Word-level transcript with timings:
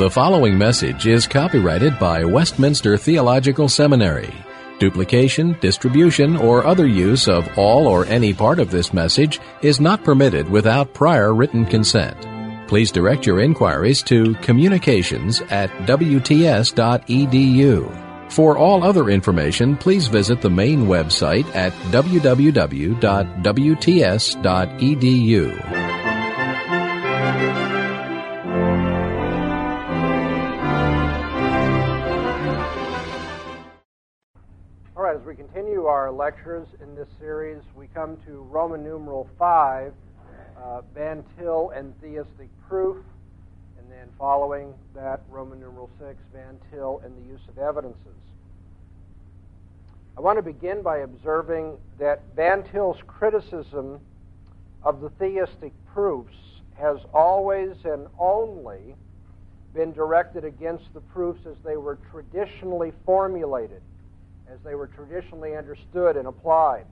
The 0.00 0.08
following 0.08 0.56
message 0.56 1.06
is 1.06 1.26
copyrighted 1.26 1.98
by 1.98 2.24
Westminster 2.24 2.96
Theological 2.96 3.68
Seminary. 3.68 4.32
Duplication, 4.78 5.58
distribution, 5.60 6.38
or 6.38 6.64
other 6.64 6.86
use 6.86 7.28
of 7.28 7.46
all 7.58 7.86
or 7.86 8.06
any 8.06 8.32
part 8.32 8.60
of 8.60 8.70
this 8.70 8.94
message 8.94 9.40
is 9.60 9.78
not 9.78 10.02
permitted 10.02 10.48
without 10.48 10.94
prior 10.94 11.34
written 11.34 11.66
consent. 11.66 12.16
Please 12.66 12.90
direct 12.90 13.26
your 13.26 13.40
inquiries 13.40 14.02
to 14.04 14.32
communications 14.36 15.42
at 15.50 15.68
WTS.edu. 15.84 17.12
For 18.32 18.56
all 18.56 18.82
other 18.82 19.10
information, 19.10 19.76
please 19.76 20.08
visit 20.08 20.40
the 20.40 20.48
main 20.48 20.86
website 20.86 21.44
at 21.54 21.74
www.wts.edu. 21.92 23.00
our 35.90 36.12
lectures 36.12 36.68
in 36.80 36.94
this 36.94 37.08
series, 37.18 37.60
we 37.74 37.88
come 37.88 38.16
to 38.24 38.42
Roman 38.42 38.84
numeral 38.84 39.28
5, 39.36 39.92
uh, 40.56 40.82
Van 40.94 41.24
Til 41.36 41.70
and 41.70 41.92
theistic 42.00 42.48
proof, 42.68 42.98
and 43.76 43.90
then 43.90 44.06
following 44.16 44.72
that, 44.94 45.20
Roman 45.28 45.58
numeral 45.58 45.90
6, 45.98 46.16
Van 46.32 46.56
Til 46.70 47.02
and 47.04 47.12
the 47.16 47.28
use 47.28 47.40
of 47.48 47.58
evidences. 47.58 47.98
I 50.16 50.20
want 50.20 50.38
to 50.38 50.42
begin 50.42 50.80
by 50.80 50.98
observing 50.98 51.76
that 51.98 52.22
Van 52.36 52.62
Til's 52.70 52.98
criticism 53.08 53.98
of 54.84 55.00
the 55.00 55.10
theistic 55.10 55.72
proofs 55.92 56.36
has 56.74 56.98
always 57.12 57.74
and 57.84 58.06
only 58.16 58.94
been 59.74 59.92
directed 59.92 60.44
against 60.44 60.84
the 60.94 61.00
proofs 61.00 61.40
as 61.46 61.56
they 61.64 61.76
were 61.76 61.98
traditionally 62.12 62.92
formulated 63.04 63.82
as 64.52 64.58
they 64.64 64.74
were 64.74 64.88
traditionally 64.88 65.56
understood 65.56 66.16
and 66.16 66.26
applied. 66.26 66.84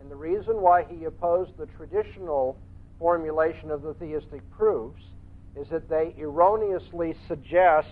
And 0.00 0.10
the 0.10 0.16
reason 0.16 0.60
why 0.60 0.84
he 0.84 1.04
opposed 1.04 1.56
the 1.56 1.66
traditional 1.66 2.56
formulation 2.98 3.70
of 3.70 3.82
the 3.82 3.94
theistic 3.94 4.48
proofs 4.50 5.02
is 5.56 5.68
that 5.68 5.88
they 5.88 6.14
erroneously 6.18 7.14
suggest 7.28 7.88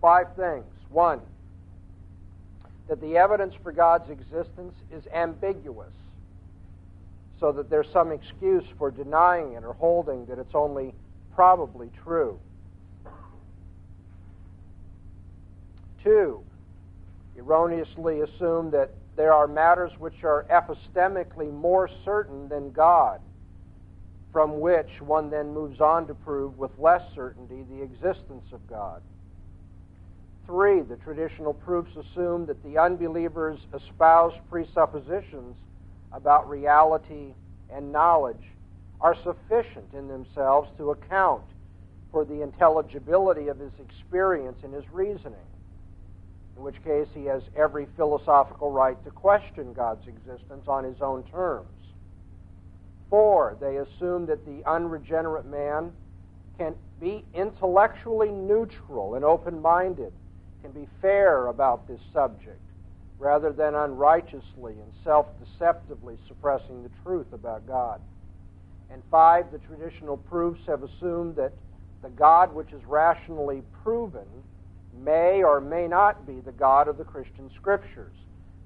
five 0.00 0.34
things. 0.34 0.64
One, 0.88 1.20
that 2.88 3.00
the 3.00 3.16
evidence 3.16 3.54
for 3.62 3.70
God's 3.70 4.10
existence 4.10 4.74
is 4.92 5.04
ambiguous, 5.14 5.92
so 7.38 7.52
that 7.52 7.70
there's 7.70 7.88
some 7.92 8.10
excuse 8.10 8.64
for 8.76 8.90
denying 8.90 9.52
it 9.52 9.64
or 9.64 9.74
holding 9.74 10.26
that 10.26 10.38
it's 10.38 10.54
only 10.54 10.94
probably 11.34 11.90
true. 12.02 12.38
Two, 16.02 16.40
erroneously 17.36 18.20
assume 18.20 18.70
that 18.70 18.90
there 19.16 19.32
are 19.34 19.46
matters 19.46 19.92
which 19.98 20.24
are 20.24 20.46
epistemically 20.50 21.52
more 21.52 21.90
certain 22.04 22.48
than 22.48 22.70
God, 22.70 23.20
from 24.32 24.60
which 24.60 24.88
one 25.00 25.30
then 25.30 25.52
moves 25.52 25.80
on 25.80 26.06
to 26.06 26.14
prove 26.14 26.56
with 26.56 26.70
less 26.78 27.02
certainty 27.14 27.64
the 27.70 27.82
existence 27.82 28.44
of 28.52 28.66
God. 28.66 29.02
Three, 30.46 30.80
the 30.80 30.96
traditional 30.96 31.52
proofs 31.52 31.90
assume 31.96 32.46
that 32.46 32.62
the 32.64 32.78
unbelievers 32.78 33.58
espoused 33.74 34.36
presuppositions 34.48 35.54
about 36.12 36.48
reality 36.48 37.34
and 37.72 37.92
knowledge 37.92 38.42
are 39.00 39.16
sufficient 39.22 39.92
in 39.92 40.08
themselves 40.08 40.68
to 40.78 40.90
account 40.90 41.42
for 42.10 42.24
the 42.24 42.42
intelligibility 42.42 43.48
of 43.48 43.58
his 43.58 43.72
experience 43.78 44.58
and 44.64 44.74
his 44.74 44.84
reasoning 44.92 45.49
in 46.60 46.64
which 46.64 46.84
case 46.84 47.08
he 47.14 47.24
has 47.24 47.42
every 47.56 47.86
philosophical 47.96 48.70
right 48.70 49.02
to 49.02 49.10
question 49.10 49.72
God's 49.72 50.06
existence 50.06 50.68
on 50.68 50.84
his 50.84 51.00
own 51.00 51.22
terms. 51.24 51.66
Four, 53.08 53.56
they 53.58 53.78
assume 53.78 54.26
that 54.26 54.44
the 54.44 54.62
unregenerate 54.70 55.46
man 55.46 55.90
can 56.58 56.74
be 57.00 57.24
intellectually 57.32 58.30
neutral 58.30 59.14
and 59.14 59.24
open 59.24 59.62
minded, 59.62 60.12
can 60.60 60.70
be 60.72 60.86
fair 61.00 61.46
about 61.46 61.88
this 61.88 62.00
subject, 62.12 62.60
rather 63.18 63.52
than 63.54 63.74
unrighteously 63.74 64.74
and 64.74 64.92
self 65.02 65.28
deceptively 65.42 66.18
suppressing 66.28 66.82
the 66.82 66.90
truth 67.02 67.32
about 67.32 67.66
God. 67.66 68.02
And 68.90 69.02
five, 69.10 69.46
the 69.50 69.58
traditional 69.60 70.18
proofs 70.18 70.60
have 70.66 70.82
assumed 70.82 71.36
that 71.36 71.54
the 72.02 72.10
God 72.10 72.54
which 72.54 72.72
is 72.74 72.84
rationally 72.84 73.62
proven 73.82 74.26
may 75.04 75.42
or 75.42 75.60
may 75.60 75.86
not 75.86 76.26
be 76.26 76.40
the 76.40 76.52
God 76.52 76.88
of 76.88 76.98
the 76.98 77.04
Christian 77.04 77.50
Scriptures. 77.56 78.14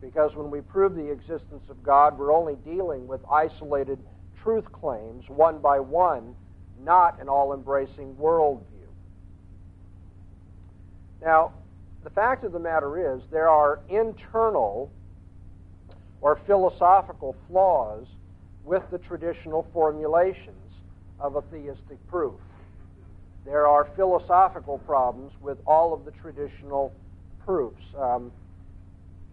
Because 0.01 0.35
when 0.35 0.51
we 0.51 0.61
prove 0.61 0.95
the 0.95 1.11
existence 1.11 1.65
of 1.71 1.83
God, 1.83 2.19
we're 2.19 2.35
only 2.35 2.57
dealing 2.57 3.07
with 3.07 3.21
isolated 3.31 3.99
truth 4.43 4.71
claims, 4.73 5.25
one 5.29 5.59
by 5.59 5.81
one, 5.81 6.35
not 6.83 7.21
an 7.21 7.29
all 7.29 7.55
embracing 7.55 8.15
worldview. 8.17 8.61
Now, 11.23 11.53
the 12.03 12.11
fact 12.11 12.45
of 12.45 12.53
the 12.53 12.59
matter 12.59 13.15
is, 13.15 13.23
there 13.31 13.49
are 13.49 13.81
internal 13.89 14.93
or 16.21 16.39
philosophical 16.47 17.35
flaws 17.49 18.07
with 18.65 18.83
the 18.91 18.99
traditional 18.99 19.67
formulations 19.73 20.57
of 21.19 21.37
a 21.37 21.43
theistic 21.43 22.05
proof 22.09 22.35
there 23.45 23.67
are 23.67 23.89
philosophical 23.97 24.79
problems 24.79 25.33
with 25.41 25.59
all 25.67 25.93
of 25.93 26.05
the 26.05 26.11
traditional 26.13 26.93
proofs. 27.45 27.83
Um, 27.99 28.33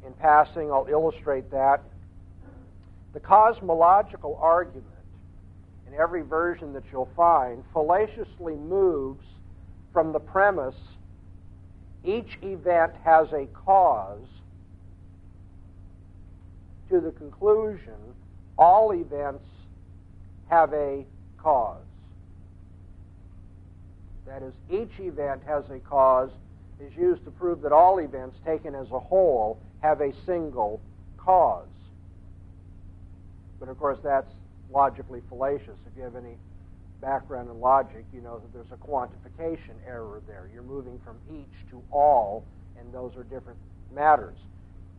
in 0.05 0.13
passing, 0.13 0.71
I'll 0.71 0.87
illustrate 0.89 1.49
that. 1.51 1.83
The 3.13 3.19
cosmological 3.19 4.37
argument, 4.41 4.85
in 5.87 5.93
every 5.93 6.21
version 6.21 6.73
that 6.73 6.83
you'll 6.91 7.09
find, 7.15 7.63
fallaciously 7.73 8.55
moves 8.55 9.25
from 9.93 10.11
the 10.11 10.19
premise 10.19 10.75
each 12.03 12.37
event 12.41 12.93
has 13.03 13.31
a 13.31 13.45
cause 13.53 14.27
to 16.89 16.99
the 16.99 17.11
conclusion 17.11 17.93
all 18.57 18.91
events 18.93 19.45
have 20.49 20.73
a 20.73 21.05
cause. 21.37 21.83
That 24.31 24.43
is, 24.43 24.53
each 24.69 24.97
event 24.99 25.41
has 25.45 25.65
a 25.69 25.79
cause, 25.79 26.29
is 26.79 26.95
used 26.95 27.25
to 27.25 27.31
prove 27.31 27.61
that 27.63 27.73
all 27.73 27.99
events 27.99 28.37
taken 28.45 28.75
as 28.75 28.89
a 28.91 28.99
whole 28.99 29.59
have 29.81 29.99
a 29.99 30.13
single 30.25 30.79
cause. 31.17 31.67
But 33.59 33.67
of 33.67 33.77
course, 33.77 33.99
that's 34.01 34.31
logically 34.71 35.21
fallacious. 35.27 35.75
If 35.85 35.97
you 35.97 36.03
have 36.03 36.15
any 36.15 36.37
background 37.01 37.49
in 37.49 37.59
logic, 37.59 38.05
you 38.13 38.21
know 38.21 38.39
that 38.39 38.53
there's 38.53 38.71
a 38.71 38.77
quantification 38.77 39.75
error 39.85 40.21
there. 40.27 40.47
You're 40.53 40.63
moving 40.63 40.97
from 41.03 41.17
each 41.29 41.69
to 41.71 41.83
all, 41.91 42.45
and 42.79 42.93
those 42.93 43.17
are 43.17 43.23
different 43.23 43.59
matters. 43.93 44.37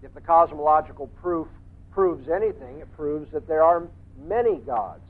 If 0.02 0.12
the 0.12 0.20
cosmological 0.20 1.06
proof 1.22 1.48
proves 1.90 2.28
anything, 2.28 2.80
it 2.80 2.94
proves 2.94 3.32
that 3.32 3.48
there 3.48 3.62
are 3.62 3.88
many 4.26 4.56
gods. 4.56 5.00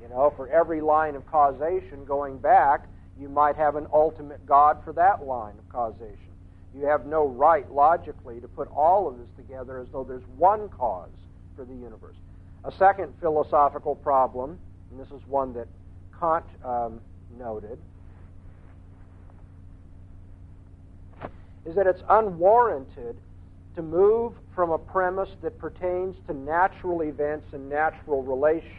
You 0.00 0.08
know, 0.08 0.32
for 0.36 0.48
every 0.48 0.80
line 0.80 1.16
of 1.16 1.26
causation 1.26 2.06
going 2.06 2.38
back, 2.38 2.86
you 3.20 3.28
might 3.28 3.56
have 3.56 3.76
an 3.76 3.86
ultimate 3.92 4.44
God 4.46 4.78
for 4.84 4.92
that 4.94 5.24
line 5.24 5.54
of 5.58 5.68
causation. 5.68 6.16
You 6.74 6.86
have 6.86 7.06
no 7.06 7.26
right, 7.26 7.70
logically, 7.72 8.40
to 8.40 8.48
put 8.48 8.68
all 8.68 9.08
of 9.08 9.18
this 9.18 9.28
together 9.36 9.80
as 9.80 9.88
though 9.92 10.04
there's 10.04 10.26
one 10.36 10.68
cause 10.68 11.10
for 11.56 11.64
the 11.64 11.74
universe. 11.74 12.16
A 12.64 12.72
second 12.72 13.12
philosophical 13.20 13.94
problem, 13.94 14.58
and 14.90 15.00
this 15.00 15.08
is 15.08 15.26
one 15.26 15.54
that 15.54 15.66
Kant 16.18 16.44
um, 16.64 17.00
noted, 17.38 17.78
is 21.64 21.74
that 21.74 21.86
it's 21.86 22.02
unwarranted 22.08 23.16
to 23.74 23.82
move 23.82 24.32
from 24.54 24.70
a 24.70 24.78
premise 24.78 25.28
that 25.42 25.58
pertains 25.58 26.16
to 26.26 26.34
natural 26.34 27.02
events 27.02 27.46
and 27.52 27.68
natural 27.68 28.22
relations. 28.22 28.72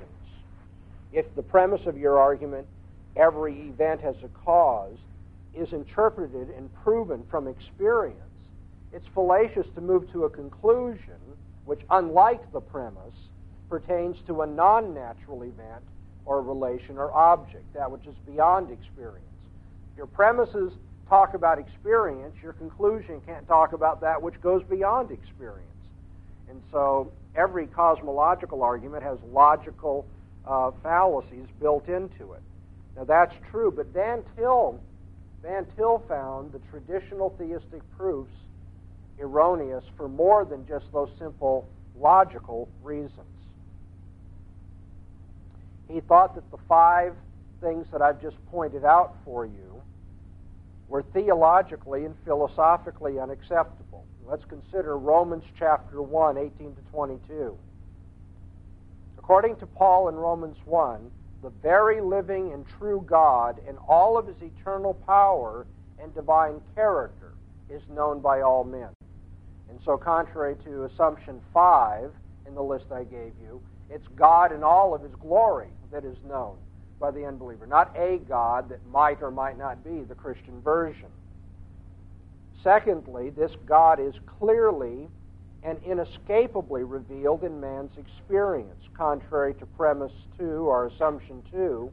If 1.11 1.33
the 1.35 1.43
premise 1.43 1.81
of 1.85 1.97
your 1.97 2.17
argument 2.17 2.67
every 3.15 3.69
event 3.69 4.01
has 4.01 4.15
a 4.23 4.29
cause 4.45 4.97
is 5.53 5.71
interpreted 5.73 6.49
and 6.55 6.69
proven 6.83 7.23
from 7.29 7.47
experience, 7.47 8.17
it's 8.93 9.07
fallacious 9.13 9.67
to 9.75 9.81
move 9.81 10.11
to 10.11 10.25
a 10.25 10.29
conclusion 10.29 11.15
which, 11.65 11.81
unlike 11.91 12.51
the 12.51 12.61
premise, 12.61 13.13
pertains 13.69 14.17
to 14.27 14.41
a 14.41 14.47
non 14.47 14.93
natural 14.93 15.43
event 15.43 15.83
or 16.25 16.41
relation 16.41 16.97
or 16.97 17.11
object, 17.15 17.71
that 17.73 17.89
which 17.89 18.05
is 18.07 18.15
beyond 18.25 18.71
experience. 18.71 19.25
Your 19.97 20.07
premises 20.07 20.71
talk 21.07 21.33
about 21.33 21.59
experience, 21.59 22.35
your 22.41 22.53
conclusion 22.53 23.21
can't 23.25 23.47
talk 23.47 23.73
about 23.73 24.01
that 24.01 24.21
which 24.21 24.39
goes 24.41 24.63
beyond 24.69 25.11
experience. 25.11 25.65
And 26.49 26.61
so 26.71 27.11
every 27.35 27.67
cosmological 27.67 28.63
argument 28.63 29.03
has 29.03 29.17
logical 29.31 30.05
uh, 30.45 30.71
fallacies 30.81 31.45
built 31.59 31.87
into 31.87 32.33
it. 32.33 32.41
Now 32.99 33.05
that's 33.05 33.33
true, 33.49 33.71
but 33.73 33.87
Van 33.93 34.23
Til, 34.35 34.77
Van 35.41 35.65
Til 35.77 36.03
found 36.09 36.51
the 36.51 36.59
traditional 36.69 37.33
theistic 37.37 37.81
proofs 37.97 38.33
erroneous 39.17 39.85
for 39.95 40.09
more 40.09 40.43
than 40.43 40.67
just 40.67 40.83
those 40.91 41.09
simple 41.17 41.65
logical 41.97 42.67
reasons. 42.83 43.13
He 45.87 46.01
thought 46.01 46.35
that 46.35 46.51
the 46.51 46.57
five 46.67 47.15
things 47.61 47.87
that 47.93 48.01
I've 48.01 48.21
just 48.21 48.35
pointed 48.47 48.83
out 48.83 49.15
for 49.23 49.45
you 49.45 49.81
were 50.89 51.03
theologically 51.13 52.03
and 52.03 52.15
philosophically 52.25 53.17
unacceptable. 53.17 54.05
Let's 54.25 54.43
consider 54.43 54.97
Romans 54.97 55.45
chapter 55.57 56.01
1, 56.01 56.37
18 56.37 56.75
to 56.75 56.81
22. 56.91 57.57
According 59.17 59.55
to 59.57 59.65
Paul 59.65 60.09
in 60.09 60.15
Romans 60.15 60.57
1, 60.65 61.11
the 61.41 61.51
very 61.61 62.01
living 62.01 62.53
and 62.53 62.65
true 62.77 63.05
God 63.07 63.59
in 63.67 63.77
all 63.87 64.17
of 64.17 64.27
his 64.27 64.41
eternal 64.41 64.93
power 64.93 65.67
and 66.01 66.13
divine 66.13 66.61
character 66.75 67.33
is 67.69 67.81
known 67.89 68.19
by 68.21 68.41
all 68.41 68.63
men. 68.63 68.89
And 69.69 69.79
so, 69.85 69.97
contrary 69.97 70.55
to 70.63 70.85
assumption 70.85 71.41
5 71.53 72.11
in 72.47 72.55
the 72.55 72.61
list 72.61 72.85
I 72.91 73.03
gave 73.03 73.33
you, 73.41 73.61
it's 73.89 74.07
God 74.15 74.51
in 74.51 74.63
all 74.63 74.93
of 74.93 75.01
his 75.01 75.13
glory 75.19 75.69
that 75.91 76.05
is 76.05 76.17
known 76.27 76.55
by 76.99 77.11
the 77.11 77.25
unbeliever, 77.25 77.65
not 77.65 77.93
a 77.97 78.19
God 78.27 78.69
that 78.69 78.85
might 78.85 79.21
or 79.21 79.31
might 79.31 79.57
not 79.57 79.83
be 79.83 80.03
the 80.03 80.15
Christian 80.15 80.61
version. 80.61 81.07
Secondly, 82.63 83.29
this 83.29 83.51
God 83.65 83.99
is 83.99 84.13
clearly 84.25 85.09
and 85.63 85.77
inescapably 85.85 86.83
revealed 86.83 87.43
in 87.43 87.59
man's 87.59 87.91
experience, 87.97 88.81
contrary 88.95 89.53
to 89.55 89.65
premise 89.65 90.13
2 90.37 90.45
or 90.45 90.87
assumption 90.87 91.43
2, 91.51 91.91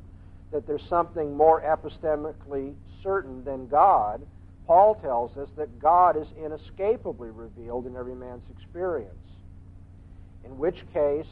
that 0.52 0.66
there's 0.66 0.86
something 0.88 1.36
more 1.36 1.60
epistemically 1.62 2.74
certain 3.02 3.44
than 3.44 3.66
God. 3.66 4.24
Paul 4.66 4.94
tells 4.96 5.36
us 5.36 5.48
that 5.56 5.78
God 5.80 6.16
is 6.16 6.26
inescapably 6.42 7.30
revealed 7.30 7.86
in 7.86 7.96
every 7.96 8.14
man's 8.14 8.48
experience. 8.56 9.12
In 10.44 10.58
which 10.58 10.82
case, 10.92 11.26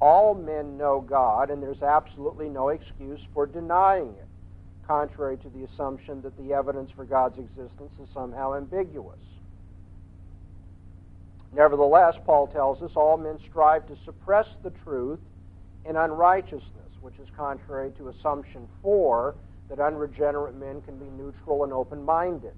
all 0.00 0.34
men 0.34 0.76
know 0.76 1.00
God, 1.00 1.50
and 1.50 1.62
there's 1.62 1.82
absolutely 1.82 2.48
no 2.48 2.68
excuse 2.68 3.20
for 3.32 3.46
denying 3.46 4.08
it, 4.08 4.28
contrary 4.86 5.36
to 5.38 5.48
the 5.50 5.64
assumption 5.64 6.20
that 6.22 6.36
the 6.36 6.52
evidence 6.52 6.90
for 6.94 7.04
God's 7.04 7.38
existence 7.38 7.92
is 8.02 8.08
somehow 8.12 8.54
ambiguous. 8.54 9.18
Nevertheless, 11.56 12.16
Paul 12.26 12.48
tells 12.48 12.82
us 12.82 12.90
all 12.96 13.16
men 13.16 13.38
strive 13.48 13.86
to 13.86 13.96
suppress 14.04 14.46
the 14.62 14.70
truth 14.84 15.20
in 15.86 15.96
unrighteousness, 15.96 16.92
which 17.00 17.18
is 17.18 17.28
contrary 17.34 17.90
to 17.92 18.08
assumption 18.08 18.68
4 18.82 19.34
that 19.70 19.80
unregenerate 19.80 20.54
men 20.54 20.82
can 20.82 20.98
be 20.98 21.06
neutral 21.06 21.64
and 21.64 21.72
open 21.72 22.04
minded. 22.04 22.52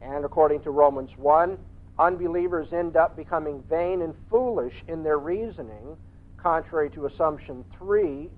And 0.00 0.24
according 0.24 0.62
to 0.62 0.70
Romans 0.70 1.10
1, 1.16 1.58
unbelievers 1.98 2.72
end 2.72 2.96
up 2.96 3.16
becoming 3.16 3.64
vain 3.68 4.02
and 4.02 4.14
foolish 4.30 4.74
in 4.86 5.02
their 5.02 5.18
reasoning, 5.18 5.96
contrary 6.36 6.90
to 6.90 7.06
Assumption 7.06 7.64
3 7.76 8.30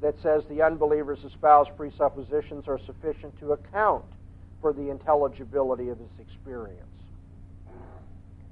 that 0.00 0.14
says 0.22 0.44
the 0.48 0.62
unbeliever's 0.62 1.24
espoused 1.24 1.70
presuppositions 1.76 2.68
are 2.68 2.78
sufficient 2.86 3.36
to 3.40 3.52
account 3.52 4.04
for 4.60 4.72
the 4.72 4.90
intelligibility 4.90 5.88
of 5.88 5.98
his 5.98 6.08
experience. 6.20 6.89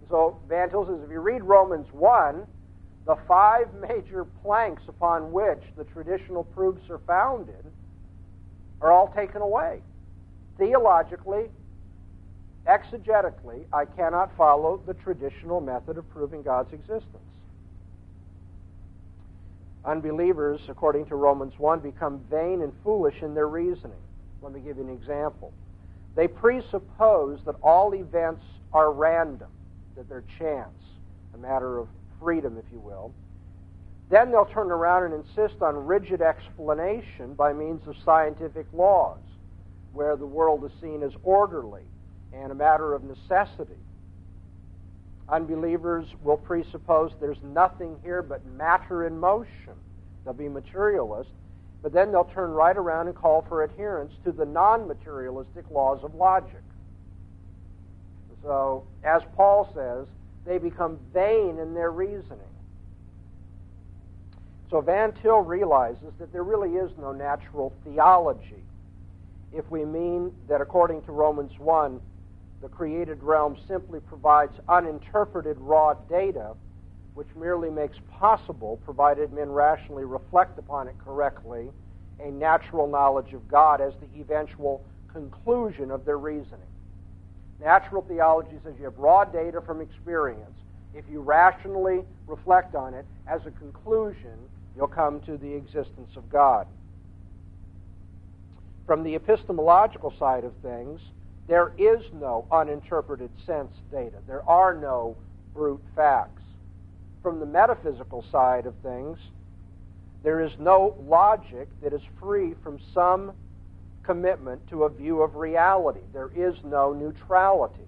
So 0.09 0.39
Van 0.49 0.71
Til 0.71 0.87
says 0.87 1.03
if 1.05 1.11
you 1.11 1.21
read 1.21 1.43
Romans 1.43 1.87
1, 1.93 2.47
the 3.07 3.17
five 3.27 3.69
major 3.89 4.25
planks 4.43 4.83
upon 4.89 5.33
which 5.33 5.63
the 5.77 5.85
traditional 5.85 6.45
proofs 6.45 6.89
are 6.91 7.01
founded 7.07 7.65
are 8.81 8.93
all 8.93 9.09
taken 9.09 9.43
away. 9.43 9.81
Theologically, 10.57 11.47
exegetically, 12.67 13.65
I 13.73 13.85
cannot 13.85 14.37
follow 14.37 14.81
the 14.87 14.95
traditional 14.95 15.61
method 15.61 15.99
of 15.99 16.09
proving 16.11 16.43
God's 16.43 16.73
existence. 16.73 17.23
Unbelievers, 19.85 20.61
according 20.69 21.07
to 21.07 21.17
Romans 21.17 21.55
1, 21.57 21.81
become 21.81 22.21
vain 22.31 22.61
and 22.63 22.73
foolish 22.85 23.23
in 23.23 23.35
their 23.35 23.49
reasoning. 23.49 23.99
Let 24.43 24.53
me 24.53 24.61
give 24.61 24.77
you 24.77 24.85
an 24.85 24.91
example. 24.91 25.53
They 26.15 26.29
presuppose 26.29 27.41
that 27.47 27.55
all 27.63 27.95
events 27.95 28.43
are 28.73 28.93
random, 28.93 29.49
that 29.99 30.09
they're 30.09 30.25
chance, 30.39 30.79
a 31.35 31.39
matter 31.39 31.79
of 31.79 31.89
freedom, 32.21 32.57
if 32.57 32.65
you 32.73 32.79
will. 32.79 33.13
Then 34.09 34.31
they'll 34.31 34.47
turn 34.47 34.71
around 34.71 35.13
and 35.13 35.25
insist 35.25 35.61
on 35.61 35.75
rigid 35.87 36.23
explanation 36.23 37.35
by 37.35 37.53
means 37.53 37.87
of 37.87 37.97
scientific 38.05 38.67
laws, 38.73 39.19
where 39.93 40.17
the 40.17 40.25
world 40.25 40.65
is 40.65 40.71
seen 40.81 41.03
as 41.03 41.11
orderly 41.25 41.83
and 42.33 42.53
a 42.53 42.55
matter 42.55 42.95
of 42.95 43.03
necessity. 43.03 43.75
Unbelievers 45.29 46.07
will 46.23 46.37
presuppose 46.37 47.11
there's 47.21 47.43
nothing 47.43 47.97
here 48.05 48.23
but 48.23 48.47
matter 48.47 49.05
in 49.05 49.19
motion. 49.19 49.75
They'll 50.25 50.33
be 50.33 50.49
materialist, 50.49 51.31
but 51.83 51.93
then 51.93 52.13
they'll 52.13 52.31
turn 52.33 52.51
right 52.53 52.77
around 52.77 53.09
and 53.09 53.17
call 53.17 53.45
for 53.49 53.65
adherence 53.65 54.13
to 54.25 54.31
the 54.31 54.47
non 54.47 54.87
materialistic 54.87 55.69
laws 55.71 56.05
of 56.05 56.15
logic. 56.15 56.63
So, 58.43 58.85
as 59.05 59.23
Paul 59.37 59.71
says, 59.75 60.07
they 60.47 60.59
become 60.59 60.99
vain 61.13 61.59
in 61.59 61.75
their 61.75 61.91
reasoning. 61.91 62.39
So, 64.71 64.81
Van 64.81 65.13
Til 65.23 65.41
realizes 65.41 66.13
that 66.19 66.33
there 66.33 66.45
really 66.45 66.77
is 66.77 66.91
no 66.99 67.13
natural 67.13 67.73
theology 67.85 68.63
if 69.53 69.71
we 69.71 69.85
mean 69.85 70.33
that, 70.49 70.61
according 70.61 71.03
to 71.03 71.13
Romans 71.13 71.53
1, 71.59 72.01
the 72.61 72.69
created 72.69 73.23
realm 73.23 73.57
simply 73.67 74.01
provides 74.01 74.53
uninterpreted 74.69 75.57
raw 75.59 75.95
data, 76.09 76.55
which 77.15 77.29
merely 77.35 77.71
makes 77.71 77.97
possible, 78.11 78.79
provided 78.85 79.33
men 79.33 79.51
rationally 79.51 80.05
reflect 80.05 80.59
upon 80.59 80.89
it 80.89 80.97
correctly, 81.03 81.71
a 82.21 82.31
natural 82.31 82.87
knowledge 82.87 83.33
of 83.33 83.49
God 83.49 83.81
as 83.81 83.95
the 84.01 84.21
eventual 84.21 84.85
conclusion 85.13 85.91
of 85.91 86.05
their 86.05 86.19
reasoning. 86.19 86.61
Natural 87.61 88.03
theology 88.03 88.57
says 88.65 88.75
you 88.79 88.85
have 88.85 88.99
raw 88.99 89.25
data 89.25 89.61
from 89.61 89.81
experience. 89.81 90.51
If 90.95 91.05
you 91.11 91.21
rationally 91.21 92.05
reflect 92.27 92.75
on 92.75 92.95
it 92.95 93.05
as 93.27 93.41
a 93.47 93.51
conclusion, 93.51 94.39
you'll 94.77 94.87
come 94.87 95.21
to 95.23 95.37
the 95.37 95.53
existence 95.55 96.17
of 96.17 96.29
God. 96.31 96.67
From 98.87 99.03
the 99.03 99.15
epistemological 99.15 100.15
side 100.19 100.45
of 100.45 100.53
things, 100.63 101.01
there 101.47 101.73
is 101.77 102.01
no 102.13 102.47
uninterpreted 102.53 103.31
sense 103.45 103.73
data. 103.91 104.17
There 104.27 104.49
are 104.49 104.75
no 104.75 105.17
brute 105.55 105.83
facts. 105.97 106.43
From 107.23 107.41
the 107.41 107.47
metaphysical 107.47 108.25
side 108.31 108.67
of 108.67 108.75
things, 108.83 109.19
there 110.23 110.41
is 110.41 110.53
no 110.59 110.95
logic 111.07 111.69
that 111.83 111.93
is 111.93 112.03
free 112.21 112.55
from 112.63 112.79
some 112.95 113.33
commitment 114.09 114.67
to 114.71 114.85
a 114.85 114.89
view 114.89 115.21
of 115.21 115.37
reality. 115.37 116.01
There 116.15 116.31
is 116.35 116.55
no 116.65 116.95
neutrality. 116.95 117.85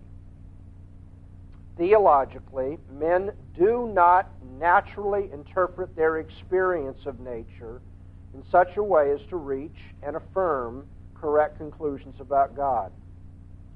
Theologically, 1.78 2.76
men 2.92 3.32
do 3.56 3.90
not 3.94 4.30
naturally 4.58 5.30
interpret 5.32 5.96
their 5.96 6.18
experience 6.18 7.06
of 7.06 7.20
nature 7.20 7.80
in 8.34 8.42
such 8.52 8.76
a 8.76 8.82
way 8.82 9.12
as 9.12 9.20
to 9.30 9.36
reach 9.36 9.78
and 10.02 10.14
affirm 10.14 10.86
correct 11.14 11.56
conclusions 11.56 12.20
about 12.20 12.54
God. 12.54 12.92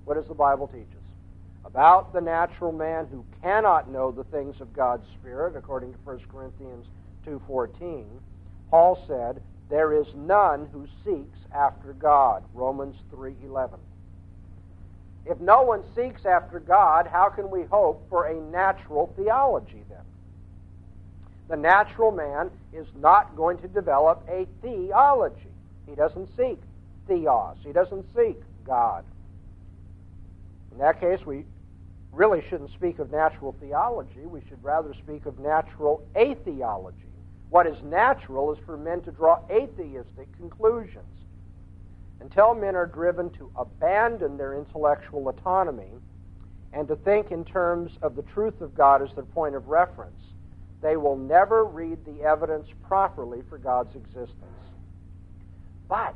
What 0.05 0.15
does 0.15 0.29
the 0.29 0.35
Bible 0.35 0.67
teach 0.67 0.81
us? 0.81 1.65
About 1.65 2.13
the 2.13 2.21
natural 2.21 2.73
man 2.73 3.07
who 3.11 3.25
cannot 3.41 3.91
know 3.91 4.13
the 4.13 4.25
things 4.25 4.61
of 4.61 4.75
God's 4.75 5.07
Spirit, 5.19 5.57
according 5.57 5.95
to 5.95 5.99
1 6.05 6.21
Corinthians 6.31 6.85
2.14, 7.27 8.05
Paul 8.71 9.03
said, 9.07 9.41
there 9.69 9.93
is 9.93 10.07
none 10.15 10.69
who 10.73 10.87
seeks 11.05 11.39
after 11.53 11.93
God. 11.95 12.43
Romans 12.53 12.97
3:11. 13.11 13.79
If 15.27 15.41
no 15.41 15.63
one 15.63 15.83
seeks 15.95 16.27
after 16.27 16.61
God, 16.61 17.07
how 17.07 17.31
can 17.31 17.51
we 17.51 17.63
hope 17.65 18.09
for 18.11 18.27
a 18.27 18.35
natural 18.35 19.07
theology 19.17 19.83
then? 19.89 20.05
The 21.49 21.57
natural 21.57 22.11
man 22.11 22.51
is 22.73 22.87
not 22.95 23.37
going 23.37 23.59
to 23.59 23.69
develop 23.69 24.23
a 24.29 24.47
theology. 24.61 25.53
He 25.87 25.95
doesn't 25.95 26.29
seek 26.37 26.61
theos. 27.07 27.57
He 27.63 27.73
doesn't 27.73 28.05
seek 28.15 28.43
God. 28.65 29.05
In 30.73 30.79
that 30.79 31.01
case, 31.01 31.25
we 31.25 31.45
really 32.13 32.43
shouldn't 32.49 32.71
speak 32.73 32.99
of 32.99 33.11
natural 33.11 33.53
theology. 33.61 34.27
We 34.27 34.41
should 34.49 34.63
rather 34.63 34.95
speak 34.95 35.27
of 35.27 35.39
natural 35.39 36.03
atheology. 36.17 36.99
What 37.51 37.67
is 37.67 37.83
natural 37.83 38.53
is 38.53 38.59
for 38.65 38.77
men 38.77 39.01
to 39.03 39.13
draw 39.13 39.41
atheistic 39.51 40.35
conclusions. 40.37 41.05
Until 42.21 42.55
men 42.55 42.75
are 42.75 42.87
driven 42.87 43.31
to 43.31 43.51
abandon 43.57 44.37
their 44.37 44.55
intellectual 44.55 45.29
autonomy 45.29 45.93
and 46.73 46.89
to 46.89 46.97
think 46.97 47.31
in 47.31 47.45
terms 47.45 47.93
of 48.03 48.17
the 48.17 48.23
truth 48.23 48.61
of 48.61 48.75
God 48.75 49.03
as 49.03 49.13
their 49.15 49.25
point 49.25 49.55
of 49.55 49.69
reference, 49.69 50.21
they 50.83 50.97
will 50.97 51.17
never 51.17 51.65
read 51.65 52.05
the 52.05 52.23
evidence 52.23 52.67
properly 52.87 53.43
for 53.49 53.59
God's 53.59 53.95
existence. 53.95 54.39
But 55.89 56.15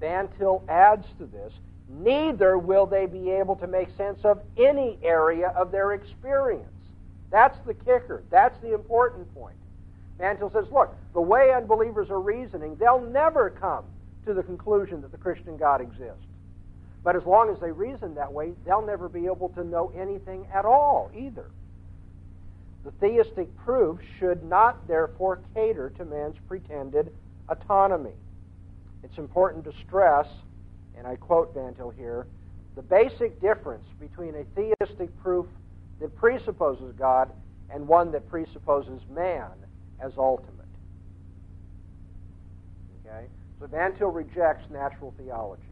Van 0.00 0.28
Til 0.38 0.64
adds 0.68 1.06
to 1.18 1.26
this, 1.26 1.52
neither 1.88 2.58
will 2.58 2.86
they 2.86 3.06
be 3.06 3.30
able 3.30 3.56
to 3.56 3.66
make 3.66 3.88
sense 3.96 4.24
of 4.24 4.40
any 4.56 4.98
area 5.02 5.48
of 5.56 5.70
their 5.70 5.92
experience. 5.92 6.66
That's 7.30 7.58
the 7.66 7.74
kicker. 7.74 8.24
That's 8.30 8.58
the 8.60 8.74
important 8.74 9.32
point. 9.34 9.56
Van 10.22 10.36
Til 10.38 10.50
says, 10.52 10.66
look, 10.72 10.96
the 11.14 11.20
way 11.20 11.52
unbelievers 11.52 12.08
are 12.08 12.20
reasoning, 12.20 12.76
they'll 12.76 13.00
never 13.00 13.50
come 13.50 13.84
to 14.24 14.32
the 14.32 14.42
conclusion 14.44 15.00
that 15.00 15.10
the 15.10 15.18
Christian 15.18 15.56
God 15.56 15.80
exists. 15.80 16.28
But 17.02 17.16
as 17.16 17.24
long 17.26 17.50
as 17.50 17.58
they 17.58 17.72
reason 17.72 18.14
that 18.14 18.32
way, 18.32 18.52
they'll 18.64 18.86
never 18.86 19.08
be 19.08 19.26
able 19.26 19.48
to 19.56 19.64
know 19.64 19.90
anything 19.96 20.46
at 20.54 20.64
all 20.64 21.10
either. 21.12 21.46
The 22.84 22.92
theistic 22.92 23.48
proof 23.56 23.98
should 24.20 24.44
not, 24.44 24.86
therefore, 24.86 25.40
cater 25.54 25.90
to 25.90 26.04
man's 26.04 26.36
pretended 26.46 27.12
autonomy. 27.48 28.14
It's 29.02 29.18
important 29.18 29.64
to 29.64 29.72
stress, 29.84 30.28
and 30.96 31.04
I 31.04 31.16
quote 31.16 31.52
Van 31.52 31.74
Til 31.74 31.90
here, 31.90 32.28
the 32.76 32.82
basic 32.82 33.40
difference 33.40 33.86
between 33.98 34.36
a 34.36 34.44
theistic 34.54 35.20
proof 35.20 35.46
that 35.98 36.14
presupposes 36.14 36.94
God 36.96 37.28
and 37.70 37.88
one 37.88 38.12
that 38.12 38.28
presupposes 38.28 39.00
man 39.10 39.48
as 40.02 40.12
ultimate. 40.18 40.66
Okay? 43.00 43.26
So 43.60 43.66
Van 43.66 43.94
Til 43.96 44.08
rejects 44.08 44.68
natural 44.70 45.14
theology. 45.16 45.62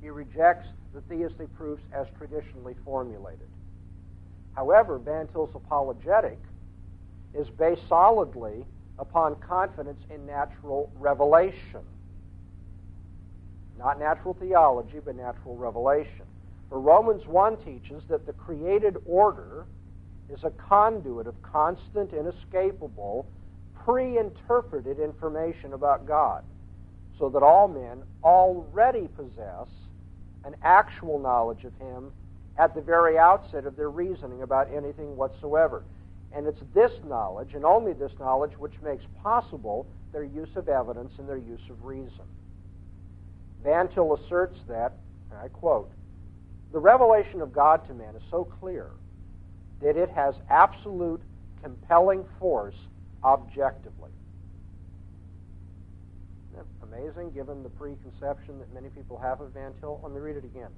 He 0.00 0.10
rejects 0.10 0.68
the 0.94 1.00
theistic 1.02 1.54
proofs 1.56 1.82
as 1.92 2.06
traditionally 2.18 2.74
formulated. 2.84 3.48
However, 4.54 4.98
Van 4.98 5.26
Til's 5.28 5.50
apologetic 5.54 6.38
is 7.34 7.48
based 7.58 7.82
solidly 7.88 8.64
upon 8.98 9.36
confidence 9.36 10.00
in 10.08 10.24
natural 10.26 10.90
revelation. 10.98 11.82
Not 13.78 13.98
natural 13.98 14.34
theology, 14.34 15.00
but 15.04 15.16
natural 15.16 15.56
revelation. 15.56 16.24
For 16.70 16.80
Romans 16.80 17.26
1 17.26 17.58
teaches 17.58 18.02
that 18.08 18.26
the 18.26 18.32
created 18.32 18.96
order 19.04 19.66
is 20.30 20.42
a 20.44 20.50
conduit 20.50 21.26
of 21.26 21.40
constant, 21.42 22.12
inescapable, 22.12 23.26
pre 23.86 24.18
interpreted 24.18 24.98
information 24.98 25.72
about 25.72 26.06
God, 26.06 26.42
so 27.20 27.28
that 27.28 27.42
all 27.42 27.68
men 27.68 28.02
already 28.24 29.08
possess 29.16 29.68
an 30.44 30.56
actual 30.62 31.20
knowledge 31.20 31.64
of 31.64 31.72
Him 31.78 32.10
at 32.58 32.74
the 32.74 32.80
very 32.80 33.16
outset 33.16 33.64
of 33.64 33.76
their 33.76 33.90
reasoning 33.90 34.42
about 34.42 34.68
anything 34.74 35.16
whatsoever. 35.16 35.84
And 36.34 36.48
it's 36.48 36.60
this 36.74 36.90
knowledge, 37.06 37.54
and 37.54 37.64
only 37.64 37.92
this 37.92 38.12
knowledge, 38.18 38.52
which 38.58 38.74
makes 38.82 39.04
possible 39.22 39.86
their 40.12 40.24
use 40.24 40.56
of 40.56 40.68
evidence 40.68 41.12
and 41.18 41.28
their 41.28 41.38
use 41.38 41.60
of 41.70 41.84
reason. 41.84 42.26
Van 43.62 43.88
Til 43.88 44.14
asserts 44.14 44.58
that, 44.68 44.94
and 45.30 45.38
I 45.38 45.48
quote, 45.48 45.92
the 46.72 46.78
revelation 46.80 47.40
of 47.40 47.52
God 47.52 47.86
to 47.86 47.94
man 47.94 48.16
is 48.16 48.22
so 48.30 48.44
clear 48.44 48.90
that 49.80 49.96
it 49.96 50.10
has 50.10 50.34
absolute 50.50 51.20
compelling 51.62 52.24
force 52.40 52.74
objectively. 53.26 54.10
amazing 56.96 57.30
given 57.30 57.62
the 57.62 57.68
preconception 57.68 58.58
that 58.58 58.72
many 58.72 58.88
people 58.88 59.18
have 59.18 59.40
of 59.40 59.52
Van 59.52 59.72
Til? 59.80 60.00
Let 60.02 60.12
me 60.12 60.20
read 60.20 60.36
it 60.36 60.44
again. 60.44 60.70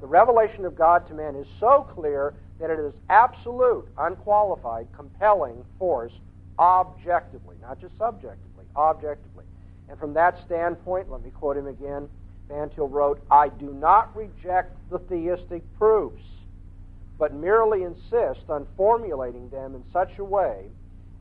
The 0.00 0.06
revelation 0.06 0.64
of 0.64 0.74
God 0.74 1.06
to 1.08 1.14
man 1.14 1.36
is 1.36 1.46
so 1.60 1.86
clear 1.94 2.34
that 2.58 2.70
it 2.70 2.78
is 2.78 2.92
absolute, 3.08 3.86
unqualified, 3.96 4.88
compelling 4.94 5.64
force 5.78 6.12
objectively, 6.58 7.56
not 7.62 7.80
just 7.80 7.96
subjectively, 7.96 8.64
objectively. 8.76 9.44
And 9.88 9.98
from 9.98 10.14
that 10.14 10.38
standpoint, 10.44 11.10
let 11.10 11.24
me 11.24 11.30
quote 11.30 11.56
him 11.56 11.66
again. 11.66 12.08
Van 12.48 12.68
Til 12.70 12.88
wrote, 12.88 13.22
I 13.30 13.48
do 13.48 13.72
not 13.72 14.14
reject 14.16 14.76
the 14.90 14.98
theistic 14.98 15.62
proofs, 15.78 16.24
but 17.18 17.32
merely 17.32 17.84
insist 17.84 18.48
on 18.48 18.66
formulating 18.76 19.48
them 19.50 19.74
in 19.74 19.84
such 19.92 20.18
a 20.18 20.24
way 20.24 20.66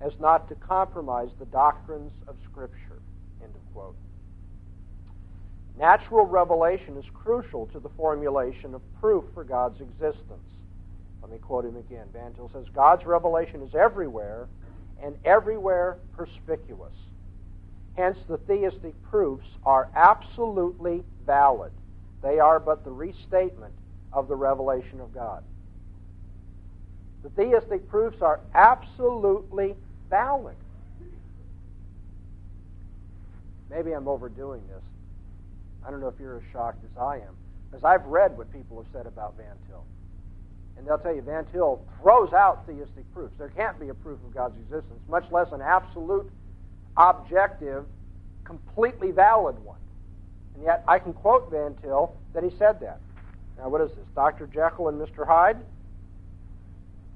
as 0.01 0.13
not 0.20 0.48
to 0.50 0.55
compromise 0.55 1.29
the 1.39 1.46
doctrines 1.46 2.12
of 2.27 2.36
Scripture. 2.50 3.00
End 3.43 3.53
of 3.53 3.74
quote. 3.74 3.96
Natural 5.77 6.25
revelation 6.25 6.98
is 6.98 7.05
crucial 7.13 7.67
to 7.67 7.79
the 7.79 7.89
formulation 7.89 8.74
of 8.74 8.81
proof 9.00 9.24
for 9.34 9.43
God's 9.43 9.79
existence. 9.81 10.43
Let 11.22 11.31
me 11.31 11.38
quote 11.38 11.65
him 11.65 11.77
again. 11.77 12.08
Van 12.13 12.34
Til 12.34 12.50
says, 12.53 12.65
God's 12.74 13.05
revelation 13.05 13.62
is 13.62 13.75
everywhere 13.75 14.48
and 15.01 15.15
everywhere 15.24 15.98
perspicuous. 16.15 16.93
Hence, 17.96 18.17
the 18.27 18.38
theistic 18.38 18.93
proofs 19.03 19.48
are 19.63 19.89
absolutely 19.96 21.03
valid. 21.25 21.72
They 22.22 22.39
are 22.39 22.60
but 22.60 22.84
the 22.84 22.91
restatement 22.91 23.74
of 24.13 24.27
the 24.27 24.36
revelation 24.36 25.00
of 25.00 25.13
God. 25.13 25.43
The 27.24 27.29
theistic 27.29 27.88
proofs 27.89 28.22
are 28.22 28.39
absolutely 28.53 29.75
valid. 30.12 30.56
Maybe 33.72 33.94
I'm 33.94 34.08
overdoing 34.08 34.62
this. 34.68 34.84
I 35.88 35.89
don't 35.89 36.01
know 36.01 36.10
if 36.10 36.20
you're 36.20 36.38
as 36.38 36.44
shocked 36.51 36.84
as 36.84 36.96
I 37.01 37.15
am, 37.15 37.36
because 37.70 37.84
I've 37.84 38.06
read 38.06 38.38
what 38.38 38.51
people 38.53 38.77
have 38.77 38.91
said 38.94 39.08
about 39.08 39.36
Van 39.38 39.56
Til. 39.68 39.84
And 40.77 40.86
they'll 40.86 41.00
tell 41.00 41.15
you 41.15 41.22
Van 41.22 41.46
Til 41.51 41.84
throws 42.01 42.34
out 42.34 42.68
theistic 42.68 43.12
proofs. 43.13 43.34
There 43.38 43.50
can't 43.50 43.80
be 43.80 43.89
a 43.89 43.94
proof 43.94 44.20
of 44.25 44.34
God's 44.34 44.58
existence, 44.58 45.00
much 45.10 45.25
less 45.32 45.51
an 45.51 45.62
absolute, 45.62 46.30
objective, 46.98 47.86
completely 48.44 49.12
valid 49.12 49.58
one. 49.63 49.80
And 50.56 50.63
yet 50.63 50.84
I 50.88 51.00
can 51.00 51.13
quote 51.13 51.50
Van 51.50 51.75
Til 51.82 52.13
that 52.34 52.44
he 52.44 52.51
said 52.58 52.80
that. 52.82 53.00
Now, 53.58 53.70
what 53.70 53.82
is 53.82 53.91
this? 53.91 54.06
Dr. 54.15 54.48
Jekyll 54.48 54.89
and 54.89 55.00
Mr. 55.00 55.25
Hyde? 55.25 55.58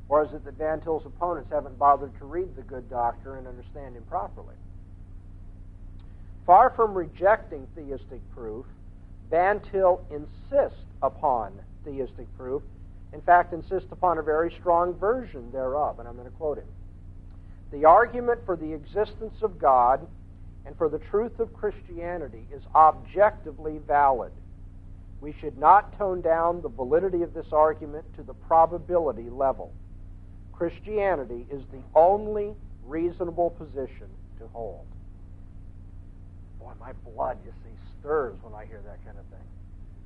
Or 0.08 0.24
is 0.24 0.34
it 0.34 0.46
that 0.46 0.58
Van 0.58 0.82
Til's 0.82 1.06
opponents 1.06 1.50
haven't 1.52 1.80
bothered 1.80 2.18
to 2.20 2.26
read 2.26 2.56
the 2.56 2.62
good 2.62 2.90
doctor 2.90 3.38
and 3.38 3.48
understand 3.48 3.96
him 3.96 4.04
properly? 4.04 4.56
Far 6.46 6.70
from 6.70 6.94
rejecting 6.94 7.68
theistic 7.76 8.22
proof, 8.36 8.66
Van 9.32 9.60
Til 9.72 10.02
insists 10.12 10.86
upon 11.02 11.54
theistic 11.84 12.28
proof. 12.38 12.62
In 13.14 13.22
fact, 13.22 13.54
insists 13.54 13.92
upon 13.92 14.20
a 14.20 14.22
very 14.22 14.52
strong 14.60 14.94
version 14.94 15.52
thereof, 15.52 16.00
and 16.00 16.08
I'm 16.08 16.16
going 16.16 16.30
to 16.30 16.38
quote 16.38 16.60
him. 16.60 16.68
The 17.72 17.86
argument 17.86 18.42
for 18.46 18.56
the 18.56 18.74
existence 18.74 19.42
of 19.42 19.58
God 19.58 20.06
and 20.66 20.78
for 20.78 20.88
the 20.88 21.00
truth 21.00 21.40
of 21.40 21.54
Christianity 21.54 22.46
is 22.54 22.62
objectively 22.76 23.80
valid. 23.88 24.32
We 25.22 25.34
should 25.40 25.58
not 25.58 25.98
tone 25.98 26.22
down 26.22 26.62
the 26.62 26.70
validity 26.70 27.24
of 27.24 27.34
this 27.34 27.48
argument 27.52 28.06
to 28.18 28.24
the 28.24 28.34
probability 28.34 29.30
level. 29.30 29.74
Christianity 30.58 31.46
is 31.52 31.64
the 31.72 31.82
only 31.96 32.54
reasonable 32.86 33.50
position 33.52 34.08
to 34.40 34.48
hold 34.54 34.86
boy, 36.66 36.72
my 36.80 36.94
blood, 37.14 37.38
you 37.46 37.52
see, 37.64 37.70
stirs 38.00 38.34
when 38.42 38.54
I 38.54 38.66
hear 38.66 38.82
that 38.86 39.04
kind 39.06 39.18
of 39.20 39.26
thing. 39.26 39.46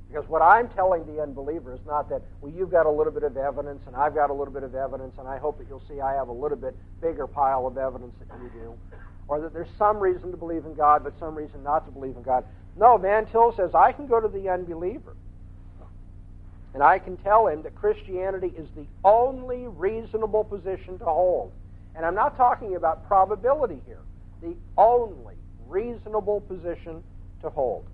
Because 0.08 0.28
what 0.28 0.42
I'm 0.42 0.68
telling 0.68 1.06
the 1.06 1.22
unbeliever 1.22 1.72
is 1.72 1.80
not 1.86 2.10
that, 2.10 2.20
well, 2.40 2.52
you've 2.52 2.70
got 2.70 2.84
a 2.84 2.90
little 2.90 3.12
bit 3.12 3.22
of 3.22 3.36
evidence 3.36 3.80
and 3.86 3.96
I've 3.96 4.14
got 4.14 4.28
a 4.28 4.34
little 4.34 4.52
bit 4.52 4.64
of 4.64 4.74
evidence 4.74 5.14
and 5.18 5.26
I 5.26 5.38
hope 5.38 5.56
that 5.58 5.68
you'll 5.68 5.82
see 5.88 6.00
I 6.00 6.14
have 6.14 6.28
a 6.28 6.32
little 6.32 6.58
bit 6.58 6.76
bigger 7.00 7.26
pile 7.26 7.66
of 7.66 7.78
evidence 7.78 8.12
than 8.18 8.42
you 8.42 8.50
do. 8.50 8.74
Or 9.28 9.40
that 9.40 9.54
there's 9.54 9.70
some 9.78 9.98
reason 9.98 10.32
to 10.32 10.36
believe 10.36 10.66
in 10.66 10.74
God 10.74 11.04
but 11.04 11.18
some 11.18 11.34
reason 11.34 11.62
not 11.62 11.86
to 11.86 11.92
believe 11.92 12.16
in 12.16 12.22
God. 12.22 12.44
No, 12.76 12.98
Van 12.98 13.24
Til 13.26 13.52
says 13.56 13.74
I 13.74 13.92
can 13.92 14.06
go 14.06 14.20
to 14.20 14.28
the 14.28 14.48
unbeliever 14.48 15.16
and 16.74 16.82
I 16.82 16.98
can 16.98 17.16
tell 17.16 17.46
him 17.46 17.62
that 17.62 17.74
Christianity 17.74 18.52
is 18.56 18.68
the 18.76 18.86
only 19.04 19.66
reasonable 19.66 20.44
position 20.44 20.98
to 20.98 21.04
hold. 21.04 21.52
And 21.96 22.06
I'm 22.06 22.14
not 22.14 22.36
talking 22.36 22.76
about 22.76 23.06
probability 23.08 23.80
here. 23.86 24.02
The 24.42 24.54
only 24.78 25.34
reasonable 25.68 26.40
position 26.42 27.02
to 27.42 27.50
hold. 27.50 27.86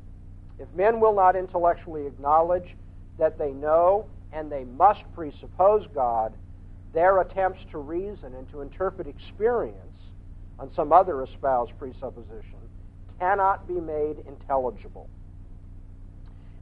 If 0.59 0.73
men 0.75 1.01
will 1.01 1.15
not 1.15 1.37
intellectually 1.37 2.07
acknowledge 2.07 2.75
that 3.19 3.39
they 3.39 3.53
know 3.53 4.07
and 4.33 4.51
they 4.53 4.65
must 4.65 5.03
presuppose 5.15 5.87
God, 5.95 6.35
their 6.93 7.21
attempts 7.21 7.61
to 7.71 7.79
reason 7.79 8.35
and 8.35 8.51
to 8.51 8.61
interpret 8.61 9.07
experience 9.07 9.77
on 10.59 10.73
some 10.75 10.93
other 10.93 11.23
espoused 11.23 11.73
presupposition 11.79 12.59
cannot 13.19 13.67
be 13.67 13.75
made 13.75 14.17
intelligible. 14.27 15.09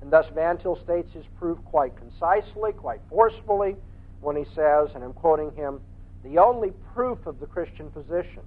And 0.05 0.13
thus 0.13 0.27
Van 0.35 0.59
Til 0.59 0.79
states 0.85 1.11
his 1.15 1.25
proof 1.39 1.57
quite 1.65 1.97
concisely, 1.97 2.73
quite 2.73 3.01
forcefully, 3.09 3.75
when 4.21 4.37
he 4.37 4.45
says, 4.55 4.91
and 4.95 5.03
I'm 5.03 5.15
quoting 5.15 5.51
him, 5.53 5.81
the 6.23 6.37
only 6.37 6.73
proof 6.93 7.27
of 7.27 7.41
the 7.41 7.47
Christian 7.47 7.91
position 7.91 8.43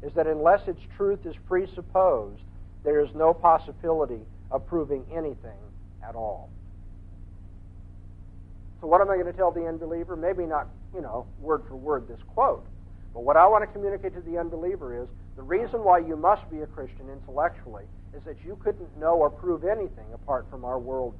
is 0.00 0.12
that 0.14 0.28
unless 0.28 0.68
its 0.68 0.80
truth 0.96 1.26
is 1.26 1.34
presupposed, 1.48 2.40
there 2.84 3.00
is 3.00 3.08
no 3.16 3.34
possibility 3.34 4.20
of 4.52 4.64
proving 4.68 5.04
anything 5.12 5.58
at 6.08 6.14
all. 6.14 6.50
So, 8.80 8.86
what 8.86 9.00
am 9.00 9.10
I 9.10 9.14
going 9.14 9.26
to 9.26 9.32
tell 9.32 9.50
the 9.50 9.66
unbeliever? 9.66 10.14
Maybe 10.14 10.46
not, 10.46 10.68
you 10.94 11.00
know, 11.00 11.26
word 11.40 11.62
for 11.66 11.74
word 11.74 12.06
this 12.06 12.20
quote. 12.28 12.64
But 13.12 13.24
what 13.24 13.36
I 13.36 13.48
want 13.48 13.64
to 13.64 13.66
communicate 13.66 14.14
to 14.14 14.20
the 14.20 14.38
unbeliever 14.38 15.02
is 15.02 15.08
the 15.34 15.42
reason 15.42 15.82
why 15.82 15.98
you 15.98 16.16
must 16.16 16.48
be 16.48 16.60
a 16.60 16.66
Christian 16.66 17.10
intellectually 17.10 17.84
is 18.16 18.22
that 18.24 18.36
you 18.44 18.56
couldn't 18.62 18.96
know 18.98 19.14
or 19.16 19.30
prove 19.30 19.64
anything 19.64 20.06
apart 20.14 20.46
from 20.50 20.64
our 20.64 20.78
worldview. 20.78 21.14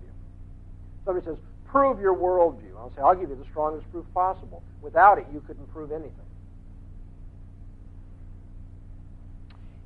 Somebody 1.05 1.27
says, 1.27 1.37
prove 1.67 2.01
your 2.01 2.15
worldview. 2.15 2.77
I'll 2.77 2.93
say, 2.97 3.03
I'll 3.03 3.15
give 3.15 3.29
you 3.29 3.37
the 3.37 3.49
strongest 3.51 3.91
proof 3.93 4.07
possible. 4.15 4.63
Without 4.81 5.19
it, 5.19 5.27
you 5.33 5.41
couldn't 5.47 5.71
prove 5.73 5.93
anything. 5.93 6.13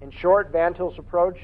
In 0.00 0.11
short, 0.11 0.50
Van 0.50 0.73
Til's 0.73 0.99
approach 0.99 1.38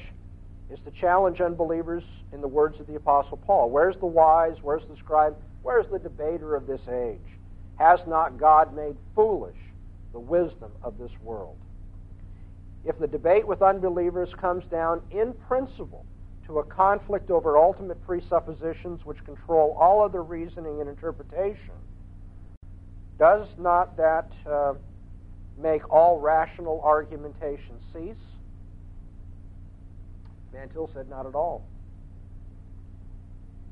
is 0.71 0.79
to 0.85 0.91
challenge 0.91 1.41
unbelievers 1.41 2.03
in 2.33 2.41
the 2.41 2.47
words 2.47 2.79
of 2.79 2.87
the 2.87 2.95
Apostle 2.95 3.37
Paul. 3.37 3.69
Where's 3.69 3.95
the 3.97 4.05
wise? 4.05 4.55
Where's 4.61 4.83
the 4.89 4.95
scribe? 4.97 5.35
Where's 5.61 5.85
the 5.91 5.99
debater 5.99 6.55
of 6.55 6.65
this 6.65 6.81
age? 6.89 7.19
Has 7.75 7.99
not 8.07 8.37
God 8.37 8.75
made 8.75 8.95
foolish 9.15 9.57
the 10.11 10.19
wisdom 10.19 10.71
of 10.81 10.97
this 10.97 11.11
world? 11.21 11.57
If 12.87 12.97
the 12.99 13.07
debate 13.07 13.45
with 13.45 13.61
unbelievers 13.61 14.29
comes 14.39 14.63
down 14.71 15.01
in 15.11 15.33
principle 15.45 16.05
to 16.47 16.59
a 16.59 16.63
conflict 16.63 17.29
over 17.29 17.57
ultimate 17.57 18.01
presuppositions 18.05 19.01
which 19.03 19.21
control 19.25 19.75
all 19.77 20.01
other 20.01 20.23
reasoning 20.23 20.79
and 20.79 20.87
interpretation, 20.87 21.75
does 23.19 23.45
not 23.59 23.97
that 23.97 24.31
uh, 24.49 24.75
make 25.61 25.81
all 25.91 26.21
rational 26.21 26.81
argumentation 26.81 27.75
cease? 27.91 28.15
Van 30.53 30.69
Til 30.69 30.89
said, 30.93 31.09
not 31.09 31.25
at 31.25 31.35
all. 31.35 31.67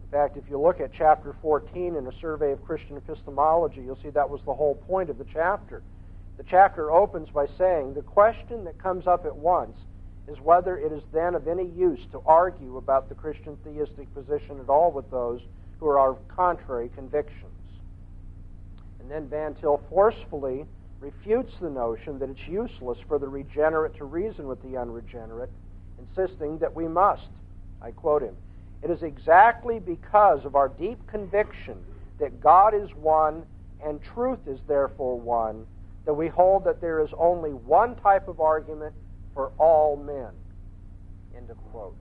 In 0.04 0.10
fact, 0.10 0.36
if 0.36 0.44
you 0.50 0.60
look 0.60 0.82
at 0.82 0.92
chapter 0.98 1.34
14 1.42 1.96
in 1.96 2.06
a 2.06 2.12
survey 2.20 2.52
of 2.52 2.62
Christian 2.66 2.98
epistemology, 2.98 3.82
you'll 3.82 3.98
see 4.04 4.10
that 4.10 4.30
was 4.30 4.42
the 4.46 4.54
whole 4.54 4.76
point 4.76 5.10
of 5.10 5.18
the 5.18 5.26
chapter. 5.32 5.84
The 6.38 6.44
chapter 6.44 6.92
opens 6.92 7.30
by 7.30 7.48
saying 7.58 7.94
the 7.94 8.02
question 8.02 8.66
that 8.66 8.82
comes 8.82 9.08
up 9.08 9.26
at 9.26 9.36
once 9.36 9.78
is 10.28 10.38
whether 10.42 10.78
it 10.78 10.92
is 10.92 11.04
then 11.14 11.36
of 11.36 11.48
any 11.48 11.66
use 11.66 12.00
to 12.12 12.22
argue 12.26 12.78
about 12.78 13.10
the 13.10 13.16
Christian 13.16 13.58
theistic 13.64 14.14
position 14.14 14.60
at 14.60 14.70
all 14.70 14.92
with 14.92 15.10
those 15.12 15.40
who 15.80 15.88
are 15.88 16.12
of 16.12 16.28
contrary 16.28 16.90
convictions. 16.94 17.52
And 19.00 19.10
then 19.10 19.28
Van 19.28 19.54
Til 19.56 19.82
forcefully 19.90 20.66
refutes 21.00 21.54
the 21.62 21.70
notion 21.70 22.18
that 22.20 22.30
it's 22.30 22.48
useless 22.48 22.98
for 23.08 23.20
the 23.20 23.28
regenerate 23.28 23.96
to 23.98 24.06
reason 24.06 24.48
with 24.48 24.62
the 24.64 24.78
unregenerate 24.78 25.52
insisting 26.00 26.58
that 26.60 26.76
we 26.76 26.88
must. 26.88 27.30
I 27.82 27.92
quote 27.92 28.24
him 28.24 28.36
It 28.82 28.90
is 28.90 29.04
exactly 29.04 29.80
because 29.80 30.44
of 30.44 30.56
our 30.56 30.70
deep 30.70 31.06
conviction 31.08 31.78
that 32.20 32.42
God 32.42 32.74
is 32.74 32.90
one 32.96 33.46
and 33.86 34.02
truth 34.02 34.40
is 34.48 34.60
therefore 34.68 35.20
one 35.20 35.68
that 36.06 36.14
we 36.14 36.28
hold 36.28 36.64
that 36.66 36.82
there 36.82 37.00
is 37.02 37.10
only 37.18 37.52
one 37.52 37.96
type 37.96 38.28
of 38.28 38.40
argument 38.40 38.94
for 39.34 39.52
all 39.58 39.98
men. 39.98 40.30
End 41.36 41.50
of 41.50 41.58
quote. 41.72 41.98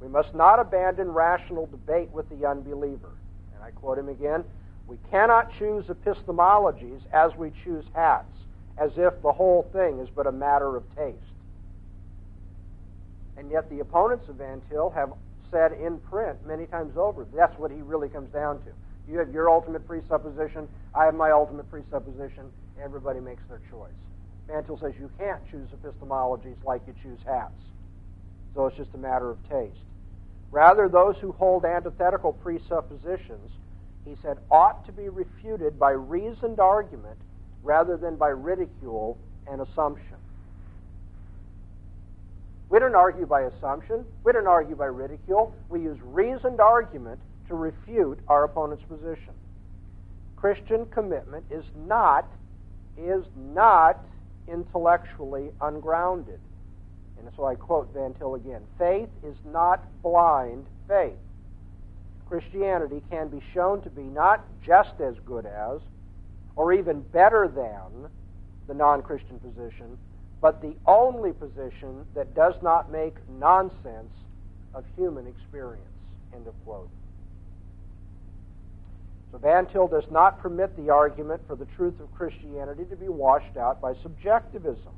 We 0.00 0.08
must 0.08 0.34
not 0.34 0.60
abandon 0.60 1.12
rational 1.12 1.66
debate 1.66 2.10
with 2.12 2.28
the 2.28 2.46
unbeliever. 2.46 3.10
And 3.54 3.62
I 3.62 3.70
quote 3.70 3.98
him 3.98 4.08
again 4.08 4.44
We 4.86 4.98
cannot 5.10 5.50
choose 5.58 5.86
epistemologies 5.86 7.00
as 7.12 7.34
we 7.36 7.52
choose 7.64 7.84
hats, 7.94 8.32
as 8.78 8.92
if 8.96 9.20
the 9.22 9.32
whole 9.32 9.68
thing 9.72 9.98
is 9.98 10.08
but 10.14 10.26
a 10.26 10.32
matter 10.32 10.76
of 10.76 10.84
taste. 10.96 11.16
And 13.36 13.50
yet 13.50 13.68
the 13.68 13.80
opponents 13.80 14.28
of 14.28 14.36
Van 14.36 14.62
Til 14.70 14.90
have 14.90 15.12
said 15.50 15.72
in 15.72 15.98
print 15.98 16.38
many 16.46 16.66
times 16.66 16.96
over 16.96 17.26
that's 17.34 17.58
what 17.58 17.70
he 17.70 17.80
really 17.82 18.08
comes 18.08 18.32
down 18.32 18.58
to. 18.62 18.70
You 19.08 19.18
have 19.18 19.32
your 19.32 19.50
ultimate 19.50 19.86
presupposition, 19.86 20.68
I 20.94 21.04
have 21.04 21.14
my 21.14 21.30
ultimate 21.30 21.70
presupposition, 21.70 22.50
everybody 22.82 23.20
makes 23.20 23.42
their 23.48 23.60
choice. 23.70 23.90
Van 24.46 24.64
Til 24.64 24.78
says 24.78 24.92
you 24.98 25.10
can't 25.18 25.40
choose 25.50 25.68
epistemologies 25.70 26.56
like 26.64 26.82
you 26.86 26.94
choose 27.02 27.18
hats. 27.26 27.52
So 28.54 28.66
it's 28.66 28.76
just 28.76 28.94
a 28.94 28.98
matter 28.98 29.30
of 29.30 29.38
taste. 29.48 29.78
Rather, 30.50 30.88
those 30.88 31.16
who 31.20 31.32
hold 31.32 31.64
antithetical 31.64 32.32
presuppositions, 32.32 33.50
he 34.04 34.14
said, 34.22 34.38
ought 34.50 34.86
to 34.86 34.92
be 34.92 35.08
refuted 35.08 35.78
by 35.78 35.90
reasoned 35.90 36.60
argument 36.60 37.18
rather 37.62 37.96
than 37.96 38.16
by 38.16 38.28
ridicule 38.28 39.18
and 39.50 39.60
assumption. 39.60 40.16
We 42.68 42.78
don't 42.78 42.94
argue 42.94 43.26
by 43.26 43.42
assumption. 43.42 44.04
We 44.24 44.32
don't 44.32 44.46
argue 44.46 44.76
by 44.76 44.86
ridicule. 44.86 45.54
We 45.68 45.82
use 45.82 45.98
reasoned 46.02 46.60
argument 46.60 47.20
to 47.48 47.54
refute 47.54 48.18
our 48.28 48.44
opponent's 48.44 48.84
position. 48.84 49.34
Christian 50.36 50.86
commitment 50.86 51.44
is 51.50 51.64
not 51.86 52.28
is 52.98 53.24
not 53.36 54.04
intellectually 54.48 55.50
ungrounded. 55.60 56.40
And 57.18 57.28
so 57.36 57.44
I 57.44 57.54
quote 57.54 57.92
Van 57.92 58.14
Til 58.14 58.34
again. 58.34 58.62
Faith 58.78 59.08
is 59.24 59.36
not 59.44 59.84
blind 60.02 60.66
faith. 60.86 61.18
Christianity 62.28 63.02
can 63.10 63.28
be 63.28 63.40
shown 63.54 63.82
to 63.82 63.90
be 63.90 64.02
not 64.02 64.44
just 64.64 65.00
as 65.00 65.14
good 65.24 65.46
as, 65.46 65.80
or 66.56 66.72
even 66.72 67.00
better 67.00 67.48
than, 67.48 68.10
the 68.66 68.74
non 68.74 69.02
Christian 69.02 69.38
position, 69.38 69.96
but 70.40 70.60
the 70.60 70.74
only 70.86 71.32
position 71.32 72.04
that 72.14 72.34
does 72.34 72.54
not 72.62 72.90
make 72.90 73.14
nonsense 73.38 74.12
of 74.74 74.84
human 74.96 75.26
experience. 75.26 75.84
End 76.34 76.46
of 76.46 76.54
quote. 76.64 76.88
So 79.32 79.38
Van 79.38 79.66
Til 79.66 79.88
does 79.88 80.08
not 80.10 80.40
permit 80.40 80.76
the 80.76 80.90
argument 80.90 81.42
for 81.46 81.56
the 81.56 81.66
truth 81.76 81.98
of 82.00 82.14
Christianity 82.14 82.84
to 82.90 82.96
be 82.96 83.08
washed 83.08 83.56
out 83.56 83.80
by 83.80 83.94
subjectivism. 84.02 84.94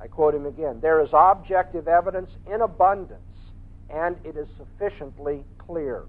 I 0.00 0.06
quote 0.06 0.34
him 0.34 0.46
again 0.46 0.80
There 0.80 1.00
is 1.00 1.10
objective 1.12 1.88
evidence 1.88 2.30
in 2.52 2.60
abundance, 2.60 3.20
and 3.90 4.16
it 4.24 4.36
is 4.36 4.48
sufficiently 4.56 5.44
clear. 5.58 6.02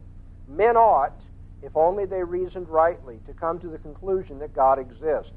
Men 0.47 0.77
ought, 0.77 1.19
if 1.61 1.75
only 1.75 2.05
they 2.05 2.23
reasoned 2.23 2.69
rightly, 2.69 3.19
to 3.27 3.33
come 3.33 3.59
to 3.59 3.67
the 3.67 3.77
conclusion 3.77 4.39
that 4.39 4.55
God 4.55 4.79
exists. 4.79 5.33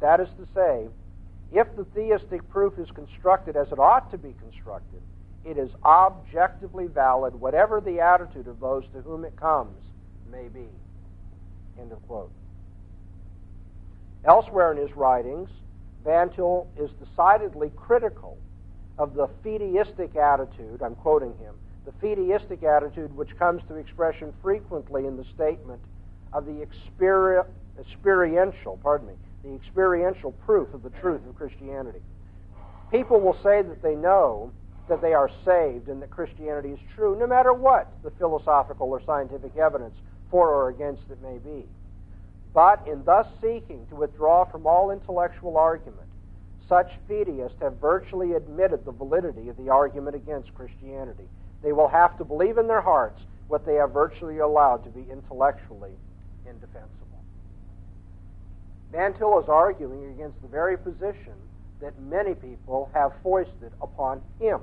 That 0.00 0.20
is 0.20 0.28
to 0.38 0.46
say, 0.54 0.88
if 1.52 1.66
the 1.76 1.84
theistic 1.84 2.48
proof 2.50 2.78
is 2.78 2.90
constructed 2.90 3.56
as 3.56 3.70
it 3.70 3.78
ought 3.78 4.10
to 4.10 4.18
be 4.18 4.34
constructed, 4.40 5.02
it 5.44 5.58
is 5.58 5.70
objectively 5.84 6.86
valid, 6.86 7.34
whatever 7.34 7.80
the 7.80 8.00
attitude 8.00 8.46
of 8.46 8.60
those 8.60 8.84
to 8.94 9.00
whom 9.02 9.24
it 9.24 9.36
comes 9.36 9.76
may 10.30 10.48
be. 10.48 10.68
End 11.80 11.92
of 11.92 12.06
quote. 12.06 12.30
Elsewhere 14.24 14.72
in 14.72 14.78
his 14.78 14.94
writings, 14.96 15.48
Van 16.04 16.30
Til 16.30 16.66
is 16.76 16.90
decidedly 17.04 17.70
critical 17.76 18.36
of 18.98 19.14
the 19.14 19.28
fideistic 19.44 20.16
attitude, 20.16 20.82
I'm 20.82 20.94
quoting 20.94 21.34
him, 21.38 21.54
the 21.84 21.92
fideistic 21.92 22.62
attitude 22.62 23.14
which 23.16 23.36
comes 23.38 23.62
to 23.68 23.76
expression 23.76 24.32
frequently 24.42 25.06
in 25.06 25.16
the 25.16 25.24
statement 25.34 25.80
of 26.32 26.46
the 26.46 26.66
experi- 26.66 27.44
experiential, 27.80 28.78
pardon 28.82 29.08
me, 29.08 29.14
the 29.42 29.54
experiential 29.54 30.32
proof 30.32 30.72
of 30.74 30.82
the 30.82 30.90
truth 30.90 31.20
of 31.26 31.34
Christianity. 31.34 32.00
People 32.90 33.20
will 33.20 33.36
say 33.42 33.62
that 33.62 33.82
they 33.82 33.94
know 33.94 34.52
that 34.88 35.00
they 35.00 35.14
are 35.14 35.30
saved 35.44 35.88
and 35.88 36.02
that 36.02 36.10
Christianity 36.10 36.68
is 36.70 36.78
true, 36.94 37.18
no 37.18 37.26
matter 37.26 37.52
what 37.52 37.92
the 38.04 38.10
philosophical 38.10 38.88
or 38.88 39.02
scientific 39.04 39.56
evidence 39.56 39.94
for 40.32 40.48
or 40.48 40.70
against 40.70 41.02
it 41.10 41.22
may 41.22 41.38
be. 41.38 41.66
But 42.52 42.84
in 42.88 43.04
thus 43.04 43.26
seeking 43.40 43.86
to 43.90 43.94
withdraw 43.94 44.44
from 44.44 44.66
all 44.66 44.90
intellectual 44.90 45.56
argument, 45.56 46.08
such 46.68 46.90
fideists 47.08 47.60
have 47.60 47.76
virtually 47.80 48.32
admitted 48.32 48.84
the 48.84 48.92
validity 48.92 49.48
of 49.48 49.56
the 49.58 49.68
argument 49.68 50.16
against 50.16 50.54
Christianity. 50.54 51.28
They 51.62 51.72
will 51.72 51.88
have 51.88 52.16
to 52.18 52.24
believe 52.24 52.58
in 52.58 52.66
their 52.66 52.80
hearts 52.80 53.20
what 53.48 53.66
they 53.66 53.74
have 53.74 53.92
virtually 53.92 54.38
allowed 54.38 54.84
to 54.84 54.90
be 54.90 55.04
intellectually 55.10 55.92
indefensible. 56.46 56.88
Van 58.90 59.14
Til 59.14 59.38
is 59.38 59.48
arguing 59.48 60.12
against 60.12 60.40
the 60.42 60.48
very 60.48 60.76
position 60.76 61.34
that 61.80 61.98
many 62.00 62.34
people 62.34 62.90
have 62.94 63.12
foisted 63.22 63.72
upon 63.80 64.22
him. 64.38 64.60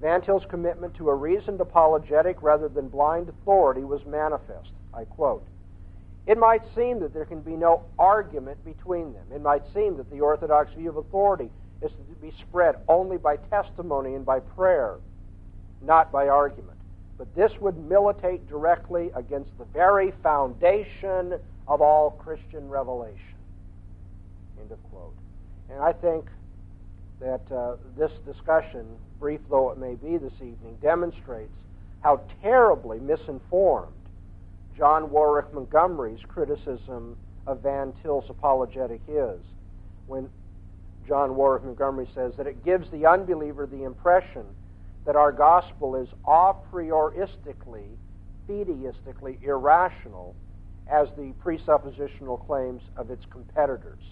Van 0.00 0.22
Til's 0.22 0.44
commitment 0.48 0.94
to 0.94 1.10
a 1.10 1.14
reasoned 1.14 1.60
apologetic 1.60 2.42
rather 2.42 2.68
than 2.68 2.88
blind 2.88 3.28
authority 3.28 3.82
was 3.82 4.04
manifest. 4.06 4.70
I 4.94 5.04
quote 5.04 5.46
It 6.26 6.38
might 6.38 6.62
seem 6.74 7.00
that 7.00 7.12
there 7.12 7.24
can 7.24 7.40
be 7.40 7.56
no 7.56 7.82
argument 7.98 8.64
between 8.64 9.12
them. 9.12 9.24
It 9.34 9.42
might 9.42 9.62
seem 9.74 9.96
that 9.96 10.10
the 10.10 10.20
orthodox 10.20 10.72
view 10.74 10.88
of 10.90 10.96
authority 10.96 11.50
is 11.82 11.90
to 11.90 12.14
be 12.20 12.32
spread 12.40 12.76
only 12.88 13.16
by 13.16 13.36
testimony 13.36 14.14
and 14.14 14.24
by 14.24 14.40
prayer, 14.40 14.96
not 15.82 16.12
by 16.12 16.28
argument. 16.28 16.78
But 17.16 17.34
this 17.34 17.52
would 17.60 17.76
militate 17.76 18.48
directly 18.48 19.10
against 19.14 19.50
the 19.58 19.64
very 19.64 20.12
foundation 20.22 21.34
of 21.66 21.80
all 21.80 22.12
Christian 22.12 22.68
revelation. 22.68 23.18
End 24.60 24.70
of 24.70 24.82
quote. 24.90 25.14
And 25.70 25.80
I 25.80 25.92
think 25.92 26.26
that 27.20 27.40
uh, 27.52 27.76
this 27.96 28.12
discussion, 28.24 28.86
brief 29.18 29.40
though 29.50 29.70
it 29.70 29.78
may 29.78 29.94
be 29.94 30.16
this 30.16 30.34
evening, 30.36 30.76
demonstrates 30.80 31.52
how 32.00 32.20
terribly 32.42 33.00
misinformed 33.00 33.92
John 34.76 35.10
Warwick 35.10 35.52
Montgomery's 35.52 36.20
criticism 36.28 37.16
of 37.46 37.60
Van 37.62 37.92
Til's 38.02 38.28
apologetic 38.28 39.00
is. 39.08 39.40
when 40.06 40.28
John 41.06 41.36
Warwick 41.36 41.64
Montgomery 41.64 42.08
says 42.14 42.34
that 42.36 42.46
it 42.46 42.64
gives 42.64 42.90
the 42.90 43.06
unbeliever 43.06 43.66
the 43.66 43.84
impression 43.84 44.44
that 45.06 45.16
our 45.16 45.32
gospel 45.32 45.96
is 45.96 46.08
a 46.26 46.52
prioristically, 46.70 47.88
fideistically 48.48 49.42
irrational 49.42 50.34
as 50.86 51.08
the 51.16 51.32
presuppositional 51.42 52.44
claims 52.46 52.82
of 52.96 53.10
its 53.10 53.24
competitors. 53.30 54.02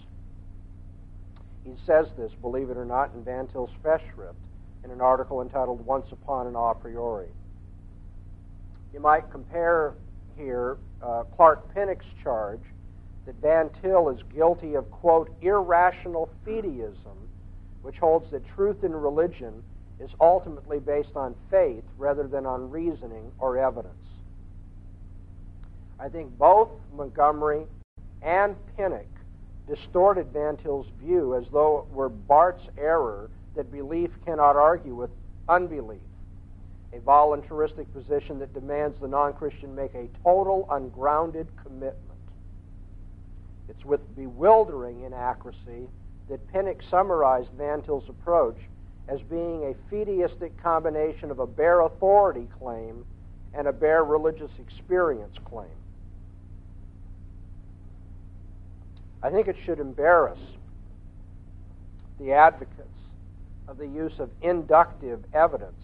He 1.63 1.73
says 1.85 2.07
this, 2.17 2.31
believe 2.41 2.69
it 2.69 2.77
or 2.77 2.85
not, 2.85 3.13
in 3.13 3.23
Van 3.23 3.47
Til's 3.47 3.69
Festschrift 3.83 4.33
in 4.83 4.91
an 4.91 5.01
article 5.01 5.41
entitled 5.41 5.85
Once 5.85 6.05
Upon 6.11 6.47
an 6.47 6.55
A 6.55 6.73
Priori. 6.73 7.27
You 8.93 8.99
might 8.99 9.29
compare 9.31 9.93
here 10.35 10.77
uh, 11.03 11.23
Clark 11.35 11.73
Pinnock's 11.73 12.05
charge 12.23 12.61
that 13.25 13.35
Van 13.41 13.69
Til 13.81 14.09
is 14.09 14.19
guilty 14.33 14.75
of, 14.75 14.89
quote, 14.89 15.29
irrational 15.41 16.29
fideism, 16.45 17.17
which 17.81 17.97
holds 17.97 18.29
that 18.31 18.41
truth 18.55 18.83
in 18.83 18.93
religion 18.93 19.61
is 19.99 20.09
ultimately 20.21 20.79
based 20.79 21.15
on 21.15 21.35
faith 21.49 21.83
rather 21.97 22.27
than 22.27 22.45
on 22.45 22.69
reasoning 22.69 23.31
or 23.39 23.57
evidence. 23.57 23.93
I 25.99 26.09
think 26.09 26.37
both 26.37 26.69
Montgomery 26.95 27.65
and 28.21 28.55
Pinnock 28.75 29.07
distorted 29.67 30.27
Van 30.31 30.57
Til's 30.57 30.87
view 31.01 31.35
as 31.35 31.43
though 31.51 31.79
it 31.79 31.93
were 31.93 32.09
Barth's 32.09 32.67
error 32.77 33.29
that 33.57 33.71
belief 33.71 34.11
cannot 34.23 34.55
argue 34.55 34.95
with 34.95 35.09
unbelief, 35.49 35.99
a 36.93 36.99
voluntaristic 36.99 37.91
position 37.93 38.39
that 38.39 38.53
demands 38.53 38.95
the 39.01 39.07
non 39.07 39.33
Christian 39.33 39.75
make 39.75 39.93
a 39.95 40.07
total, 40.23 40.67
ungrounded 40.71 41.47
commitment. 41.61 41.97
It's 43.67 43.83
with 43.83 43.99
bewildering 44.15 45.03
inaccuracy 45.03 45.89
that 46.29 46.51
Pinnock 46.53 46.81
summarized 46.89 47.49
Van 47.57 47.81
Til's 47.81 48.07
approach 48.07 48.57
as 49.09 49.19
being 49.21 49.63
a 49.63 49.93
fideistic 49.93 50.51
combination 50.61 51.31
of 51.31 51.39
a 51.39 51.47
bare 51.47 51.81
authority 51.81 52.47
claim 52.59 53.05
and 53.53 53.67
a 53.67 53.73
bare 53.73 54.03
religious 54.03 54.51
experience 54.59 55.35
claim. 55.45 55.67
I 59.23 59.29
think 59.31 59.47
it 59.47 59.55
should 59.65 59.79
embarrass 59.79 60.39
the 62.19 62.33
advocates 62.33 62.96
of 63.67 63.77
the 63.77 63.87
use 63.87 64.19
of 64.19 64.29
inductive 64.41 65.23
evidence 65.33 65.83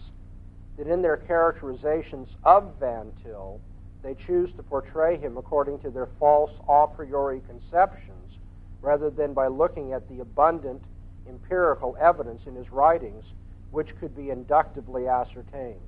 that 0.78 0.88
in 0.88 1.02
their 1.02 1.18
characterizations 1.18 2.30
of 2.44 2.74
Van 2.80 3.12
Til, 3.24 3.60
they 4.02 4.16
choose 4.26 4.52
to 4.58 4.64
portray 4.64 5.18
him 5.18 5.38
according 5.38 5.80
to 5.80 5.90
their 5.90 6.10
false 6.20 6.52
a 6.68 6.88
priori 6.88 7.42
conceptions 7.48 8.38
rather 8.82 9.10
than 9.10 9.34
by 9.34 9.48
looking 9.48 9.94
at 9.94 10.08
the 10.10 10.20
abundant 10.20 10.82
empirical 11.28 11.96
evidence 12.00 12.42
in 12.46 12.56
his 12.56 12.70
writings 12.72 13.24
which 13.72 13.98
could 14.00 14.16
be 14.16 14.30
inductively 14.30 15.08
ascertained. 15.08 15.80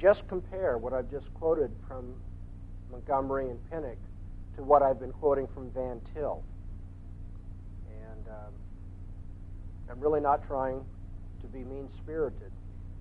Just 0.00 0.26
compare 0.28 0.78
what 0.78 0.92
I've 0.92 1.10
just 1.10 1.32
quoted 1.34 1.70
from 1.86 2.14
Montgomery 2.90 3.50
and 3.50 3.70
Pinnock 3.70 3.98
to 4.56 4.62
what 4.62 4.82
I've 4.82 5.00
been 5.00 5.12
quoting 5.12 5.48
from 5.52 5.70
Van 5.70 6.00
Til. 6.14 6.42
And 7.88 8.28
um, 8.28 8.52
I'm 9.90 10.00
really 10.00 10.20
not 10.20 10.46
trying 10.46 10.84
to 11.40 11.46
be 11.46 11.60
mean 11.60 11.88
spirited. 12.02 12.52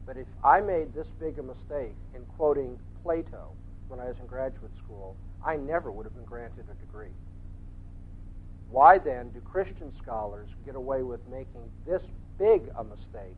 But 0.05 0.17
if 0.17 0.27
I 0.43 0.61
made 0.61 0.93
this 0.93 1.07
big 1.19 1.37
a 1.39 1.43
mistake 1.43 1.95
in 2.15 2.23
quoting 2.37 2.79
Plato 3.03 3.51
when 3.89 3.99
I 3.99 4.05
was 4.05 4.15
in 4.19 4.25
graduate 4.25 4.71
school, 4.83 5.15
I 5.45 5.57
never 5.57 5.91
would 5.91 6.05
have 6.05 6.15
been 6.15 6.25
granted 6.25 6.65
a 6.71 6.85
degree. 6.85 7.11
Why 8.69 8.97
then 8.97 9.29
do 9.29 9.39
Christian 9.41 9.91
scholars 10.01 10.49
get 10.65 10.75
away 10.75 11.03
with 11.03 11.19
making 11.29 11.61
this 11.85 12.01
big 12.37 12.69
a 12.77 12.83
mistake 12.83 13.37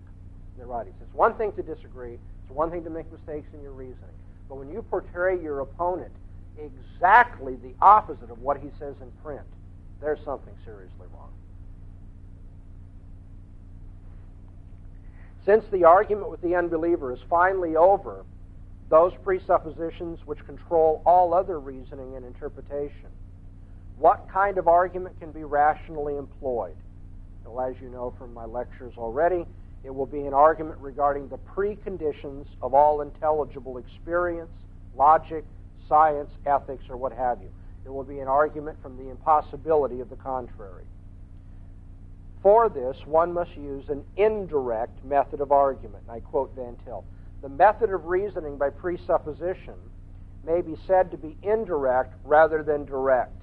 in 0.53 0.57
their 0.57 0.67
writings? 0.67 0.95
It's 1.01 1.13
one 1.13 1.35
thing 1.35 1.51
to 1.53 1.63
disagree, 1.63 2.13
it's 2.13 2.51
one 2.51 2.71
thing 2.71 2.83
to 2.83 2.89
make 2.89 3.11
mistakes 3.11 3.47
in 3.53 3.61
your 3.61 3.73
reasoning. 3.73 4.15
But 4.47 4.55
when 4.55 4.69
you 4.71 4.81
portray 4.81 5.39
your 5.41 5.59
opponent 5.59 6.11
exactly 6.57 7.55
the 7.55 7.73
opposite 7.81 8.31
of 8.31 8.39
what 8.41 8.57
he 8.57 8.69
says 8.79 8.95
in 9.01 9.11
print, 9.23 9.45
there's 10.01 10.19
something 10.25 10.53
seriously 10.65 11.07
wrong. 11.13 11.29
Since 15.45 15.65
the 15.71 15.85
argument 15.85 16.29
with 16.29 16.41
the 16.41 16.55
unbeliever 16.55 17.13
is 17.13 17.19
finally 17.29 17.75
over, 17.75 18.25
those 18.89 19.13
presuppositions 19.23 20.19
which 20.25 20.45
control 20.45 21.01
all 21.05 21.33
other 21.33 21.59
reasoning 21.59 22.15
and 22.15 22.25
interpretation, 22.25 23.09
what 23.97 24.27
kind 24.31 24.57
of 24.57 24.67
argument 24.67 25.19
can 25.19 25.31
be 25.31 25.43
rationally 25.43 26.17
employed? 26.17 26.75
Well, 27.45 27.67
as 27.67 27.75
you 27.81 27.89
know 27.89 28.13
from 28.17 28.33
my 28.33 28.45
lectures 28.45 28.93
already, 28.97 29.45
it 29.83 29.93
will 29.93 30.05
be 30.05 30.21
an 30.21 30.33
argument 30.33 30.77
regarding 30.79 31.29
the 31.29 31.37
preconditions 31.37 32.45
of 32.61 32.73
all 32.73 33.01
intelligible 33.01 33.77
experience, 33.77 34.51
logic, 34.95 35.45
science, 35.87 36.29
ethics, 36.45 36.83
or 36.89 36.97
what 36.97 37.13
have 37.13 37.41
you. 37.41 37.49
It 37.85 37.89
will 37.89 38.03
be 38.03 38.19
an 38.19 38.27
argument 38.27 38.77
from 38.81 38.97
the 38.97 39.09
impossibility 39.09 39.99
of 39.99 40.09
the 40.09 40.15
contrary. 40.15 40.83
For 42.41 42.69
this, 42.69 42.97
one 43.05 43.33
must 43.33 43.55
use 43.57 43.89
an 43.89 44.03
indirect 44.15 45.03
method 45.03 45.41
of 45.41 45.51
argument. 45.51 46.03
I 46.09 46.19
quote 46.19 46.55
Van 46.55 46.77
Til. 46.85 47.03
The 47.41 47.49
method 47.49 47.91
of 47.91 48.05
reasoning 48.05 48.57
by 48.57 48.69
presupposition 48.69 49.75
may 50.45 50.61
be 50.61 50.77
said 50.87 51.11
to 51.11 51.17
be 51.17 51.35
indirect 51.41 52.15
rather 52.23 52.63
than 52.63 52.85
direct. 52.85 53.41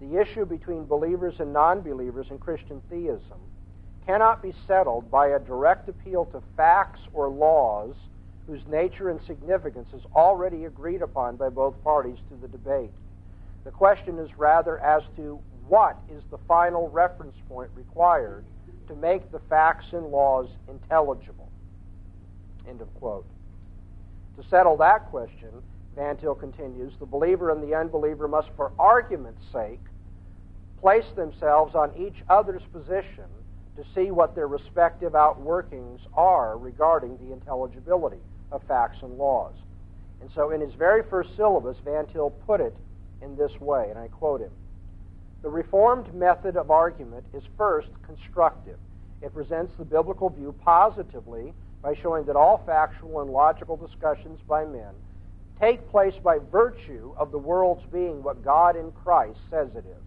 The 0.00 0.20
issue 0.20 0.46
between 0.46 0.84
believers 0.84 1.34
and 1.38 1.52
non 1.52 1.80
believers 1.80 2.26
in 2.30 2.38
Christian 2.38 2.82
theism 2.88 3.38
cannot 4.06 4.42
be 4.42 4.54
settled 4.66 5.10
by 5.10 5.28
a 5.28 5.38
direct 5.38 5.88
appeal 5.88 6.24
to 6.26 6.42
facts 6.56 7.00
or 7.12 7.28
laws 7.28 7.94
whose 8.46 8.66
nature 8.66 9.10
and 9.10 9.20
significance 9.26 9.88
is 9.92 10.02
already 10.16 10.64
agreed 10.64 11.02
upon 11.02 11.36
by 11.36 11.50
both 11.50 11.82
parties 11.84 12.16
to 12.30 12.36
the 12.36 12.48
debate. 12.48 12.90
The 13.64 13.70
question 13.70 14.18
is 14.18 14.30
rather 14.38 14.78
as 14.78 15.02
to 15.16 15.38
what 15.68 15.98
is 16.10 16.22
the 16.30 16.38
final 16.48 16.88
reference 16.88 17.36
point 17.48 17.70
required 17.74 18.44
to 18.88 18.96
make 18.96 19.30
the 19.30 19.38
facts 19.50 19.86
and 19.92 20.06
laws 20.06 20.48
intelligible. 20.68 21.48
End 22.68 22.80
of 22.80 22.92
quote. 22.94 23.26
To 24.36 24.48
settle 24.48 24.76
that 24.78 25.06
question, 25.06 25.50
Van 25.94 26.16
Til 26.16 26.34
continues, 26.34 26.92
the 26.98 27.06
believer 27.06 27.50
and 27.50 27.62
the 27.62 27.74
unbeliever 27.74 28.28
must, 28.28 28.48
for 28.56 28.72
argument's 28.78 29.42
sake, 29.52 29.80
place 30.80 31.04
themselves 31.16 31.74
on 31.74 31.90
each 31.96 32.22
other's 32.28 32.62
position 32.72 33.24
to 33.76 33.84
see 33.94 34.10
what 34.10 34.34
their 34.34 34.48
respective 34.48 35.12
outworkings 35.12 36.00
are 36.14 36.56
regarding 36.56 37.16
the 37.18 37.32
intelligibility 37.32 38.22
of 38.52 38.62
facts 38.64 38.98
and 39.02 39.18
laws. 39.18 39.54
And 40.20 40.30
so, 40.34 40.50
in 40.50 40.60
his 40.60 40.74
very 40.74 41.02
first 41.10 41.30
syllabus, 41.36 41.76
Van 41.84 42.06
Til 42.06 42.30
put 42.30 42.60
it 42.60 42.76
in 43.22 43.36
this 43.36 43.52
way, 43.60 43.88
and 43.90 43.98
I 43.98 44.08
quote 44.08 44.40
him 44.40 44.50
The 45.42 45.48
Reformed 45.48 46.12
method 46.14 46.56
of 46.56 46.70
argument 46.70 47.24
is 47.32 47.42
first 47.56 47.88
constructive. 48.04 48.78
It 49.22 49.32
presents 49.34 49.72
the 49.78 49.84
biblical 49.84 50.30
view 50.30 50.54
positively 50.64 51.52
by 51.82 51.94
showing 51.94 52.24
that 52.24 52.36
all 52.36 52.62
factual 52.66 53.20
and 53.20 53.30
logical 53.30 53.76
discussions 53.76 54.40
by 54.48 54.64
men 54.64 54.94
take 55.60 55.90
place 55.90 56.14
by 56.22 56.38
virtue 56.52 57.12
of 57.16 57.30
the 57.32 57.38
world's 57.38 57.84
being 57.92 58.22
what 58.22 58.44
God 58.44 58.76
in 58.76 58.92
Christ 58.92 59.38
says 59.50 59.68
it 59.74 59.84
is. 59.86 60.04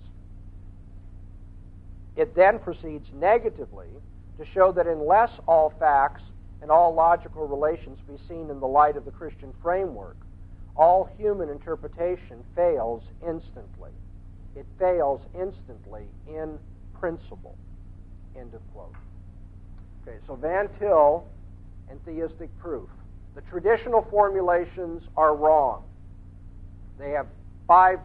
It 2.15 2.35
then 2.35 2.59
proceeds 2.59 3.07
negatively 3.13 3.87
to 4.37 4.45
show 4.53 4.71
that 4.73 4.87
unless 4.87 5.31
all 5.47 5.73
facts 5.79 6.23
and 6.61 6.71
all 6.71 6.93
logical 6.93 7.47
relations 7.47 7.99
be 8.07 8.17
seen 8.27 8.49
in 8.49 8.59
the 8.59 8.67
light 8.67 8.97
of 8.97 9.05
the 9.05 9.11
Christian 9.11 9.53
framework, 9.61 10.17
all 10.75 11.09
human 11.17 11.49
interpretation 11.49 12.43
fails 12.55 13.03
instantly. 13.25 13.91
It 14.55 14.65
fails 14.77 15.21
instantly 15.33 16.03
in 16.27 16.57
principle. 16.99 17.55
End 18.37 18.53
of 18.53 18.61
quote. 18.73 18.95
Okay, 20.07 20.17
so 20.27 20.35
Van 20.35 20.69
Til 20.79 21.27
and 21.89 22.03
theistic 22.05 22.49
proof. 22.59 22.89
The 23.35 23.41
traditional 23.41 24.05
formulations 24.09 25.03
are 25.15 25.35
wrong. 25.35 25.83
They 26.99 27.11
have 27.11 27.27
five 27.67 27.99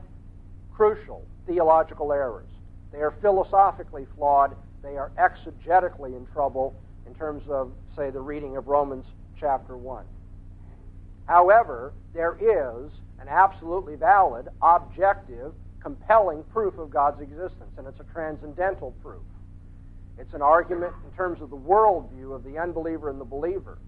crucial 0.73 1.25
theological 1.47 2.13
errors. 2.13 2.49
They 2.93 2.99
are 2.99 3.15
philosophically 3.21 4.07
flawed. 4.17 4.57
They 4.83 4.97
are 4.97 5.11
exegetically 5.19 6.17
in 6.17 6.27
trouble 6.33 6.75
in 7.07 7.15
terms 7.15 7.43
of, 7.49 7.73
say, 7.97 8.11
the 8.11 8.21
reading 8.21 8.57
of 8.57 8.69
Romans 8.69 9.05
chapter 9.39 9.77
1. 9.77 10.05
However, 11.27 11.93
there 12.15 12.35
is 12.35 12.91
an 13.21 13.29
absolutely 13.29 13.97
valid, 13.97 14.49
objective, 14.63 15.53
compelling 15.87 16.43
proof 16.53 16.79
of 16.79 16.91
God's 16.91 17.21
existence, 17.21 17.71
and 17.79 17.87
it's 17.87 18.01
a 18.01 18.13
transcendental 18.13 18.91
proof. 19.05 19.23
It's 20.19 20.35
an 20.35 20.43
argument 20.43 20.93
in 21.05 21.17
terms 21.17 21.41
of 21.41 21.49
the 21.49 21.57
worldview 21.57 22.35
of 22.35 22.43
the 22.43 22.59
unbeliever 22.59 23.09
and 23.09 23.21
the 23.21 23.25
believer. 23.25 23.79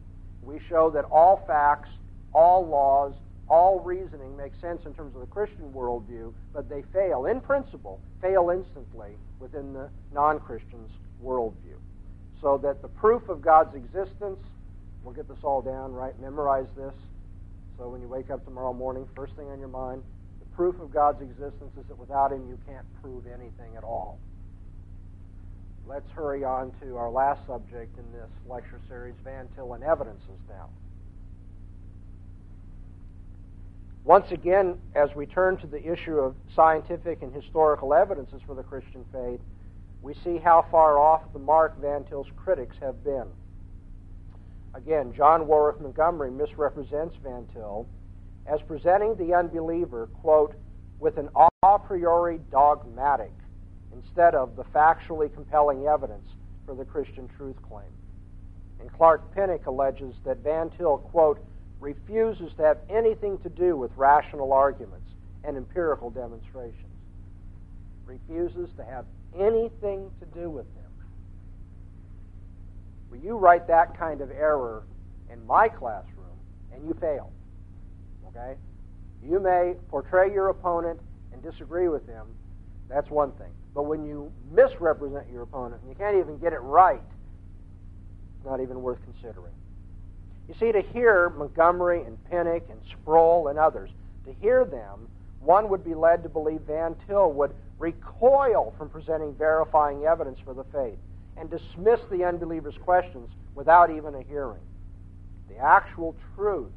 We 0.40 0.60
show 0.68 0.90
that 0.90 1.06
all 1.06 1.42
facts, 1.48 1.88
all 2.32 2.64
laws, 2.64 3.14
all 3.48 3.80
reasoning 3.80 4.36
makes 4.36 4.60
sense 4.60 4.82
in 4.86 4.94
terms 4.94 5.16
of 5.16 5.22
the 5.22 5.26
Christian 5.26 5.72
worldview, 5.72 6.32
but 6.52 6.68
they 6.68 6.82
fail, 6.92 7.26
in 7.26 7.40
principle, 7.40 8.00
fail 8.22 8.50
instantly 8.50 9.16
within 9.40 9.72
the 9.72 9.90
non 10.14 10.38
Christian's 10.38 10.92
worldview. 11.20 11.78
So 12.40 12.58
that 12.58 12.80
the 12.80 12.86
proof 12.88 13.28
of 13.28 13.42
God's 13.42 13.74
existence, 13.74 14.38
we'll 15.02 15.14
get 15.14 15.26
this 15.26 15.42
all 15.42 15.62
down, 15.62 15.92
right? 15.92 16.16
Memorize 16.20 16.68
this. 16.76 16.94
So 17.76 17.88
when 17.88 18.00
you 18.00 18.06
wake 18.06 18.30
up 18.30 18.44
tomorrow 18.44 18.72
morning, 18.72 19.04
first 19.16 19.34
thing 19.34 19.48
on 19.48 19.58
your 19.58 19.66
mind, 19.66 20.04
proof 20.58 20.80
of 20.80 20.92
God's 20.92 21.22
existence 21.22 21.70
is 21.80 21.86
that 21.86 21.96
without 21.96 22.32
Him 22.32 22.48
you 22.48 22.58
can't 22.66 22.84
prove 23.00 23.28
anything 23.28 23.76
at 23.76 23.84
all. 23.84 24.18
Let's 25.86 26.10
hurry 26.10 26.42
on 26.42 26.72
to 26.82 26.96
our 26.96 27.12
last 27.12 27.46
subject 27.46 27.96
in 27.96 28.04
this 28.12 28.28
lecture 28.44 28.80
series, 28.88 29.14
Van 29.22 29.46
Til 29.54 29.72
and 29.74 29.84
Evidences 29.84 30.40
now. 30.48 30.68
Once 34.02 34.32
again, 34.32 34.76
as 34.96 35.14
we 35.14 35.26
turn 35.26 35.58
to 35.58 35.68
the 35.68 35.92
issue 35.92 36.18
of 36.18 36.34
scientific 36.56 37.22
and 37.22 37.32
historical 37.32 37.94
evidences 37.94 38.42
for 38.44 38.56
the 38.56 38.64
Christian 38.64 39.04
faith, 39.12 39.40
we 40.02 40.12
see 40.24 40.38
how 40.38 40.66
far 40.72 40.98
off 40.98 41.22
the 41.32 41.38
mark 41.38 41.80
Van 41.80 42.02
Til's 42.02 42.26
critics 42.36 42.74
have 42.80 43.04
been. 43.04 43.28
Again, 44.74 45.14
John 45.16 45.46
Warwick 45.46 45.80
Montgomery 45.80 46.32
misrepresents 46.32 47.14
Van 47.22 47.46
Til 47.52 47.86
as 48.48 48.60
presenting 48.66 49.14
the 49.16 49.34
unbeliever, 49.34 50.06
quote, 50.06 50.54
with 50.98 51.16
an 51.18 51.28
a 51.36 51.78
priori 51.78 52.40
dogmatic 52.50 53.32
instead 53.92 54.34
of 54.34 54.56
the 54.56 54.64
factually 54.64 55.32
compelling 55.32 55.86
evidence 55.86 56.26
for 56.64 56.74
the 56.74 56.84
Christian 56.84 57.28
truth 57.36 57.56
claim. 57.62 57.90
And 58.80 58.92
Clark 58.92 59.34
Pinnock 59.34 59.66
alleges 59.66 60.14
that 60.24 60.38
Van 60.38 60.70
Til, 60.78 60.98
quote, 60.98 61.44
refuses 61.80 62.52
to 62.56 62.62
have 62.62 62.78
anything 62.88 63.38
to 63.38 63.48
do 63.48 63.76
with 63.76 63.90
rational 63.96 64.52
arguments 64.52 65.08
and 65.44 65.56
empirical 65.56 66.10
demonstrations. 66.10 66.74
Refuses 68.06 68.70
to 68.76 68.84
have 68.84 69.04
anything 69.36 70.10
to 70.20 70.26
do 70.38 70.50
with 70.50 70.66
them. 70.74 70.84
Well, 73.10 73.20
you 73.20 73.36
write 73.36 73.66
that 73.68 73.98
kind 73.98 74.20
of 74.20 74.30
error 74.30 74.84
in 75.32 75.44
my 75.46 75.68
classroom 75.68 76.38
and 76.72 76.86
you 76.86 76.94
fail. 77.00 77.32
Okay? 78.28 78.54
You 79.22 79.40
may 79.40 79.74
portray 79.88 80.32
your 80.32 80.48
opponent 80.48 81.00
and 81.32 81.42
disagree 81.42 81.88
with 81.88 82.06
him. 82.06 82.26
That's 82.88 83.10
one 83.10 83.32
thing. 83.32 83.50
But 83.74 83.84
when 83.84 84.04
you 84.06 84.32
misrepresent 84.50 85.26
your 85.32 85.42
opponent 85.42 85.82
and 85.82 85.90
you 85.90 85.96
can't 85.96 86.16
even 86.16 86.38
get 86.38 86.52
it 86.52 86.60
right, 86.60 87.02
it's 88.36 88.46
not 88.46 88.60
even 88.60 88.82
worth 88.82 88.98
considering. 89.04 89.52
You 90.48 90.54
see, 90.58 90.72
to 90.72 90.80
hear 90.80 91.28
Montgomery 91.30 92.02
and 92.02 92.16
Pinnock 92.30 92.62
and 92.70 92.80
Sproul 92.90 93.48
and 93.48 93.58
others, 93.58 93.90
to 94.24 94.32
hear 94.40 94.64
them, 94.64 95.08
one 95.40 95.68
would 95.68 95.84
be 95.84 95.94
led 95.94 96.22
to 96.22 96.28
believe 96.28 96.62
Van 96.62 96.96
Til 97.06 97.32
would 97.32 97.52
recoil 97.78 98.74
from 98.78 98.88
presenting 98.88 99.34
verifying 99.34 100.04
evidence 100.04 100.38
for 100.44 100.54
the 100.54 100.64
faith 100.64 100.98
and 101.36 101.50
dismiss 101.50 102.00
the 102.10 102.24
unbeliever's 102.24 102.76
questions 102.78 103.30
without 103.54 103.90
even 103.90 104.14
a 104.14 104.22
hearing. 104.22 104.60
The 105.48 105.58
actual 105.58 106.16
truth 106.34 106.72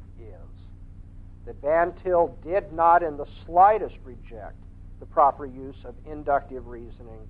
that 1.46 1.60
Van 1.60 1.92
Til 2.02 2.36
did 2.44 2.72
not 2.72 3.02
in 3.02 3.16
the 3.16 3.26
slightest 3.44 3.96
reject 4.04 4.56
the 5.00 5.06
proper 5.06 5.46
use 5.46 5.76
of 5.84 5.94
inductive 6.06 6.66
reasoning 6.66 7.28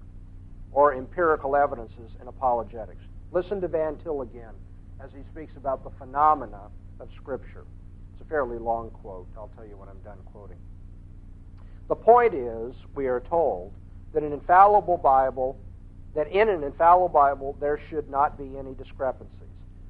or 0.72 0.94
empirical 0.94 1.57
evidences 1.57 2.11
in 2.20 2.29
apologetics. 2.29 3.03
Listen 3.31 3.61
to 3.61 3.68
Van 3.68 3.96
Til 3.96 4.22
again 4.22 4.55
as 5.03 5.11
he 5.12 5.22
speaks 5.33 5.57
about 5.57 5.83
the 5.83 5.90
phenomena 5.98 6.68
of 7.01 7.09
Scripture. 7.16 7.64
It's 8.12 8.22
a 8.22 8.29
fairly 8.29 8.59
long 8.59 8.90
quote. 8.90 9.27
I'll 9.37 9.51
tell 9.57 9.66
you 9.66 9.77
when 9.77 9.88
I'm 9.88 10.01
done 10.01 10.18
quoting. 10.33 10.59
The 11.88 11.96
point 11.96 12.35
is, 12.35 12.75
we 12.94 13.07
are 13.07 13.20
told, 13.20 13.72
that 14.12 14.22
an 14.22 14.33
infallible 14.33 14.98
Bible, 14.98 15.59
that 16.14 16.29
in 16.29 16.48
an 16.48 16.62
infallible 16.62 17.09
Bible 17.09 17.57
there 17.61 17.81
should 17.88 18.11
not 18.11 18.38
be 18.38 18.59
any 18.59 18.75
discrepancies. 18.75 19.38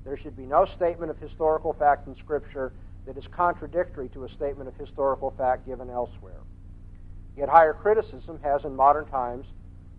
There 0.04 0.16
should 0.16 0.36
be 0.36 0.44
no 0.44 0.66
statement 0.76 1.10
of 1.10 1.18
historical 1.18 1.72
fact 1.72 2.06
in 2.06 2.16
Scripture 2.16 2.72
that 3.06 3.16
is 3.16 3.24
contradictory 3.30 4.08
to 4.10 4.24
a 4.24 4.28
statement 4.30 4.68
of 4.68 4.76
historical 4.76 5.30
fact 5.36 5.66
given 5.66 5.90
elsewhere. 5.90 6.40
Yet 7.36 7.48
higher 7.48 7.72
criticism 7.72 8.38
has 8.42 8.64
in 8.64 8.76
modern 8.76 9.06
times 9.06 9.46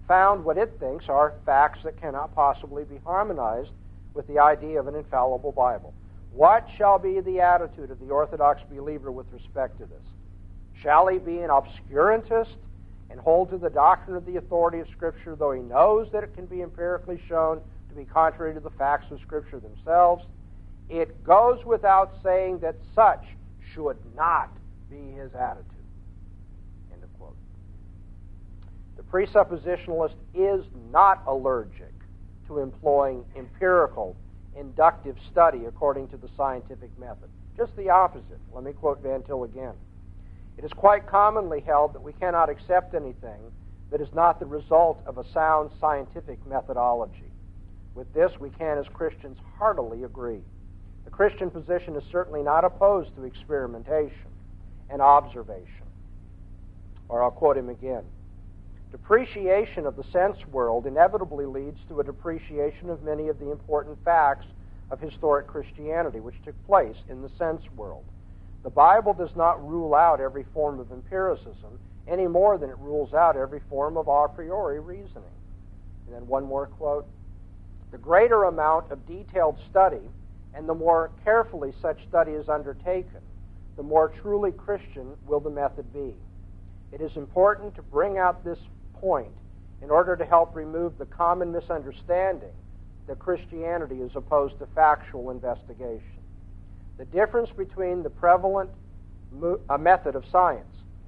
found 0.08 0.44
what 0.44 0.58
it 0.58 0.78
thinks 0.80 1.10
are 1.10 1.34
facts 1.46 1.80
that 1.84 2.00
cannot 2.00 2.36
possibly 2.36 2.84
be 2.84 3.00
harmonized 3.06 3.72
with 4.14 4.28
the 4.28 4.40
idea 4.40 4.80
of 4.80 4.88
an 4.88 4.96
infallible 4.96 5.52
Bible. 5.52 5.94
What 6.32 6.68
shall 6.78 7.00
be 7.00 7.20
the 7.20 7.42
attitude 7.42 7.92
of 7.92 8.00
the 8.00 8.10
Orthodox 8.10 8.62
believer 8.70 9.12
with 9.12 9.28
respect 9.32 9.80
to 9.80 9.86
this? 9.86 10.04
Shall 10.82 11.08
he 11.08 11.20
be 11.20 11.40
an 11.40 11.50
obscurantist 11.50 12.56
and 13.10 13.20
hold 13.20 13.52
to 13.52 13.58
the 13.58 13.70
doctrine 13.70 14.18
of 14.18 14.26
the 14.26 14.38
authority 14.38 14.80
of 14.80 14.88
Scripture, 14.90 15.36
though 15.36 15.52
he 15.52 15.62
knows 15.62 16.12
that 16.12 16.24
it 16.24 16.36
can 16.36 16.46
be 16.46 16.62
empirically 16.62 17.22
shown 17.28 17.62
to 17.90 17.96
be 17.96 18.06
contrary 18.06 18.54
to 18.54 18.60
the 18.60 18.72
facts 18.72 19.12
of 19.12 19.20
Scripture 19.22 19.60
themselves? 19.60 20.26
It 20.90 21.24
goes 21.24 21.64
without 21.66 22.14
saying 22.24 22.60
that 22.60 22.76
such 22.94 23.26
should 23.74 23.98
not 24.16 24.50
be 24.90 25.12
his 25.12 25.34
attitude. 25.34 25.66
End 26.94 27.04
of 27.04 27.14
quote. 27.18 27.36
The 28.98 29.04
presuppositionalist 29.04 30.16
is 30.34 30.66
not 30.92 31.24
allergic 31.26 31.94
to 32.48 32.60
employing 32.60 33.26
empirical, 33.36 34.16
inductive 34.56 35.16
study 35.32 35.66
according 35.66 36.10
to 36.10 36.18
the 36.18 36.30
scientific 36.38 36.98
method. 37.00 37.30
Just 37.58 37.76
the 37.76 37.90
opposite. 37.90 38.40
Let 38.54 38.64
me 38.64 38.74
quote 38.74 39.02
Van 39.02 39.24
Til 39.24 39.44
again. 39.44 39.74
It 40.58 40.64
is 40.64 40.72
quite 40.74 41.08
commonly 41.08 41.62
held 41.62 41.94
that 41.94 42.04
we 42.04 42.14
cannot 42.14 42.50
accept 42.50 42.94
anything 42.94 43.52
that 43.90 44.02
is 44.02 44.14
not 44.14 44.40
the 44.40 44.46
result 44.46 45.02
of 45.06 45.18
a 45.18 45.24
sound 45.34 45.72
scientific 45.80 46.46
methodology. 46.46 47.32
With 47.96 48.12
this, 48.14 48.32
we 48.40 48.50
can, 48.50 48.78
as 48.78 48.86
Christians, 48.94 49.38
heartily 49.58 50.04
agree. 50.04 50.42
Christian 51.16 51.52
position 51.52 51.96
is 51.96 52.04
certainly 52.12 52.42
not 52.42 52.66
opposed 52.66 53.16
to 53.16 53.24
experimentation 53.24 54.32
and 54.90 55.00
observation. 55.00 55.86
Or 57.08 57.22
I'll 57.22 57.30
quote 57.30 57.56
him 57.56 57.70
again. 57.70 58.04
Depreciation 58.92 59.86
of 59.86 59.96
the 59.96 60.04
sense 60.06 60.38
world 60.52 60.88
inevitably 60.88 61.46
leads 61.46 61.78
to 61.88 62.00
a 62.00 62.04
depreciation 62.04 62.90
of 62.90 63.04
many 63.04 63.28
of 63.28 63.38
the 63.40 63.52
important 63.52 64.04
facts 64.04 64.48
of 64.90 65.00
historic 65.00 65.46
Christianity, 65.46 66.20
which 66.20 66.42
took 66.44 66.56
place 66.66 66.98
in 67.08 67.22
the 67.22 67.30
sense 67.38 67.62
world. 67.76 68.04
The 68.64 68.72
Bible 68.72 69.14
does 69.14 69.36
not 69.36 69.68
rule 69.68 69.94
out 69.94 70.20
every 70.20 70.46
form 70.52 70.80
of 70.80 70.92
empiricism 70.92 71.80
any 72.08 72.28
more 72.28 72.58
than 72.58 72.72
it 72.72 72.78
rules 72.80 73.14
out 73.14 73.38
every 73.38 73.62
form 73.70 73.98
of 73.98 74.08
a 74.08 74.28
priori 74.30 74.80
reasoning. 74.80 75.24
And 76.08 76.16
then 76.16 76.28
one 76.28 76.46
more 76.46 76.66
quote. 76.66 77.06
The 77.92 77.98
greater 78.00 78.46
amount 78.46 78.92
of 78.92 79.06
detailed 79.08 79.58
study 79.70 80.02
and 80.54 80.68
the 80.68 80.74
more 80.74 81.12
carefully 81.24 81.74
such 81.82 82.00
study 82.08 82.32
is 82.32 82.50
undertaken, 82.50 83.20
the 83.76 83.84
more 83.84 84.12
truly 84.22 84.52
Christian 84.52 85.16
will 85.26 85.40
the 85.40 85.50
method 85.50 85.92
be. 85.92 86.14
It 86.92 87.02
is 87.02 87.12
important 87.16 87.76
to 87.76 87.82
bring 87.82 88.18
out 88.18 88.44
this 88.44 88.60
point 88.94 89.34
in 89.82 89.90
order 89.90 90.16
to 90.16 90.26
help 90.26 90.56
remove 90.56 90.98
the 90.98 91.06
common 91.06 91.52
misunderstanding 91.52 92.50
that 93.08 93.20
Christianity 93.20 93.96
is 93.96 94.12
opposed 94.16 94.60
to 94.60 94.68
factual 94.68 95.32
investigation. 95.32 96.22
The 96.98 97.06
difference 97.06 97.50
between 97.58 98.04
the 98.04 98.10
prevalent 98.10 98.70
mo- 99.32 99.60
uh, 99.70 99.78
method 99.78 100.16
of 100.16 100.24
science 100.32 100.64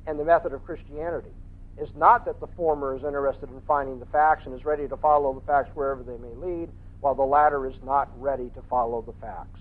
and 0.07 0.19
the 0.19 0.25
method 0.25 0.53
of 0.53 0.65
Christianity 0.65 1.29
is 1.77 1.89
not 1.95 2.25
that 2.25 2.39
the 2.39 2.47
former 2.47 2.95
is 2.95 3.03
interested 3.03 3.49
in 3.49 3.61
finding 3.61 3.99
the 3.99 4.05
facts 4.05 4.43
and 4.45 4.55
is 4.55 4.65
ready 4.65 4.87
to 4.87 4.97
follow 4.97 5.33
the 5.33 5.41
facts 5.41 5.69
wherever 5.73 6.03
they 6.03 6.17
may 6.17 6.33
lead, 6.35 6.69
while 7.05 7.13
the 7.13 7.21
latter 7.21 7.67
is 7.67 7.75
not 7.83 8.09
ready 8.19 8.49
to 8.55 8.63
follow 8.67 9.03
the 9.05 9.13
facts. 9.21 9.59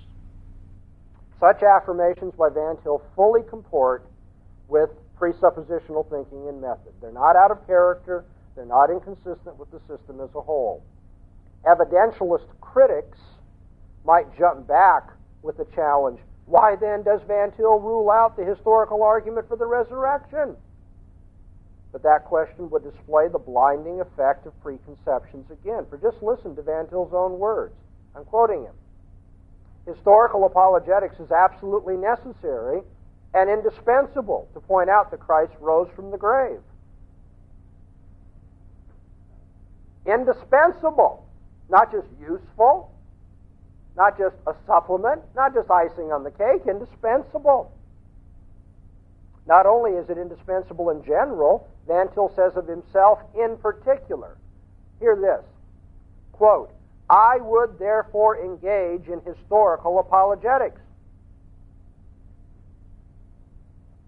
Such 1.38 1.62
affirmations 1.62 2.32
by 2.38 2.48
Van 2.48 2.78
Til 2.82 3.02
fully 3.14 3.42
comport 3.50 4.08
with 4.66 4.88
presuppositional 5.20 6.08
thinking 6.08 6.48
and 6.48 6.62
method. 6.62 6.94
They're 7.02 7.12
not 7.12 7.36
out 7.36 7.50
of 7.50 7.66
character, 7.66 8.24
they're 8.56 8.64
not 8.64 8.88
inconsistent 8.88 9.58
with 9.58 9.70
the 9.70 9.80
system 9.80 10.22
as 10.22 10.30
a 10.34 10.40
whole. 10.40 10.82
Evidentialist 11.66 12.48
critics 12.62 13.18
might 14.06 14.24
jump 14.38 14.66
back 14.66 15.10
with 15.42 15.58
the 15.58 15.66
challenge 15.74 16.20
why 16.46 16.76
then 16.76 17.02
does 17.02 17.20
Van 17.28 17.52
Til 17.52 17.78
rule 17.78 18.10
out 18.10 18.36
the 18.36 18.44
historical 18.44 19.02
argument 19.02 19.48
for 19.48 19.56
the 19.56 19.66
resurrection? 19.66 20.56
But 21.94 22.02
that 22.02 22.24
question 22.24 22.68
would 22.70 22.82
display 22.82 23.28
the 23.28 23.38
blinding 23.38 24.00
effect 24.00 24.46
of 24.46 24.60
preconceptions 24.60 25.48
again. 25.48 25.86
For 25.88 25.96
just 25.96 26.20
listen 26.24 26.56
to 26.56 26.62
Van 26.62 26.88
Til's 26.88 27.14
own 27.14 27.38
words. 27.38 27.76
I'm 28.16 28.24
quoting 28.24 28.64
him. 28.64 28.74
Historical 29.86 30.44
apologetics 30.44 31.20
is 31.20 31.30
absolutely 31.30 31.96
necessary 31.96 32.80
and 33.32 33.48
indispensable 33.48 34.48
to 34.54 34.60
point 34.60 34.90
out 34.90 35.12
that 35.12 35.20
Christ 35.20 35.52
rose 35.60 35.88
from 35.94 36.10
the 36.10 36.18
grave. 36.18 36.58
Indispensable, 40.04 41.24
not 41.70 41.92
just 41.92 42.08
useful, 42.20 42.90
not 43.96 44.18
just 44.18 44.34
a 44.48 44.54
supplement, 44.66 45.22
not 45.36 45.54
just 45.54 45.70
icing 45.70 46.10
on 46.10 46.24
the 46.24 46.32
cake, 46.32 46.62
indispensable. 46.68 47.70
Not 49.46 49.66
only 49.66 49.92
is 49.92 50.08
it 50.08 50.16
indispensable 50.16 50.90
in 50.90 51.04
general, 51.04 51.68
Van 51.86 52.08
Til 52.12 52.32
says 52.34 52.56
of 52.56 52.66
himself 52.66 53.18
in 53.34 53.56
particular. 53.58 54.38
Hear 55.00 55.16
this 55.16 55.44
quote, 56.32 56.72
I 57.08 57.36
would 57.36 57.78
therefore 57.78 58.42
engage 58.42 59.08
in 59.08 59.20
historical 59.20 60.00
apologetics. 60.00 60.80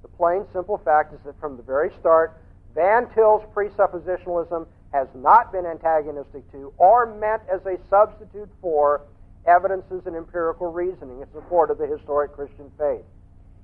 The 0.03 0.09
plain, 0.09 0.44
simple 0.53 0.79
fact 0.79 1.14
is 1.14 1.20
that 1.25 1.38
from 1.38 1.57
the 1.57 1.62
very 1.62 1.90
start, 2.01 2.40
Van 2.75 3.09
Til's 3.14 3.42
presuppositionalism 3.55 4.66
has 4.92 5.09
not 5.14 5.53
been 5.53 5.66
antagonistic 5.66 6.51
to 6.53 6.72
or 6.79 7.07
meant 7.07 7.42
as 7.53 7.64
a 7.66 7.79
substitute 7.88 8.49
for 8.61 9.03
evidences 9.46 10.07
and 10.07 10.16
empirical 10.16 10.72
reasoning 10.72 11.20
in 11.20 11.31
support 11.33 11.70
of 11.70 11.79
the 11.79 11.87
historic 11.87 12.33
Christian 12.33 12.70
faith. 12.79 13.05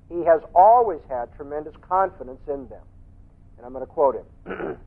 He 0.09 0.23
has 0.25 0.41
always 0.53 0.99
had 1.09 1.33
tremendous 1.35 1.75
confidence 1.81 2.41
in 2.47 2.67
them. 2.67 2.83
And 3.57 3.65
I'm 3.65 3.73
going 3.73 3.85
to 3.85 3.91
quote 3.91 4.15
him. 4.15 4.77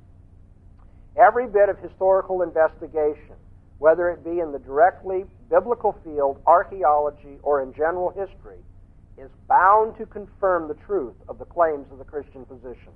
Every 1.16 1.46
bit 1.46 1.68
of 1.68 1.78
historical 1.78 2.42
investigation, 2.42 3.36
whether 3.78 4.10
it 4.10 4.22
be 4.24 4.40
in 4.40 4.52
the 4.52 4.58
directly 4.58 5.24
biblical 5.48 5.96
field, 6.04 6.40
archaeology, 6.46 7.38
or 7.42 7.62
in 7.62 7.72
general 7.72 8.10
history, 8.10 8.58
is 9.16 9.30
bound 9.48 9.96
to 9.96 10.06
confirm 10.06 10.68
the 10.68 10.76
truth 10.86 11.14
of 11.28 11.38
the 11.38 11.44
claims 11.44 11.86
of 11.90 11.98
the 11.98 12.04
Christian 12.04 12.44
position. 12.44 12.92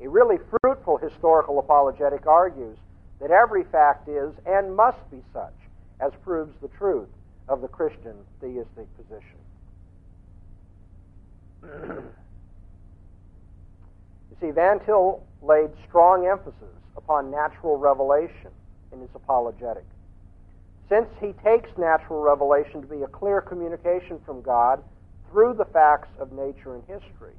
A 0.00 0.08
really 0.08 0.36
fruitful 0.62 0.98
historical 0.98 1.58
apologetic 1.58 2.26
argues 2.26 2.76
that 3.20 3.30
every 3.30 3.64
fact 3.64 4.08
is 4.08 4.34
and 4.44 4.74
must 4.74 4.98
be 5.10 5.22
such 5.32 5.54
as 6.00 6.12
proves 6.24 6.52
the 6.60 6.68
truth 6.68 7.08
of 7.48 7.60
the 7.60 7.68
Christian 7.68 8.16
theistic 8.40 8.88
position. 8.96 9.38
you 11.88 12.12
see, 14.40 14.50
Van 14.50 14.80
Til 14.84 15.20
laid 15.42 15.70
strong 15.88 16.26
emphasis 16.26 16.76
upon 16.96 17.30
natural 17.30 17.76
revelation 17.76 18.50
in 18.92 19.00
his 19.00 19.10
apologetic. 19.14 19.84
Since 20.88 21.08
he 21.20 21.32
takes 21.44 21.70
natural 21.78 22.20
revelation 22.20 22.82
to 22.82 22.86
be 22.86 23.02
a 23.02 23.06
clear 23.06 23.40
communication 23.40 24.20
from 24.26 24.42
God 24.42 24.82
through 25.30 25.54
the 25.54 25.64
facts 25.64 26.10
of 26.18 26.32
nature 26.32 26.74
and 26.74 26.82
history, 26.82 27.34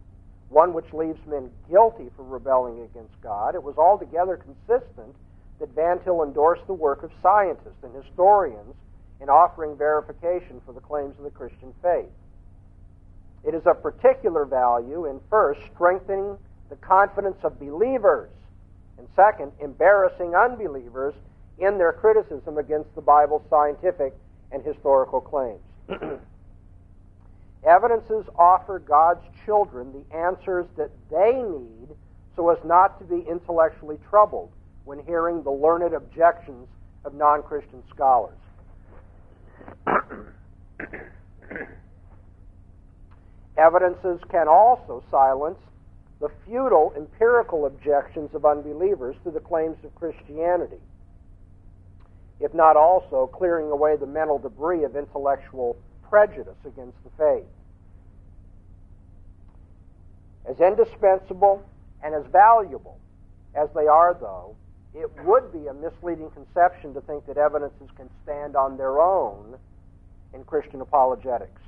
one 0.49 0.73
which 0.73 0.91
leaves 0.93 1.19
men 1.27 1.49
guilty 1.69 2.09
for 2.15 2.23
rebelling 2.23 2.81
against 2.81 3.19
God, 3.21 3.55
it 3.55 3.63
was 3.63 3.77
altogether 3.77 4.37
consistent 4.37 5.15
that 5.59 5.69
Van 5.75 5.99
Til 5.99 6.23
endorsed 6.23 6.65
the 6.67 6.73
work 6.73 7.03
of 7.03 7.11
scientists 7.21 7.83
and 7.83 7.93
historians 7.95 8.75
in 9.21 9.29
offering 9.29 9.77
verification 9.77 10.59
for 10.65 10.73
the 10.73 10.81
claims 10.81 11.15
of 11.17 11.23
the 11.23 11.31
Christian 11.31 11.73
faith. 11.81 12.09
It 13.43 13.53
is 13.53 13.65
of 13.65 13.81
particular 13.81 14.45
value 14.45 15.05
in 15.05 15.19
first, 15.29 15.59
strengthening 15.73 16.37
the 16.69 16.75
confidence 16.77 17.37
of 17.43 17.59
believers, 17.59 18.29
and 18.97 19.07
second, 19.15 19.51
embarrassing 19.59 20.33
unbelievers 20.33 21.13
in 21.59 21.77
their 21.77 21.93
criticism 21.93 22.57
against 22.57 22.93
the 22.95 23.01
Bible's 23.01 23.43
scientific 23.49 24.15
and 24.51 24.63
historical 24.63 25.19
claims. 25.19 25.59
Evidences 27.65 28.25
offer 28.37 28.79
God's 28.79 29.23
children 29.45 29.93
the 29.93 30.15
answers 30.15 30.65
that 30.77 30.91
they 31.09 31.33
need 31.33 31.89
so 32.35 32.49
as 32.49 32.57
not 32.65 32.99
to 32.99 33.05
be 33.05 33.25
intellectually 33.29 33.97
troubled 34.09 34.51
when 34.85 34.99
hearing 35.05 35.43
the 35.43 35.51
learned 35.51 35.93
objections 35.93 36.67
of 37.05 37.13
non 37.13 37.43
Christian 37.43 37.83
scholars. 37.89 38.37
Evidences 43.57 44.19
can 44.29 44.47
also 44.47 45.03
silence 45.11 45.59
the 46.19 46.29
futile 46.45 46.93
empirical 46.95 47.65
objections 47.65 48.33
of 48.33 48.45
unbelievers 48.45 49.15
to 49.23 49.31
the 49.31 49.39
claims 49.39 49.77
of 49.83 49.93
Christianity, 49.95 50.81
if 52.39 52.53
not 52.53 52.75
also 52.77 53.27
clearing 53.27 53.69
away 53.69 53.95
the 53.95 54.07
mental 54.07 54.39
debris 54.39 54.83
of 54.83 54.95
intellectual 54.95 55.77
prejudice 56.09 56.57
against 56.65 56.97
the 57.03 57.09
faith. 57.17 57.45
As 60.49 60.59
indispensable 60.59 61.63
and 62.01 62.15
as 62.15 62.25
valuable 62.31 62.97
as 63.55 63.69
they 63.75 63.87
are, 63.87 64.15
though, 64.19 64.55
it 64.95 65.09
would 65.25 65.51
be 65.51 65.67
a 65.67 65.73
misleading 65.73 66.29
conception 66.31 66.93
to 66.93 67.01
think 67.01 67.25
that 67.27 67.37
evidences 67.37 67.89
can 67.95 68.09
stand 68.23 68.55
on 68.55 68.77
their 68.77 68.99
own 68.99 69.57
in 70.33 70.43
Christian 70.43 70.81
apologetics. 70.81 71.61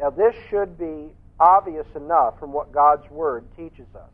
Now, 0.00 0.08
this 0.08 0.34
should 0.48 0.78
be 0.78 1.10
obvious 1.38 1.86
enough 1.94 2.38
from 2.40 2.52
what 2.52 2.72
God's 2.72 3.08
Word 3.10 3.44
teaches 3.54 3.86
us. 3.94 4.10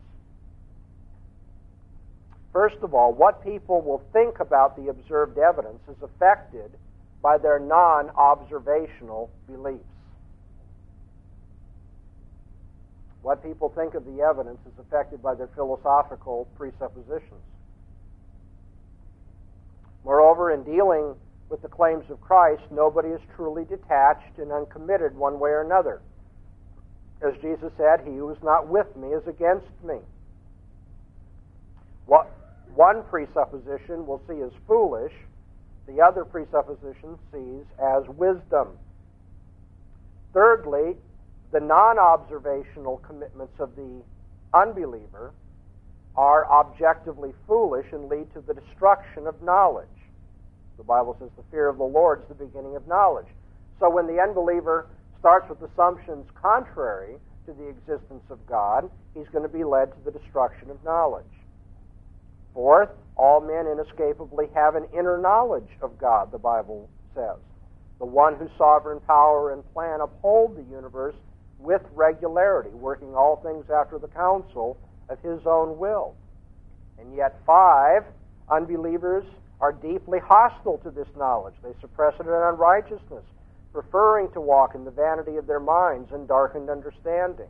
First 2.53 2.79
of 2.83 2.92
all, 2.92 3.12
what 3.12 3.44
people 3.44 3.83
will 3.83 4.03
think 4.12 4.40
about 4.40 4.77
the 4.77 4.88
observed 4.88 5.38
evidence 5.38 5.81
is 5.88 6.03
affected 6.03 6.72
by 7.22 7.38
their 7.38 7.61
non 7.61 8.11
observational 8.11 9.31
beliefs. 9.46 9.85
What 13.22 13.42
people 13.42 13.68
think 13.68 13.94
of 13.94 14.05
the 14.05 14.22
evidence 14.22 14.61
is 14.66 14.79
affected 14.79 15.22
by 15.22 15.35
their 15.35 15.49
philosophical 15.49 16.49
presuppositions. 16.57 17.42
Moreover, 20.05 20.53
in 20.53 20.62
dealing 20.62 21.14
with 21.49 21.63
the 21.63 21.69
claims 21.69 22.05
of 22.11 22.21
Christ, 22.21 22.63
nobody 22.71 23.09
is 23.09 23.21
truly 23.37 23.65
detached 23.65 24.39
and 24.39 24.51
uncommitted 24.51 25.17
one 25.17 25.39
way 25.39 25.51
or 25.51 25.63
another. 25.63 26.01
As 27.23 27.35
Jesus 27.41 27.73
said, 27.77 28.01
He 28.05 28.17
who 28.17 28.31
is 28.31 28.43
not 28.43 28.69
with 28.69 28.95
me 28.97 29.09
is 29.09 29.27
against 29.27 29.71
me. 29.85 29.99
What 32.07 32.31
one 32.75 33.03
presupposition 33.05 34.07
will 34.07 34.21
see 34.29 34.41
as 34.43 34.53
foolish, 34.67 35.13
the 35.87 36.01
other 36.01 36.25
presupposition 36.25 37.19
sees 37.33 37.65
as 37.83 38.03
wisdom. 38.09 38.69
Thirdly, 40.35 40.97
the 41.53 41.61
non 41.61 41.99
observational 41.99 42.99
commitments 42.99 43.55
of 43.59 43.75
the 43.77 44.03
unbeliever 44.53 45.33
are 46.17 46.51
objectively 46.51 47.33
foolish 47.47 47.87
and 47.93 48.09
lead 48.09 48.33
to 48.35 48.41
the 48.41 48.55
destruction 48.55 49.27
of 49.27 49.41
knowledge. 49.43 49.87
The 50.77 50.85
Bible 50.85 51.17
says 51.19 51.31
the 51.37 51.45
fear 51.51 51.69
of 51.69 51.79
the 51.79 51.85
Lord 51.85 52.23
is 52.23 52.29
the 52.29 52.45
beginning 52.45 52.77
of 52.77 52.87
knowledge. 52.87 53.27
So 53.81 53.91
when 53.91 54.07
the 54.07 54.21
unbeliever 54.21 54.89
starts 55.19 55.49
with 55.49 55.62
assumptions 55.62 56.27
contrary 56.41 57.17
to 57.47 57.53
the 57.53 57.69
existence 57.69 58.25
of 58.31 58.45
God, 58.47 58.91
he's 59.15 59.29
going 59.33 59.43
to 59.43 59.53
be 59.53 59.65
led 59.65 59.93
to 59.93 59.99
the 60.05 60.11
destruction 60.11 60.71
of 60.71 60.83
knowledge. 60.85 61.25
Fourth, 62.53 62.91
all 63.17 63.41
men 63.41 63.67
inescapably 63.67 64.47
have 64.55 64.77
an 64.77 64.87
inner 64.93 65.19
knowledge 65.19 65.69
of 65.83 65.99
God, 65.99 66.33
the 66.33 66.39
Bible 66.39 66.89
says. 67.15 67.37
The 67.99 68.07
one 68.07 68.37
whose 68.37 68.51
sovereign 68.59 69.01
power 69.01 69.53
and 69.53 69.62
plan 69.73 70.01
uphold 70.01 70.57
the 70.57 70.75
universe 70.75 71.15
with 71.59 71.83
regularity, 71.95 72.71
working 72.71 73.15
all 73.15 73.37
things 73.37 73.65
after 73.71 73.99
the 73.99 74.09
counsel 74.09 74.79
of 75.09 75.19
his 75.21 75.41
own 75.47 75.79
will. 75.79 76.15
And 76.99 77.15
yet, 77.15 77.41
five, 77.47 78.05
unbelievers 78.51 79.25
are 79.61 79.73
deeply 79.73 80.19
hostile 80.19 80.79
to 80.79 80.90
this 80.90 81.09
knowledge. 81.16 81.55
They 81.62 81.73
suppress 81.81 82.14
it 82.21 82.27
in 82.27 82.33
unrighteousness, 82.33 83.25
preferring 83.73 84.31
to 84.33 84.40
walk 84.40 84.75
in 84.75 84.85
the 84.85 84.90
vanity 84.90 85.37
of 85.37 85.47
their 85.47 85.61
minds 85.61 86.12
and 86.12 86.29
darkened 86.29 86.69
understanding. 86.69 87.49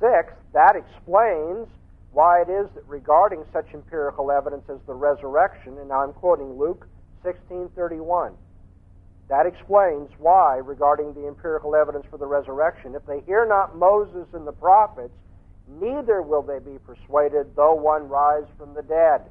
Sixth, 0.00 0.36
that 0.52 0.76
explains 0.76 1.68
why 2.12 2.42
it 2.42 2.48
is 2.48 2.68
that 2.74 2.86
regarding 2.86 3.44
such 3.52 3.66
empirical 3.74 4.30
evidence 4.30 4.64
as 4.68 4.78
the 4.86 4.94
resurrection, 4.94 5.78
and 5.78 5.92
I'm 5.92 6.12
quoting 6.12 6.58
Luke 6.58 6.86
16:31, 7.24 8.34
that 9.28 9.46
explains 9.46 10.10
why, 10.18 10.58
regarding 10.58 11.14
the 11.14 11.26
empirical 11.26 11.74
evidence 11.74 12.04
for 12.10 12.18
the 12.18 12.26
resurrection, 12.26 12.94
if 12.94 13.06
they 13.06 13.20
hear 13.20 13.46
not 13.46 13.76
Moses 13.76 14.26
and 14.32 14.46
the 14.46 14.52
prophets, 14.52 15.14
neither 15.66 16.20
will 16.20 16.42
they 16.42 16.58
be 16.58 16.78
persuaded, 16.78 17.56
though 17.56 17.74
one 17.74 18.08
rise 18.08 18.46
from 18.58 18.74
the 18.74 18.82
dead. 18.82 19.22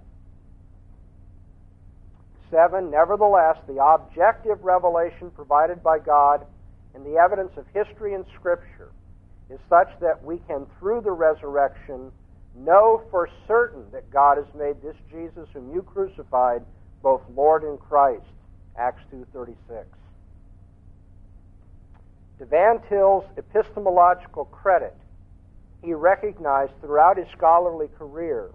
7, 2.54 2.91
nevertheless, 2.91 3.58
the 3.68 3.84
objective 3.84 4.64
revelation 4.64 5.32
provided 5.32 5.82
by 5.82 5.97
God 5.97 6.45
and 6.93 7.04
the 7.04 7.18
evidence 7.18 7.51
of 7.58 7.66
history 7.74 8.14
and 8.14 8.26
Scripture 8.36 8.91
is 9.49 9.60
such 9.68 9.89
that 9.99 10.24
we 10.24 10.38
can, 10.47 10.68
through 10.80 11.01
the 11.01 11.12
resurrection, 11.12 12.12
know 12.56 13.01
for 13.10 13.28
certain 13.47 13.84
that 13.91 14.10
God 14.12 14.38
has 14.38 14.45
made 14.56 14.82
this 14.84 14.95
Jesus 15.10 15.49
whom 15.54 15.74
you 15.74 15.82
crucified 15.82 16.64
both 17.01 17.22
Lord 17.36 17.64
and 17.64 17.80
Christ. 17.80 18.24
Acts 18.78 19.01
2.36. 19.12 19.56
To 22.39 22.45
Van 22.45 22.80
Til's 22.88 23.24
epistemological 23.38 24.45
credit, 24.45 24.95
he 25.84 25.93
recognized 25.93 26.72
throughout 26.82 27.18
his 27.18 27.28
scholarly 27.36 27.88
career 27.97 28.49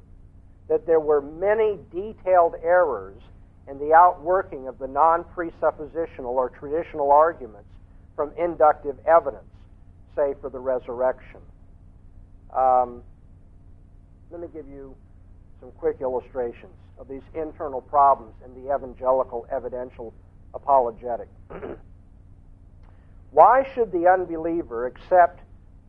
that 0.69 0.87
there 0.87 1.01
were 1.01 1.21
many 1.21 1.79
detailed 1.93 2.55
errors 2.63 3.21
and 3.69 3.79
the 3.79 3.93
outworking 3.93 4.67
of 4.67 4.79
the 4.79 4.89
non 4.89 5.25
presuppositional 5.25 6.25
or 6.25 6.49
traditional 6.49 7.13
arguments 7.13 7.69
from 8.17 8.33
inductive 8.39 8.97
evidence, 9.07 9.45
say 10.17 10.35
for 10.41 10.49
the 10.51 10.59
resurrection. 10.59 11.41
Um, 12.57 13.03
let 14.31 14.41
me 14.41 14.49
give 14.53 14.67
you 14.67 14.97
some 15.61 15.71
quick 15.73 15.99
illustrations 16.01 16.73
of 16.99 17.09
these 17.09 17.23
internal 17.35 17.81
problems 17.81 18.35
in 18.45 18.55
the 18.55 18.75
evangelical 18.75 19.47
evidential 19.51 20.15
apologetic. 20.55 21.29
Why 23.31 23.69
should 23.75 23.93
the 23.93 24.09
unbeliever 24.09 24.87
accept 24.87 25.41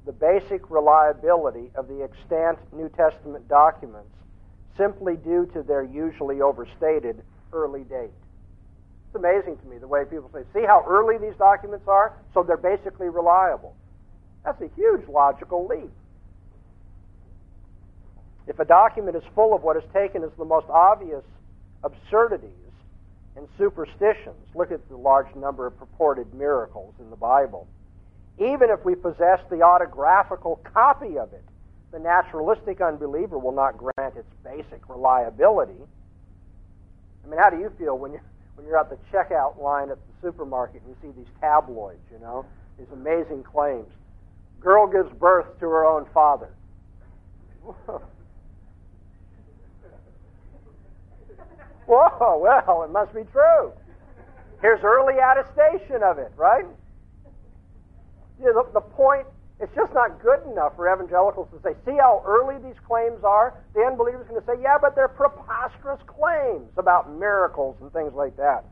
the 0.06 0.12
basic 0.12 0.70
reliability 0.70 1.72
of 1.76 1.88
the 1.88 2.04
extant 2.04 2.60
New 2.74 2.90
Testament 2.90 3.48
documents 3.48 4.12
simply 4.78 5.16
due 5.16 5.50
to 5.54 5.64
their 5.64 5.84
usually 5.84 6.42
overstated 6.42 7.22
early 7.54 7.84
date? 7.84 8.12
It's 9.08 9.16
amazing 9.16 9.58
to 9.58 9.66
me 9.68 9.78
the 9.78 9.88
way 9.88 10.06
people 10.06 10.30
say, 10.34 10.44
see 10.54 10.66
how 10.66 10.86
early 10.88 11.18
these 11.18 11.36
documents 11.38 11.88
are, 11.88 12.14
so 12.34 12.44
they're 12.44 12.58
basically 12.58 13.10
reliable. 13.10 13.76
That's 14.46 14.62
a 14.62 14.70
huge 14.76 15.08
logical 15.08 15.68
leap. 15.68 15.92
If 18.48 18.60
a 18.60 18.66
document 18.66 19.16
is 19.16 19.24
full 19.36 19.54
of 19.54 19.64
what 19.64 19.78
is 19.78 19.84
taken 19.94 20.24
as 20.24 20.32
the 20.38 20.46
most 20.46 20.68
obvious 20.70 21.24
absurdities 21.84 22.52
and 23.36 23.48
superstitions, 23.58 24.36
look 24.56 24.72
at 24.72 24.88
the 24.90 24.98
large 24.98 25.34
number 25.36 25.68
of 25.68 25.78
purported 25.78 26.34
miracles 26.34 26.94
in 27.00 27.10
the 27.10 27.16
Bible. 27.16 27.68
Even 28.38 28.70
if 28.70 28.84
we 28.86 28.96
possess 28.96 29.40
the 29.50 29.62
autographical 29.62 30.58
copy 30.74 31.18
of 31.18 31.32
it, 31.34 31.44
the 31.92 32.00
naturalistic 32.00 32.82
unbeliever 32.82 33.38
will 33.38 33.52
not 33.52 33.78
grant 33.78 34.16
its 34.16 34.32
basic 34.44 34.88
reliability. 34.88 35.82
I 37.26 37.30
mean, 37.30 37.40
how 37.40 37.50
do 37.50 37.58
you 37.58 37.72
feel 37.78 37.98
when 37.98 38.12
you're, 38.14 38.24
when 38.56 38.66
you're 38.68 38.78
at 38.78 38.90
the 38.90 38.98
checkout 39.12 39.60
line 39.60 39.90
at 39.90 39.98
the 39.98 40.14
supermarket 40.22 40.82
and 40.86 40.90
you 40.90 40.98
see 41.02 41.12
these 41.18 41.32
tabloids, 41.40 42.00
you 42.12 42.20
know, 42.20 42.46
these 42.78 42.88
amazing 42.94 43.44
claims? 43.44 43.88
Girl 44.60 44.88
gives 44.88 45.12
birth 45.18 45.60
to 45.60 45.70
her 45.70 45.86
own 45.86 46.06
father. 46.14 46.50
Whoa, 51.86 52.38
well, 52.38 52.84
it 52.84 52.92
must 52.92 53.14
be 53.16 53.24
true. 53.32 53.72
Here's 54.62 54.84
early 54.84 55.16
attestation 55.16 56.04
of 56.04 56.20
it, 56.20 56.32
right? 56.36 56.66
The, 58.40 58.66
the 58.74 58.82
point, 58.82 59.26
it's 59.60 59.74
just 59.76 59.94
not 59.94 60.22
good 60.22 60.40
enough 60.52 60.76
for 60.76 60.92
evangelicals 60.92 61.50
to 61.52 61.60
say, 61.62 61.76
see 61.86 61.98
how 61.98 62.24
early 62.26 62.56
these 62.64 62.80
claims 62.88 63.24
are? 63.24 63.54
The 63.76 63.82
unbeliever's 63.82 64.28
going 64.28 64.40
to 64.40 64.48
say, 64.48 64.62
yeah, 64.62 64.78
but 64.80 64.96
they're 64.96 65.10
preposterous 65.10 66.00
claims 66.08 66.70
about 66.78 67.12
miracles 67.12 67.76
and 67.82 67.92
things 67.92 68.14
like 68.14 68.38
that. 68.38 68.64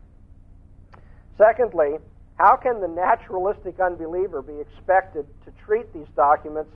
Secondly, 1.37 1.97
how 2.35 2.55
can 2.55 2.79
the 2.79 2.87
naturalistic 2.87 3.79
unbeliever 3.79 4.41
be 4.41 4.59
expected 4.59 5.25
to 5.45 5.51
treat 5.65 5.91
these 5.93 6.07
documents 6.15 6.71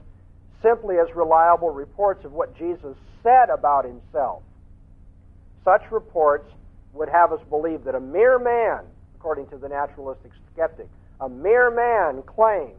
simply 0.61 0.97
as 0.97 1.07
reliable 1.15 1.69
reports 1.69 2.25
of 2.25 2.33
what 2.33 2.55
Jesus 2.57 2.97
said 3.23 3.49
about 3.49 3.85
himself? 3.85 4.43
Such 5.63 5.83
reports 5.89 6.51
would 6.93 7.07
have 7.07 7.31
us 7.31 7.39
believe 7.49 7.85
that 7.85 7.95
a 7.95 7.99
mere 7.99 8.37
man, 8.39 8.83
according 9.15 9.47
to 9.47 9.57
the 9.57 9.69
naturalistic 9.69 10.31
skeptic, 10.51 10.89
a 11.21 11.29
mere 11.29 11.71
man 11.71 12.23
claimed 12.23 12.75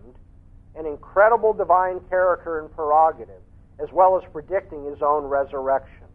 an 0.76 0.86
incredible 0.86 1.52
divine 1.52 2.00
character 2.08 2.60
and 2.60 2.74
prerogative, 2.74 3.42
as 3.82 3.88
well 3.92 4.16
as 4.16 4.22
predicting 4.32 4.84
his 4.84 5.02
own 5.02 5.24
resurrection. 5.24 6.06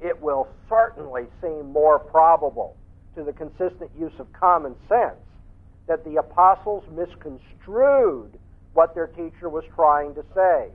It 0.00 0.20
will 0.20 0.48
certainly 0.68 1.24
seem 1.40 1.72
more 1.72 1.98
probable 1.98 2.76
to 3.14 3.24
the 3.24 3.32
consistent 3.32 3.90
use 3.98 4.12
of 4.18 4.30
common 4.32 4.74
sense 4.88 5.16
that 5.86 6.04
the 6.04 6.16
apostles 6.16 6.84
misconstrued 6.92 8.38
what 8.74 8.94
their 8.94 9.06
teacher 9.06 9.48
was 9.48 9.64
trying 9.74 10.14
to 10.14 10.24
say. 10.34 10.68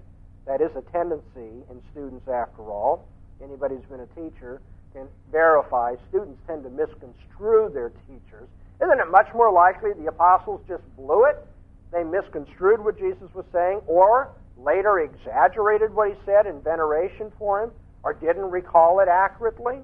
That 0.47 0.61
is 0.61 0.71
a 0.75 0.81
tendency 0.91 1.63
in 1.69 1.81
students, 1.91 2.27
after 2.27 2.63
all. 2.63 3.05
Anybody 3.43 3.75
who's 3.75 3.85
been 3.85 3.99
a 3.99 4.29
teacher 4.29 4.61
can 4.93 5.07
verify 5.31 5.95
students 6.09 6.39
tend 6.47 6.63
to 6.63 6.69
misconstrue 6.69 7.69
their 7.73 7.91
teachers. 8.07 8.47
Isn't 8.81 8.99
it 8.99 9.11
much 9.11 9.27
more 9.35 9.51
likely 9.51 9.91
the 9.93 10.07
apostles 10.07 10.61
just 10.67 10.83
blew 10.95 11.25
it? 11.25 11.45
They 11.91 12.03
misconstrued 12.03 12.83
what 12.83 12.97
Jesus 12.97 13.33
was 13.33 13.45
saying, 13.51 13.81
or 13.85 14.29
later 14.57 14.99
exaggerated 14.99 15.93
what 15.93 16.09
he 16.09 16.15
said 16.25 16.45
in 16.45 16.61
veneration 16.61 17.31
for 17.37 17.63
him, 17.63 17.71
or 18.03 18.13
didn't 18.13 18.49
recall 18.49 18.99
it 18.99 19.07
accurately? 19.07 19.79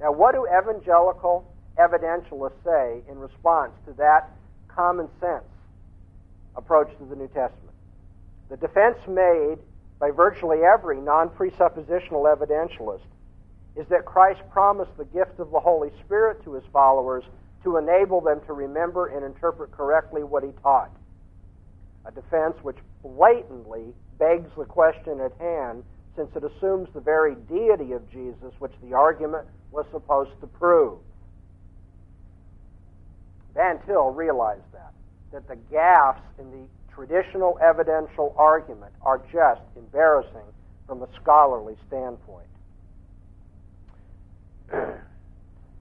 Now, 0.00 0.12
what 0.12 0.34
do 0.34 0.46
evangelical 0.46 1.44
evidentialists 1.78 2.62
say 2.64 3.02
in 3.08 3.18
response 3.18 3.72
to 3.86 3.92
that 3.94 4.30
common 4.68 5.08
sense 5.20 5.44
approach 6.56 6.90
to 6.98 7.04
the 7.04 7.16
New 7.16 7.28
Testament? 7.28 7.74
The 8.48 8.56
defense 8.56 8.98
made 9.08 9.58
by 9.98 10.10
virtually 10.10 10.58
every 10.62 11.00
non 11.00 11.30
presuppositional 11.30 12.26
evidentialist 12.36 13.06
is 13.76 13.86
that 13.88 14.04
Christ 14.04 14.40
promised 14.50 14.96
the 14.98 15.04
gift 15.06 15.38
of 15.38 15.50
the 15.50 15.60
Holy 15.60 15.90
Spirit 16.04 16.44
to 16.44 16.54
his 16.54 16.64
followers 16.72 17.24
to 17.64 17.76
enable 17.76 18.20
them 18.20 18.40
to 18.46 18.52
remember 18.52 19.06
and 19.06 19.24
interpret 19.24 19.72
correctly 19.72 20.22
what 20.22 20.42
he 20.42 20.50
taught. 20.62 20.90
A 22.04 22.10
defense 22.10 22.56
which 22.62 22.78
blatantly 23.02 23.94
begs 24.18 24.50
the 24.56 24.64
question 24.64 25.20
at 25.20 25.32
hand 25.38 25.84
since 26.16 26.28
it 26.36 26.42
assumes 26.44 26.88
the 26.94 27.00
very 27.00 27.34
deity 27.48 27.92
of 27.92 28.10
Jesus 28.10 28.52
which 28.58 28.72
the 28.82 28.94
argument 28.94 29.46
was 29.70 29.86
supposed 29.92 30.32
to 30.40 30.46
prove. 30.46 30.98
Van 33.54 33.78
Til 33.86 34.10
realized 34.10 34.62
that, 34.72 34.92
that 35.32 35.48
the 35.48 35.56
gaffes 35.74 36.20
in 36.38 36.50
the 36.50 36.66
traditional 36.94 37.58
evidential 37.62 38.34
argument 38.36 38.92
are 39.02 39.18
just 39.32 39.62
embarrassing 39.76 40.46
from 40.86 41.02
a 41.02 41.08
scholarly 41.20 41.76
standpoint. 41.86 42.46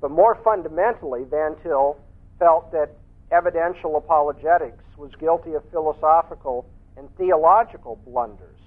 but 0.02 0.12
more 0.12 0.36
fundamentally, 0.44 1.24
Van 1.30 1.56
Til 1.62 1.96
felt 2.40 2.72
that 2.72 2.90
evidential 3.32 3.98
apologetics 3.98 4.84
was 4.98 5.12
guilty 5.20 5.54
of 5.54 5.64
philosophical 5.72 6.66
and 6.98 7.08
theological 7.18 7.96
blunders. 8.06 8.60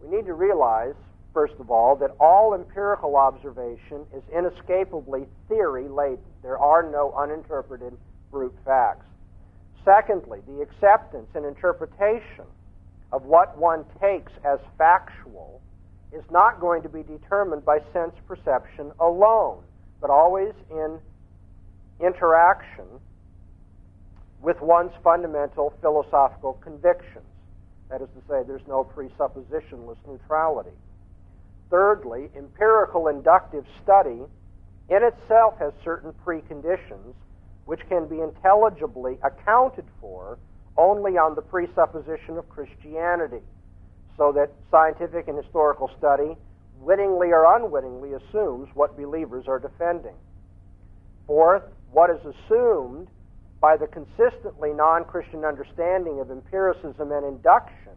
We 0.00 0.16
need 0.16 0.26
to 0.26 0.34
realize, 0.34 0.94
first 1.32 1.54
of 1.60 1.70
all, 1.70 1.96
that 1.96 2.10
all 2.18 2.54
empirical 2.54 3.16
observation 3.16 4.06
is 4.14 4.22
inescapably 4.34 5.26
theory 5.48 5.88
laden. 5.88 6.24
There 6.42 6.58
are 6.58 6.82
no 6.82 7.12
uninterpreted 7.12 7.92
brute 8.30 8.56
facts. 8.64 9.06
Secondly, 9.84 10.40
the 10.48 10.62
acceptance 10.62 11.28
and 11.34 11.44
interpretation 11.44 12.44
of 13.12 13.24
what 13.24 13.56
one 13.56 13.84
takes 14.00 14.32
as 14.44 14.58
factual 14.76 15.60
is 16.12 16.24
not 16.30 16.60
going 16.60 16.82
to 16.82 16.88
be 16.88 17.02
determined 17.02 17.64
by 17.64 17.78
sense 17.92 18.14
perception 18.26 18.92
alone, 19.00 19.62
but 20.00 20.10
always 20.10 20.52
in 20.70 20.98
interaction 22.00 22.84
with 24.40 24.60
one's 24.60 24.92
fundamental 25.02 25.72
philosophical 25.80 26.54
convictions. 26.54 27.24
That 27.90 28.02
is 28.02 28.08
to 28.14 28.20
say, 28.28 28.42
there's 28.46 28.66
no 28.68 28.84
presuppositionless 28.84 29.96
neutrality. 30.06 30.76
Thirdly, 31.70 32.28
empirical 32.36 33.08
inductive 33.08 33.64
study 33.82 34.20
in 34.88 35.02
itself 35.02 35.54
has 35.58 35.72
certain 35.84 36.12
preconditions 36.24 37.14
which 37.64 37.80
can 37.88 38.06
be 38.06 38.20
intelligibly 38.20 39.18
accounted 39.24 39.84
for 40.00 40.38
only 40.76 41.12
on 41.12 41.34
the 41.34 41.42
presupposition 41.42 42.38
of 42.38 42.48
Christianity 42.48 43.42
so 44.16 44.32
that 44.32 44.50
scientific 44.70 45.28
and 45.28 45.36
historical 45.36 45.90
study, 45.98 46.36
wittingly 46.80 47.28
or 47.28 47.56
unwittingly, 47.56 48.12
assumes 48.14 48.68
what 48.74 48.96
believers 48.96 49.44
are 49.48 49.58
defending. 49.58 50.14
Fourth, 51.26 51.62
what 51.92 52.10
is 52.10 52.20
assumed 52.24 53.08
by 53.60 53.76
the 53.76 53.86
consistently 53.86 54.72
non 54.72 55.04
Christian 55.04 55.44
understanding 55.44 56.20
of 56.20 56.30
empiricism 56.30 57.12
and 57.12 57.24
induction 57.24 57.92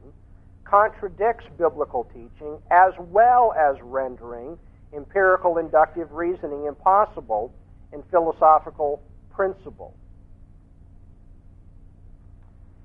contradicts 0.63 1.45
biblical 1.57 2.05
teaching 2.13 2.57
as 2.69 2.93
well 2.99 3.53
as 3.57 3.75
rendering 3.81 4.57
empirical 4.93 5.57
inductive 5.57 6.11
reasoning 6.11 6.65
impossible 6.65 7.53
in 7.93 8.03
philosophical 8.11 9.01
principle. 9.31 9.95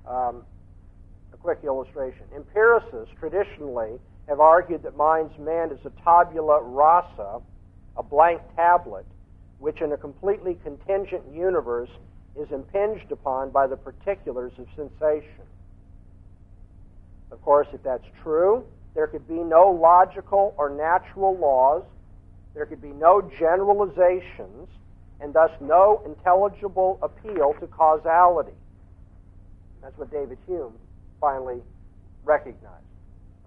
Um, 0.07 0.43
quick 1.45 1.59
illustration. 1.63 2.23
Empiricists 2.35 3.13
traditionally 3.19 3.99
have 4.27 4.39
argued 4.39 4.81
that 4.81 4.97
mind's 4.97 5.37
man 5.37 5.69
is 5.69 5.77
a 5.85 5.91
tabula 6.03 6.59
rasa, 6.63 7.39
a 7.95 8.01
blank 8.01 8.41
tablet, 8.55 9.05
which 9.59 9.79
in 9.79 9.91
a 9.91 9.97
completely 9.97 10.57
contingent 10.63 11.21
universe 11.31 11.91
is 12.35 12.47
impinged 12.51 13.11
upon 13.11 13.51
by 13.51 13.67
the 13.67 13.77
particulars 13.77 14.53
of 14.57 14.65
sensation. 14.75 15.45
Of 17.31 17.43
course, 17.43 17.67
if 17.73 17.83
that's 17.83 18.07
true, 18.23 18.65
there 18.95 19.05
could 19.05 19.27
be 19.27 19.35
no 19.35 19.69
logical 19.69 20.55
or 20.57 20.71
natural 20.71 21.37
laws, 21.37 21.83
there 22.55 22.65
could 22.65 22.81
be 22.81 22.93
no 22.93 23.21
generalizations, 23.37 24.67
and 25.21 25.31
thus 25.31 25.51
no 25.61 26.01
intelligible 26.07 26.97
appeal 27.03 27.53
to 27.59 27.67
causality. 27.67 28.57
That's 29.83 29.95
what 29.99 30.09
David 30.09 30.39
Hume 30.47 30.73
finally 31.19 31.61
recognized. 32.23 32.85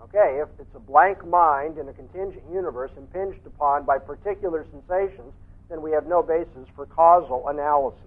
Okay, 0.00 0.40
if 0.40 0.48
it's 0.60 0.74
a 0.74 0.80
blank 0.80 1.26
mind 1.26 1.76
in 1.78 1.88
a 1.88 1.92
contingent 1.92 2.42
universe 2.52 2.90
impinged 2.96 3.44
upon 3.46 3.84
by 3.84 3.98
particular 3.98 4.64
sensations, 4.70 5.32
then 5.68 5.82
we 5.82 5.90
have 5.90 6.06
no 6.06 6.22
basis 6.22 6.66
for 6.74 6.86
causal 6.86 7.48
analysis. 7.48 8.00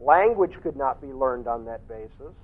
Language 0.00 0.52
could 0.62 0.76
not 0.76 1.00
be 1.00 1.08
learned 1.08 1.46
on 1.46 1.64
that 1.66 1.86
basis. 1.88 2.34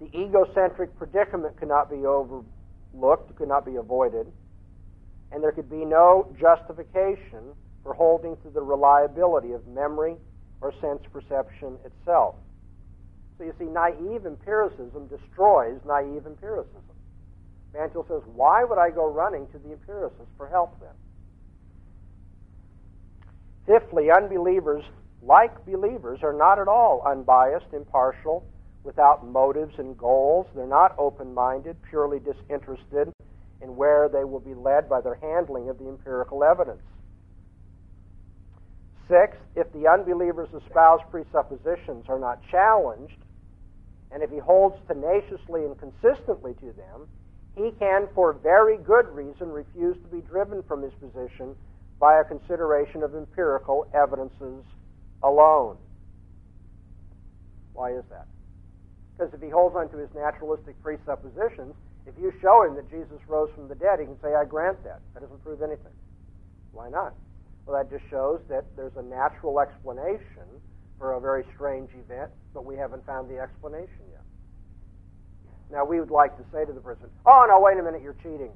The 0.00 0.06
egocentric 0.18 0.98
predicament 0.98 1.56
could 1.56 1.68
not 1.68 1.90
be 1.90 2.04
overlooked, 2.04 3.36
could 3.36 3.48
not 3.48 3.64
be 3.64 3.76
avoided, 3.76 4.26
and 5.32 5.42
there 5.42 5.52
could 5.52 5.70
be 5.70 5.84
no 5.84 6.34
justification 6.40 7.54
for 7.82 7.94
holding 7.94 8.36
to 8.38 8.50
the 8.50 8.60
reliability 8.60 9.52
of 9.52 9.66
memory 9.68 10.16
or 10.60 10.72
sense 10.80 11.00
perception 11.12 11.76
itself. 11.84 12.34
So 13.38 13.44
you 13.44 13.54
see, 13.58 13.64
naive 13.64 14.26
empiricism 14.26 15.08
destroys 15.08 15.80
naive 15.86 16.26
empiricism. 16.26 16.80
Van 17.72 17.90
Til 17.90 18.06
says, 18.08 18.22
why 18.34 18.62
would 18.62 18.78
I 18.78 18.90
go 18.90 19.10
running 19.10 19.48
to 19.48 19.58
the 19.58 19.72
empiricist 19.72 20.30
for 20.36 20.48
help 20.48 20.78
then? 20.80 20.94
Fifthly, 23.66 24.10
unbelievers, 24.10 24.84
like 25.22 25.64
believers, 25.66 26.20
are 26.22 26.32
not 26.32 26.58
at 26.58 26.68
all 26.68 27.02
unbiased, 27.04 27.72
impartial, 27.72 28.44
without 28.84 29.26
motives 29.26 29.74
and 29.78 29.96
goals. 29.98 30.46
They're 30.54 30.66
not 30.66 30.94
open 30.98 31.34
minded, 31.34 31.76
purely 31.88 32.20
disinterested 32.20 33.12
in 33.60 33.74
where 33.74 34.08
they 34.08 34.24
will 34.24 34.40
be 34.40 34.54
led 34.54 34.88
by 34.88 35.00
their 35.00 35.16
handling 35.16 35.68
of 35.68 35.78
the 35.78 35.88
empirical 35.88 36.44
evidence. 36.44 36.82
Sixth, 39.08 39.40
if 39.56 39.72
the 39.72 39.88
unbeliever's 39.88 40.52
espoused 40.54 41.04
presuppositions 41.10 42.04
are 42.08 42.18
not 42.18 42.40
challenged, 42.50 43.16
and 44.12 44.22
if 44.22 44.30
he 44.30 44.38
holds 44.38 44.76
tenaciously 44.86 45.64
and 45.64 45.78
consistently 45.78 46.54
to 46.54 46.72
them, 46.72 47.08
he 47.56 47.70
can, 47.78 48.08
for 48.14 48.32
very 48.32 48.78
good 48.78 49.08
reason, 49.08 49.48
refuse 49.50 49.96
to 50.02 50.08
be 50.08 50.20
driven 50.22 50.62
from 50.64 50.82
his 50.82 50.92
position 50.94 51.54
by 52.00 52.20
a 52.20 52.24
consideration 52.24 53.02
of 53.02 53.14
empirical 53.14 53.86
evidences 53.94 54.64
alone. 55.22 55.76
Why 57.72 57.92
is 57.92 58.04
that? 58.10 58.26
Because 59.16 59.32
if 59.32 59.40
he 59.40 59.48
holds 59.48 59.76
on 59.76 59.88
to 59.90 59.96
his 59.98 60.10
naturalistic 60.14 60.80
presuppositions, 60.82 61.74
if 62.06 62.14
you 62.20 62.32
show 62.42 62.64
him 62.64 62.74
that 62.76 62.90
Jesus 62.90 63.18
rose 63.28 63.50
from 63.54 63.68
the 63.68 63.74
dead, 63.74 64.00
he 64.00 64.06
can 64.06 64.20
say, 64.20 64.34
I 64.34 64.44
grant 64.44 64.82
that. 64.84 65.00
That 65.14 65.20
doesn't 65.20 65.42
prove 65.42 65.62
anything. 65.62 65.94
Why 66.72 66.90
not? 66.90 67.14
Well, 67.64 67.80
that 67.80 67.90
just 67.90 68.08
shows 68.10 68.40
that 68.48 68.64
there's 68.76 68.96
a 68.96 69.02
natural 69.02 69.60
explanation 69.60 70.44
for 70.98 71.14
a 71.14 71.20
very 71.20 71.44
strange 71.54 71.90
event, 71.94 72.30
but 72.52 72.64
we 72.64 72.76
haven't 72.76 73.04
found 73.06 73.28
the 73.28 73.38
explanation 73.38 74.04
yet. 74.10 74.22
Now, 75.70 75.84
we 75.84 75.98
would 75.98 76.10
like 76.10 76.36
to 76.36 76.44
say 76.52 76.64
to 76.64 76.72
the 76.72 76.80
person, 76.80 77.08
oh, 77.26 77.46
no, 77.48 77.60
wait 77.60 77.78
a 77.78 77.82
minute, 77.82 78.02
you're 78.02 78.16
cheating. 78.22 78.52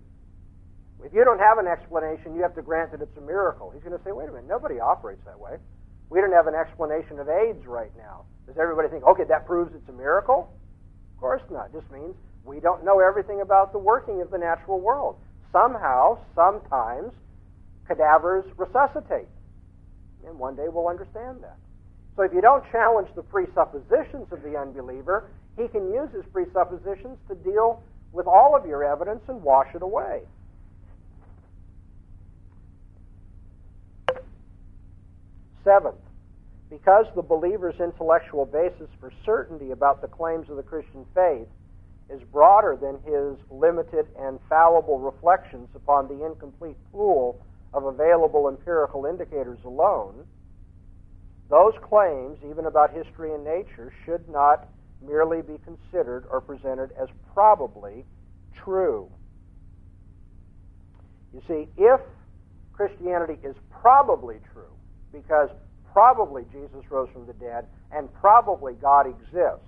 If 1.05 1.13
you 1.15 1.25
don't 1.25 1.39
have 1.39 1.59
an 1.59 1.67
explanation, 1.67 2.35
you 2.35 2.43
have 2.43 2.55
to 2.55 2.63
grant 2.63 2.93
that 2.93 3.01
it's 3.01 3.17
a 3.17 3.21
miracle. 3.21 3.71
He's 3.71 3.83
going 3.83 3.97
to 3.97 4.03
say, 4.05 4.13
wait 4.13 4.29
a 4.29 4.33
minute, 4.33 4.49
nobody 4.49 4.81
operates 4.81 5.25
that 5.27 5.39
way. 5.39 5.57
We 6.11 6.21
don't 6.21 6.33
have 6.33 6.47
an 6.47 6.55
explanation 6.55 7.19
of 7.19 7.29
AIDS 7.29 7.67
right 7.67 7.91
now. 7.97 8.25
Does 8.47 8.57
everybody 8.57 8.89
think, 8.89 9.05
okay, 9.05 9.25
that 9.29 9.47
proves 9.47 9.75
it's 9.75 9.89
a 9.89 9.93
miracle? 9.93 10.53
Of 11.15 11.21
course 11.21 11.43
not. 11.51 11.73
Just 11.73 11.91
means 11.91 12.15
we 12.45 12.61
don't 12.61 12.85
know 12.85 13.01
everything 13.01 13.41
about 13.41 13.73
the 13.73 13.79
working 13.79 14.23
of 14.23 14.31
the 14.31 14.39
natural 14.39 14.81
world. 14.81 15.17
Somehow, 15.53 16.19
sometimes, 16.35 17.13
cadavers 17.87 18.45
resuscitate. 18.57 19.29
And 20.27 20.39
one 20.39 20.57
day 20.57 20.67
we'll 20.69 20.89
understand 20.89 21.43
that. 21.43 21.57
So 22.19 22.25
if 22.25 22.33
you 22.35 22.41
don't 22.41 22.65
challenge 22.73 23.07
the 23.15 23.23
presuppositions 23.23 24.27
of 24.33 24.43
the 24.43 24.59
unbeliever, 24.59 25.31
he 25.57 25.69
can 25.69 25.89
use 25.93 26.11
his 26.13 26.25
presuppositions 26.33 27.17
to 27.29 27.37
deal 27.37 27.81
with 28.11 28.27
all 28.27 28.57
of 28.57 28.67
your 28.67 28.83
evidence 28.83 29.21
and 29.29 29.41
wash 29.41 29.69
it 29.73 29.83
away. 29.83 30.23
Seventh, 35.63 35.95
because 36.69 37.07
the 37.15 37.23
believer's 37.23 37.79
intellectual 37.79 38.47
basis 38.47 38.89
for 38.99 39.13
certainty 39.25 39.71
about 39.71 40.03
the 40.03 40.09
claims 40.09 40.51
of 40.51 40.57
the 40.57 40.63
Christian 40.65 41.07
faith 41.15 41.47
is 42.11 42.21
broader 42.33 42.77
than 42.81 42.99
his 43.07 43.39
limited 43.49 44.09
and 44.19 44.41
fallible 44.49 44.99
reflections 44.99 45.69
upon 45.77 46.09
the 46.09 46.27
incomplete 46.27 46.79
pool 46.91 47.41
of 47.73 47.85
available 47.85 48.49
empirical 48.49 49.07
indicators 49.07 49.59
alone, 49.65 50.27
those 51.51 51.73
claims, 51.83 52.39
even 52.49 52.67
about 52.67 52.93
history 52.93 53.33
and 53.33 53.45
nature, 53.45 53.93
should 54.05 54.29
not 54.29 54.69
merely 55.01 55.43
be 55.43 55.59
considered 55.65 56.25
or 56.31 56.41
presented 56.41 56.91
as 57.01 57.09
probably 57.33 58.05
true. 58.55 59.09
You 61.33 61.43
see, 61.47 61.69
if 61.77 62.01
Christianity 62.73 63.39
is 63.43 63.57
probably 63.71 64.37
true, 64.53 64.75
because 65.13 65.49
probably 65.93 66.45
Jesus 66.53 66.85
rose 66.91 67.09
from 67.13 67.27
the 67.27 67.33
dead 67.35 67.67
and 67.93 68.13
probably 68.15 68.75
God 68.75 69.07
exists, 69.07 69.65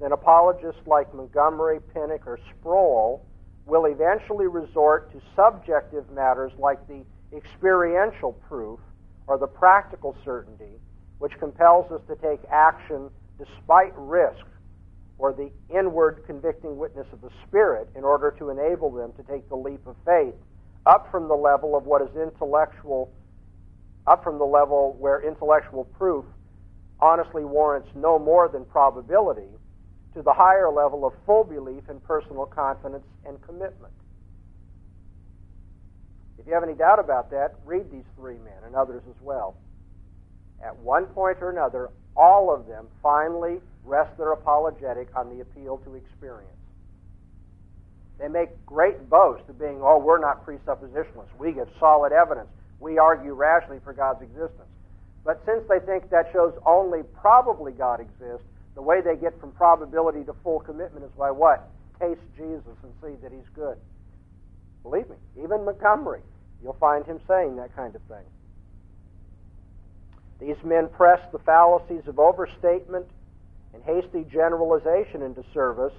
then 0.00 0.12
apologists 0.12 0.86
like 0.86 1.14
Montgomery, 1.14 1.78
Pinnock, 1.94 2.26
or 2.26 2.38
Sproul 2.58 3.24
will 3.64 3.86
eventually 3.86 4.46
resort 4.46 5.12
to 5.12 5.20
subjective 5.36 6.10
matters 6.10 6.52
like 6.58 6.86
the 6.88 7.04
experiential 7.34 8.32
proof 8.32 8.80
or 9.32 9.38
the 9.38 9.46
practical 9.46 10.14
certainty, 10.26 10.76
which 11.18 11.32
compels 11.40 11.90
us 11.90 12.02
to 12.06 12.14
take 12.16 12.40
action 12.52 13.08
despite 13.38 13.90
risk 13.96 14.44
or 15.16 15.32
the 15.32 15.50
inward 15.74 16.18
convicting 16.26 16.76
witness 16.76 17.06
of 17.14 17.22
the 17.22 17.30
Spirit 17.48 17.88
in 17.96 18.04
order 18.04 18.34
to 18.38 18.50
enable 18.50 18.90
them 18.90 19.10
to 19.16 19.22
take 19.22 19.48
the 19.48 19.56
leap 19.56 19.80
of 19.86 19.96
faith 20.04 20.34
up 20.84 21.08
from 21.10 21.28
the 21.28 21.34
level 21.34 21.74
of 21.74 21.84
what 21.84 22.02
is 22.02 22.10
intellectual, 22.14 23.10
up 24.06 24.22
from 24.22 24.36
the 24.36 24.44
level 24.44 24.98
where 25.00 25.26
intellectual 25.26 25.84
proof 25.84 26.26
honestly 27.00 27.42
warrants 27.42 27.88
no 27.94 28.18
more 28.18 28.50
than 28.52 28.66
probability 28.66 29.48
to 30.12 30.20
the 30.20 30.34
higher 30.34 30.70
level 30.70 31.06
of 31.06 31.14
full 31.24 31.42
belief 31.42 31.84
and 31.88 32.04
personal 32.04 32.44
confidence 32.44 33.06
and 33.26 33.40
commitment. 33.40 33.94
If 36.42 36.48
you 36.48 36.54
have 36.54 36.64
any 36.64 36.74
doubt 36.74 36.98
about 36.98 37.30
that, 37.30 37.54
read 37.64 37.88
these 37.92 38.04
three 38.16 38.38
men 38.38 38.66
and 38.66 38.74
others 38.74 39.02
as 39.08 39.14
well. 39.22 39.54
At 40.60 40.76
one 40.78 41.06
point 41.06 41.38
or 41.40 41.50
another, 41.50 41.90
all 42.16 42.52
of 42.52 42.66
them 42.66 42.88
finally 43.00 43.60
rest 43.84 44.16
their 44.18 44.32
apologetic 44.32 45.08
on 45.14 45.28
the 45.28 45.40
appeal 45.40 45.78
to 45.78 45.94
experience. 45.94 46.50
They 48.18 48.26
make 48.26 48.50
great 48.66 49.08
boast 49.08 49.48
of 49.48 49.56
being, 49.56 49.78
oh, 49.82 49.98
we're 49.98 50.18
not 50.18 50.44
presuppositionalists. 50.44 51.30
We 51.38 51.52
give 51.52 51.68
solid 51.78 52.10
evidence. 52.10 52.48
We 52.80 52.98
argue 52.98 53.34
rationally 53.34 53.78
for 53.84 53.92
God's 53.92 54.22
existence. 54.22 54.68
But 55.24 55.40
since 55.46 55.62
they 55.68 55.78
think 55.78 56.10
that 56.10 56.26
shows 56.32 56.54
only 56.66 57.02
probably 57.20 57.70
God 57.70 58.00
exists, 58.00 58.46
the 58.74 58.82
way 58.82 59.00
they 59.00 59.14
get 59.14 59.38
from 59.38 59.52
probability 59.52 60.24
to 60.24 60.34
full 60.42 60.58
commitment 60.58 61.04
is 61.04 61.12
by 61.16 61.30
what? 61.30 61.70
Taste 62.00 62.20
Jesus 62.36 62.74
and 62.82 62.92
see 63.00 63.14
that 63.22 63.30
he's 63.30 63.48
good. 63.54 63.76
Believe 64.82 65.08
me, 65.08 65.16
even 65.38 65.64
Montgomery, 65.64 66.22
you'll 66.62 66.72
find 66.74 67.04
him 67.04 67.20
saying 67.26 67.56
that 67.56 67.74
kind 67.74 67.94
of 67.94 68.02
thing. 68.02 68.24
These 70.40 70.62
men 70.64 70.88
press 70.88 71.20
the 71.30 71.38
fallacies 71.38 72.06
of 72.06 72.18
overstatement 72.18 73.06
and 73.74 73.82
hasty 73.84 74.24
generalization 74.30 75.22
into 75.22 75.44
service 75.54 75.94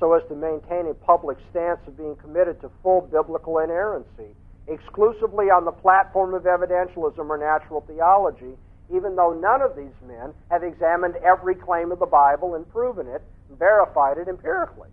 so 0.00 0.14
as 0.14 0.22
to 0.28 0.34
maintain 0.34 0.86
a 0.88 0.94
public 0.94 1.38
stance 1.50 1.80
of 1.86 1.96
being 1.96 2.16
committed 2.16 2.60
to 2.60 2.70
full 2.82 3.02
biblical 3.02 3.58
inerrancy, 3.58 4.34
exclusively 4.66 5.46
on 5.50 5.64
the 5.64 5.72
platform 5.72 6.34
of 6.34 6.42
evidentialism 6.42 7.28
or 7.28 7.38
natural 7.38 7.82
theology, 7.82 8.56
even 8.94 9.16
though 9.16 9.32
none 9.32 9.62
of 9.62 9.74
these 9.76 9.94
men 10.06 10.32
have 10.50 10.62
examined 10.62 11.16
every 11.16 11.54
claim 11.54 11.92
of 11.92 11.98
the 11.98 12.06
Bible 12.06 12.54
and 12.54 12.70
proven 12.70 13.06
it 13.06 13.22
and 13.48 13.58
verified 13.58 14.18
it 14.18 14.28
empirically. 14.28 14.88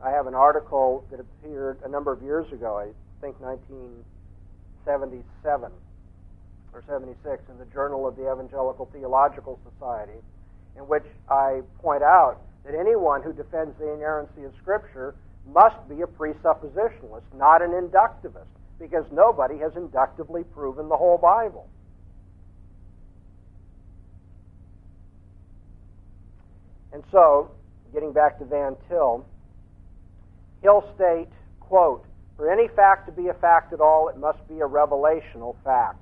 I 0.00 0.10
have 0.10 0.26
an 0.26 0.34
article 0.34 1.04
that 1.10 1.20
appeared 1.20 1.78
a 1.84 1.88
number 1.88 2.12
of 2.12 2.22
years 2.22 2.50
ago, 2.52 2.92
think 3.20 3.40
1977 3.40 5.72
or 6.72 6.82
76, 6.86 7.42
in 7.50 7.58
the 7.58 7.64
Journal 7.66 8.06
of 8.06 8.16
the 8.16 8.30
Evangelical 8.30 8.88
Theological 8.92 9.58
Society, 9.72 10.20
in 10.76 10.86
which 10.86 11.04
I 11.28 11.62
point 11.82 12.02
out 12.02 12.38
that 12.64 12.74
anyone 12.74 13.22
who 13.22 13.32
defends 13.32 13.76
the 13.78 13.92
inerrancy 13.92 14.44
of 14.44 14.52
Scripture 14.62 15.14
must 15.52 15.76
be 15.88 16.02
a 16.02 16.06
presuppositionalist, 16.06 17.22
not 17.34 17.62
an 17.62 17.70
inductivist, 17.70 18.46
because 18.78 19.04
nobody 19.10 19.58
has 19.58 19.74
inductively 19.76 20.44
proven 20.44 20.88
the 20.88 20.96
whole 20.96 21.18
Bible. 21.18 21.66
And 26.92 27.02
so, 27.10 27.50
getting 27.92 28.12
back 28.12 28.38
to 28.38 28.44
Van 28.44 28.76
Til, 28.88 29.24
he'll 30.62 30.88
state, 30.94 31.28
quote, 31.60 32.04
for 32.40 32.50
any 32.50 32.68
fact 32.68 33.04
to 33.04 33.12
be 33.12 33.28
a 33.28 33.34
fact 33.34 33.70
at 33.74 33.82
all, 33.82 34.08
it 34.08 34.16
must 34.16 34.38
be 34.48 34.60
a 34.60 34.66
revelational 34.66 35.54
fact. 35.62 35.98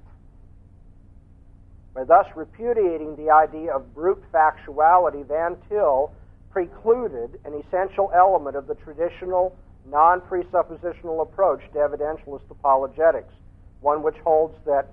By 1.97 2.05
thus 2.05 2.27
repudiating 2.37 3.17
the 3.17 3.29
idea 3.29 3.75
of 3.75 3.93
brute 3.93 4.23
factuality, 4.33 5.27
Van 5.27 5.57
Til 5.69 6.13
precluded 6.53 7.41
an 7.45 7.55
essential 7.55 8.13
element 8.15 8.55
of 8.55 8.69
the 8.69 8.77
traditional 8.77 9.57
non 9.91 10.21
presuppositional 10.21 11.23
approach 11.23 11.61
to 11.73 11.79
evidentialist 11.79 12.49
apologetics, 12.53 13.35
one 13.81 14.05
which 14.05 14.17
holds 14.23 14.55
that 14.65 14.91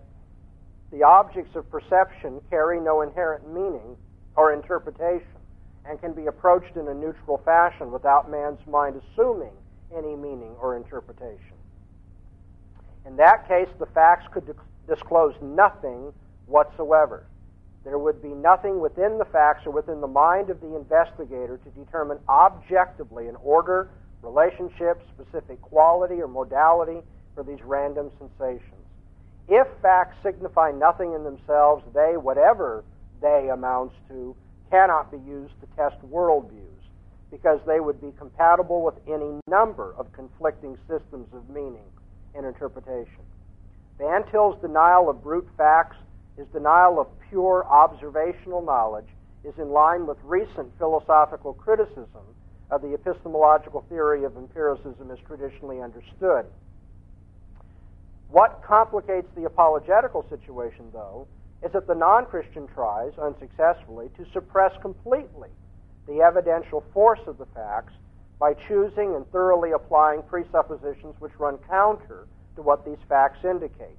the 0.91 1.03
objects 1.03 1.55
of 1.55 1.69
perception 1.69 2.41
carry 2.49 2.79
no 2.79 3.03
inherent 3.03 3.47
meaning 3.53 3.95
or 4.35 4.51
interpretation 4.51 5.27
and 5.87 6.01
can 6.01 6.13
be 6.13 6.25
approached 6.25 6.75
in 6.75 6.87
a 6.87 6.93
neutral 6.95 7.39
fashion 7.45 7.91
without 7.91 8.31
man's 8.31 8.65
mind 8.65 8.99
assuming 9.13 9.51
any 9.95 10.15
meaning 10.15 10.55
or 10.61 10.77
interpretation. 10.77 11.57
In 13.05 13.15
that 13.17 13.47
case, 13.47 13.67
the 13.79 13.85
facts 13.87 14.25
could 14.33 14.55
disclose 14.87 15.33
nothing 15.41 16.13
whatsoever. 16.47 17.25
There 17.83 17.99
would 17.99 18.21
be 18.21 18.29
nothing 18.29 18.79
within 18.79 19.19
the 19.19 19.25
facts 19.25 19.65
or 19.65 19.71
within 19.71 20.01
the 20.01 20.07
mind 20.07 20.49
of 20.49 20.59
the 20.59 20.75
investigator 20.75 21.59
to 21.63 21.69
determine 21.71 22.17
objectively 22.27 23.27
an 23.27 23.35
order, 23.43 23.89
relationship, 24.23 25.01
specific 25.13 25.61
quality, 25.61 26.15
or 26.15 26.27
modality 26.27 27.01
for 27.35 27.43
these 27.43 27.61
random 27.63 28.09
sensations. 28.17 28.71
If 29.47 29.67
facts 29.83 30.15
signify 30.23 30.71
nothing 30.71 31.13
in 31.13 31.23
themselves, 31.23 31.83
they, 31.93 32.17
whatever 32.17 32.83
they 33.21 33.49
amounts 33.53 33.93
to, 34.07 34.35
cannot 34.71 35.11
be 35.11 35.19
used 35.19 35.53
to 35.61 35.67
test 35.75 35.97
worldviews 36.09 36.64
because 37.35 37.59
they 37.67 37.81
would 37.81 37.99
be 37.99 38.13
compatible 38.17 38.81
with 38.81 38.95
any 39.07 39.41
number 39.45 39.93
of 39.97 40.09
conflicting 40.13 40.77
systems 40.87 41.27
of 41.33 41.49
meaning 41.49 41.83
and 42.33 42.45
interpretation. 42.45 43.27
Van 43.97 44.23
Til's 44.31 44.55
denial 44.61 45.09
of 45.09 45.21
brute 45.21 45.47
facts, 45.57 45.97
his 46.37 46.47
denial 46.53 46.97
of 46.97 47.07
pure 47.29 47.65
observational 47.69 48.61
knowledge, 48.61 49.07
is 49.43 49.53
in 49.57 49.71
line 49.71 50.07
with 50.07 50.17
recent 50.23 50.71
philosophical 50.77 51.53
criticism 51.53 52.23
of 52.71 52.81
the 52.81 52.93
epistemological 52.93 53.83
theory 53.89 54.23
of 54.23 54.37
empiricism 54.37 55.11
as 55.11 55.19
traditionally 55.27 55.81
understood. 55.81 56.45
What 58.29 58.63
complicates 58.65 59.27
the 59.35 59.43
apologetical 59.43 60.25
situation, 60.29 60.85
though, 60.93 61.27
is 61.65 61.73
that 61.73 61.85
the 61.85 61.95
non 61.95 62.27
Christian 62.27 62.65
tries, 62.73 63.11
unsuccessfully, 63.21 64.07
to 64.15 64.25
suppress 64.31 64.71
completely 64.81 65.49
the 66.07 66.21
evidential 66.21 66.83
force 66.93 67.19
of 67.27 67.37
the 67.37 67.45
facts 67.47 67.93
by 68.39 68.53
choosing 68.53 69.15
and 69.15 69.29
thoroughly 69.31 69.71
applying 69.71 70.21
presuppositions 70.23 71.15
which 71.19 71.31
run 71.39 71.57
counter 71.69 72.27
to 72.55 72.61
what 72.61 72.85
these 72.85 72.97
facts 73.07 73.43
indicate. 73.43 73.97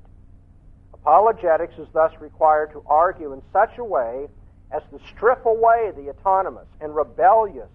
Apologetics 0.95 1.79
is 1.79 1.89
thus 1.93 2.13
required 2.21 2.73
to 2.73 2.83
argue 2.87 3.33
in 3.33 3.43
such 3.53 3.79
a 3.79 3.85
way 3.85 4.29
as 4.73 4.83
to 4.91 4.99
strip 5.09 5.47
away 5.47 5.93
the 5.97 6.11
autonomous 6.11 6.67
and 6.81 6.95
rebellious 6.95 7.69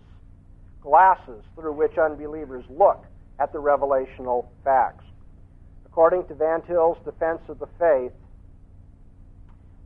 glasses 0.82 1.44
through 1.56 1.74
which 1.74 1.98
unbelievers 1.98 2.66
look 2.70 3.06
at 3.40 3.54
the 3.54 3.60
revelational 3.60 4.46
facts. 4.64 5.06
According 5.86 6.26
to 6.28 6.36
Van 6.36 6.62
Til's 6.62 6.98
defense 7.04 7.42
of 7.48 7.60
the 7.60 7.68
faith, 7.80 8.12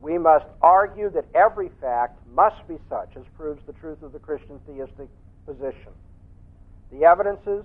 we 0.00 0.18
must 0.18 0.46
argue 0.62 1.10
that 1.10 1.24
every 1.34 1.70
fact 1.80 2.18
must 2.34 2.66
be 2.68 2.76
such 2.88 3.16
as 3.16 3.24
proves 3.36 3.60
the 3.66 3.72
truth 3.74 4.02
of 4.02 4.12
the 4.12 4.18
Christian 4.18 4.60
theistic 4.66 5.08
position. 5.46 5.92
The 6.92 7.04
evidences, 7.04 7.64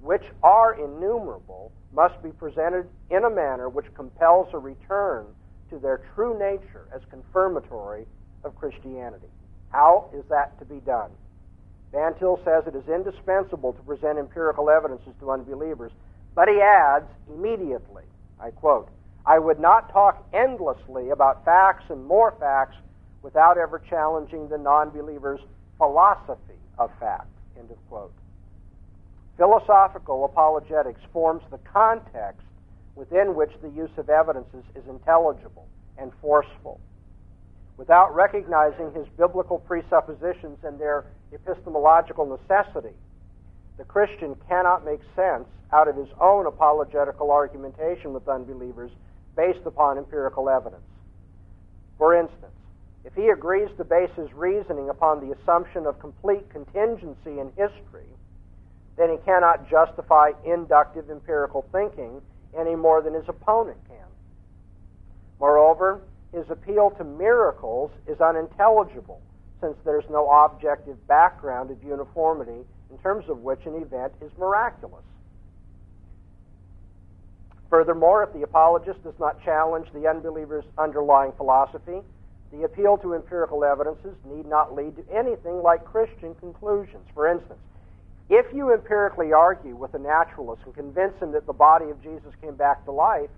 which 0.00 0.24
are 0.42 0.74
innumerable, 0.74 1.72
must 1.92 2.22
be 2.22 2.30
presented 2.30 2.86
in 3.10 3.24
a 3.24 3.30
manner 3.30 3.68
which 3.68 3.92
compels 3.94 4.48
a 4.52 4.58
return 4.58 5.26
to 5.70 5.78
their 5.78 6.00
true 6.14 6.38
nature 6.38 6.86
as 6.94 7.00
confirmatory 7.10 8.06
of 8.44 8.54
Christianity. 8.56 9.28
How 9.70 10.10
is 10.14 10.24
that 10.28 10.58
to 10.58 10.64
be 10.64 10.80
done? 10.80 11.10
Van 11.92 12.14
Til 12.18 12.38
says 12.44 12.64
it 12.66 12.76
is 12.76 12.88
indispensable 12.88 13.72
to 13.72 13.82
present 13.82 14.18
empirical 14.18 14.70
evidences 14.70 15.12
to 15.20 15.30
unbelievers, 15.30 15.90
but 16.34 16.48
he 16.48 16.60
adds 16.60 17.06
immediately, 17.28 18.04
I 18.40 18.50
quote, 18.50 18.88
I 19.30 19.38
would 19.38 19.60
not 19.60 19.92
talk 19.92 20.26
endlessly 20.34 21.10
about 21.10 21.44
facts 21.44 21.84
and 21.88 22.04
more 22.04 22.34
facts 22.40 22.74
without 23.22 23.58
ever 23.58 23.80
challenging 23.88 24.48
the 24.48 24.58
non 24.58 24.90
believer's 24.90 25.38
philosophy 25.78 26.58
of 26.78 26.90
fact. 26.98 27.28
End 27.56 27.70
of 27.70 27.76
quote. 27.88 28.12
Philosophical 29.36 30.24
apologetics 30.24 31.00
forms 31.12 31.42
the 31.52 31.58
context 31.58 32.42
within 32.96 33.36
which 33.36 33.52
the 33.62 33.68
use 33.68 33.92
of 33.98 34.10
evidences 34.10 34.64
is 34.74 34.82
intelligible 34.88 35.68
and 35.96 36.10
forceful. 36.20 36.80
Without 37.76 38.12
recognizing 38.12 38.92
his 38.92 39.06
biblical 39.16 39.60
presuppositions 39.60 40.58
and 40.64 40.76
their 40.76 41.04
epistemological 41.32 42.26
necessity, 42.26 42.96
the 43.78 43.84
Christian 43.84 44.34
cannot 44.48 44.84
make 44.84 45.00
sense 45.14 45.46
out 45.72 45.86
of 45.86 45.94
his 45.94 46.08
own 46.20 46.46
apologetical 46.46 47.30
argumentation 47.30 48.12
with 48.12 48.26
unbelievers 48.26 48.90
based 49.36 49.66
upon 49.66 49.98
empirical 49.98 50.48
evidence. 50.48 50.82
For 51.98 52.14
instance, 52.14 52.52
if 53.04 53.14
he 53.14 53.28
agrees 53.28 53.68
to 53.76 53.84
base 53.84 54.10
his 54.16 54.32
reasoning 54.34 54.90
upon 54.90 55.20
the 55.20 55.34
assumption 55.34 55.86
of 55.86 55.98
complete 56.00 56.48
contingency 56.50 57.40
in 57.40 57.48
history, 57.56 58.06
then 58.96 59.10
he 59.10 59.16
cannot 59.24 59.68
justify 59.70 60.32
inductive 60.44 61.10
empirical 61.10 61.64
thinking 61.72 62.20
any 62.58 62.74
more 62.74 63.00
than 63.00 63.14
his 63.14 63.28
opponent 63.28 63.78
can. 63.88 63.96
Moreover, 65.38 66.00
his 66.32 66.44
appeal 66.50 66.90
to 66.98 67.04
miracles 67.04 67.90
is 68.06 68.20
unintelligible 68.20 69.20
since 69.60 69.76
there's 69.84 70.04
no 70.10 70.28
objective 70.28 70.96
background 71.06 71.70
of 71.70 71.82
uniformity 71.82 72.64
in 72.90 72.98
terms 72.98 73.24
of 73.28 73.38
which 73.38 73.60
an 73.66 73.74
event 73.74 74.12
is 74.20 74.30
miraculous. 74.38 75.04
Furthermore, 77.70 78.24
if 78.24 78.32
the 78.32 78.42
apologist 78.42 79.02
does 79.04 79.14
not 79.20 79.42
challenge 79.44 79.86
the 79.94 80.08
unbeliever's 80.08 80.64
underlying 80.76 81.32
philosophy, 81.36 82.00
the 82.52 82.64
appeal 82.64 82.98
to 82.98 83.14
empirical 83.14 83.64
evidences 83.64 84.16
need 84.26 84.44
not 84.46 84.74
lead 84.74 84.96
to 84.96 85.04
anything 85.14 85.62
like 85.62 85.84
Christian 85.84 86.34
conclusions. 86.34 87.06
For 87.14 87.28
instance, 87.28 87.60
if 88.28 88.46
you 88.52 88.74
empirically 88.74 89.32
argue 89.32 89.76
with 89.76 89.94
a 89.94 89.98
naturalist 89.98 90.62
and 90.64 90.74
convince 90.74 91.16
him 91.20 91.30
that 91.32 91.46
the 91.46 91.52
body 91.52 91.90
of 91.90 92.02
Jesus 92.02 92.32
came 92.40 92.56
back 92.56 92.84
to 92.86 92.92
life, 92.92 93.30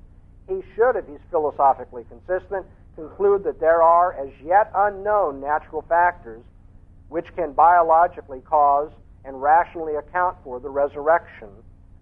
he 0.48 0.62
should, 0.74 0.96
if 0.96 1.06
he's 1.06 1.20
philosophically 1.30 2.04
consistent, 2.08 2.66
conclude 2.96 3.44
that 3.44 3.60
there 3.60 3.82
are 3.82 4.14
as 4.14 4.30
yet 4.42 4.70
unknown 4.74 5.40
natural 5.40 5.82
factors 5.82 6.42
which 7.08 7.26
can 7.36 7.52
biologically 7.52 8.40
cause 8.40 8.90
and 9.24 9.40
rationally 9.40 9.96
account 9.96 10.36
for 10.42 10.58
the 10.58 10.68
resurrection 10.68 11.48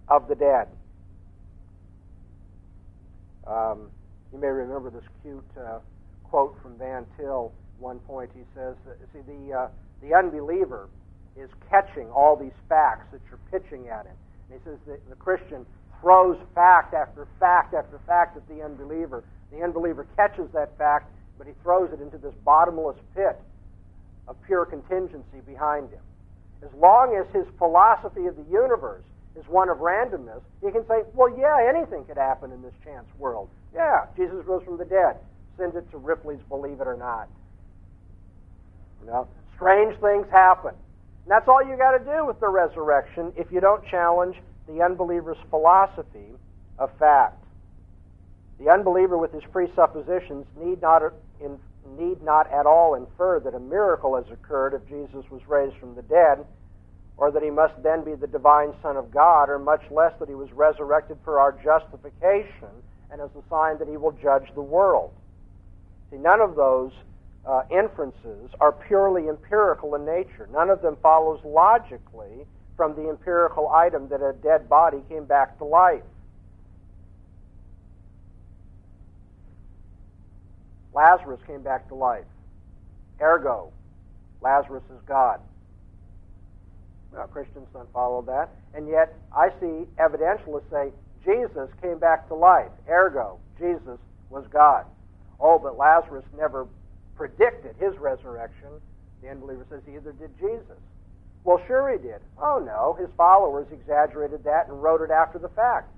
of 0.07 0.27
the 0.29 0.35
dead. 0.35 0.67
Um, 3.51 3.91
you 4.31 4.39
may 4.39 4.47
remember 4.47 4.89
this 4.89 5.03
cute 5.21 5.43
uh, 5.59 5.79
quote 6.23 6.55
from 6.61 6.77
Van 6.77 7.05
Til. 7.17 7.51
One 7.79 7.99
point 7.99 8.29
he 8.33 8.43
says, 8.55 8.75
that, 8.85 8.97
"See, 9.11 9.19
the 9.27 9.53
uh, 9.53 9.67
the 10.01 10.15
unbeliever 10.15 10.87
is 11.35 11.49
catching 11.69 12.09
all 12.11 12.37
these 12.37 12.55
facts 12.69 13.07
that 13.11 13.19
you're 13.29 13.43
pitching 13.51 13.89
at 13.89 14.05
him." 14.05 14.15
And 14.49 14.59
he 14.59 14.63
says 14.63 14.79
that 14.87 15.07
the 15.09 15.15
Christian 15.15 15.65
throws 15.99 16.37
fact 16.55 16.93
after 16.93 17.27
fact 17.39 17.73
after 17.73 17.99
fact 18.07 18.37
at 18.37 18.47
the 18.47 18.63
unbeliever. 18.63 19.23
The 19.51 19.61
unbeliever 19.63 20.07
catches 20.15 20.49
that 20.53 20.77
fact, 20.77 21.11
but 21.37 21.45
he 21.45 21.53
throws 21.61 21.91
it 21.91 22.01
into 22.01 22.17
this 22.17 22.33
bottomless 22.45 22.97
pit 23.13 23.37
of 24.27 24.37
pure 24.45 24.65
contingency 24.65 25.41
behind 25.45 25.89
him. 25.89 25.99
As 26.63 26.73
long 26.77 27.15
as 27.15 27.27
his 27.35 27.45
philosophy 27.57 28.27
of 28.27 28.35
the 28.37 28.45
universe 28.49 29.03
is 29.35 29.45
one 29.47 29.69
of 29.69 29.77
randomness, 29.77 30.41
you 30.63 30.71
can 30.71 30.85
say, 30.87 31.03
well, 31.13 31.29
yeah, 31.37 31.57
anything 31.67 32.03
could 32.05 32.17
happen 32.17 32.51
in 32.51 32.61
this 32.61 32.73
chance 32.83 33.05
world. 33.17 33.49
Yeah, 33.73 34.05
Jesus 34.17 34.45
rose 34.45 34.63
from 34.63 34.77
the 34.77 34.85
dead. 34.85 35.17
Send 35.57 35.75
it 35.75 35.89
to 35.91 35.97
Ripley's 35.97 36.41
Believe 36.49 36.81
It 36.81 36.87
or 36.87 36.97
Not. 36.97 37.29
You 39.01 39.07
know, 39.07 39.27
strange 39.55 39.97
things 39.99 40.27
happen. 40.31 40.71
And 40.71 41.31
that's 41.31 41.47
all 41.47 41.63
you 41.63 41.77
got 41.77 41.97
to 41.97 42.03
do 42.03 42.25
with 42.25 42.39
the 42.39 42.49
resurrection 42.49 43.31
if 43.37 43.51
you 43.51 43.61
don't 43.61 43.85
challenge 43.87 44.35
the 44.67 44.81
unbeliever's 44.81 45.37
philosophy 45.49 46.35
of 46.77 46.89
fact. 46.97 47.37
The 48.59 48.69
unbeliever 48.69 49.17
with 49.17 49.31
his 49.31 49.43
presuppositions 49.51 50.45
need 50.59 50.81
not, 50.81 51.01
in, 51.39 51.57
need 51.97 52.21
not 52.21 52.51
at 52.51 52.65
all 52.65 52.95
infer 52.95 53.39
that 53.39 53.55
a 53.55 53.59
miracle 53.59 54.15
has 54.15 54.25
occurred 54.31 54.73
if 54.73 54.87
Jesus 54.87 55.29
was 55.31 55.41
raised 55.47 55.77
from 55.77 55.95
the 55.95 56.03
dead 56.03 56.45
or 57.17 57.31
that 57.31 57.43
he 57.43 57.49
must 57.49 57.73
then 57.83 58.03
be 58.03 58.15
the 58.15 58.27
divine 58.27 58.73
Son 58.81 58.97
of 58.97 59.11
God, 59.11 59.49
or 59.49 59.59
much 59.59 59.83
less 59.91 60.13
that 60.19 60.27
he 60.27 60.35
was 60.35 60.51
resurrected 60.53 61.17
for 61.23 61.39
our 61.39 61.51
justification 61.63 62.69
and 63.11 63.21
as 63.21 63.29
a 63.35 63.43
sign 63.49 63.77
that 63.79 63.87
he 63.87 63.97
will 63.97 64.13
judge 64.13 64.47
the 64.55 64.61
world. 64.61 65.11
See, 66.09 66.17
none 66.17 66.41
of 66.41 66.55
those 66.55 66.91
uh, 67.45 67.63
inferences 67.69 68.49
are 68.59 68.71
purely 68.71 69.27
empirical 69.27 69.95
in 69.95 70.05
nature. 70.05 70.47
None 70.51 70.69
of 70.69 70.81
them 70.81 70.97
follows 71.01 71.39
logically 71.43 72.45
from 72.77 72.95
the 72.95 73.09
empirical 73.09 73.69
item 73.69 74.07
that 74.09 74.21
a 74.21 74.33
dead 74.33 74.69
body 74.69 75.03
came 75.09 75.25
back 75.25 75.57
to 75.57 75.65
life. 75.65 76.03
Lazarus 80.93 81.39
came 81.47 81.61
back 81.61 81.87
to 81.89 81.95
life. 81.95 82.25
Ergo, 83.21 83.71
Lazarus 84.41 84.83
is 84.89 84.99
God. 85.07 85.39
Well, 87.13 87.27
Christians 87.27 87.67
don't 87.73 87.91
follow 87.91 88.21
that. 88.23 88.49
And 88.73 88.87
yet, 88.87 89.13
I 89.35 89.49
see 89.59 89.85
evidentialists 89.99 90.69
say 90.71 90.91
Jesus 91.25 91.69
came 91.81 91.99
back 91.99 92.27
to 92.29 92.35
life. 92.35 92.71
Ergo, 92.89 93.37
Jesus 93.59 93.99
was 94.29 94.45
God. 94.51 94.85
Oh, 95.39 95.59
but 95.59 95.77
Lazarus 95.77 96.25
never 96.37 96.67
predicted 97.15 97.75
his 97.79 97.97
resurrection. 97.97 98.69
The 99.21 99.29
unbeliever 99.29 99.65
says 99.69 99.81
either 99.87 100.13
did 100.13 100.31
Jesus. 100.39 100.79
Well, 101.43 101.61
sure 101.67 101.91
he 101.91 101.97
did. 101.97 102.21
Oh, 102.41 102.61
no. 102.63 102.95
His 102.99 103.09
followers 103.17 103.67
exaggerated 103.71 104.43
that 104.45 104.67
and 104.67 104.81
wrote 104.81 105.01
it 105.01 105.11
after 105.11 105.39
the 105.39 105.49
fact. 105.49 105.89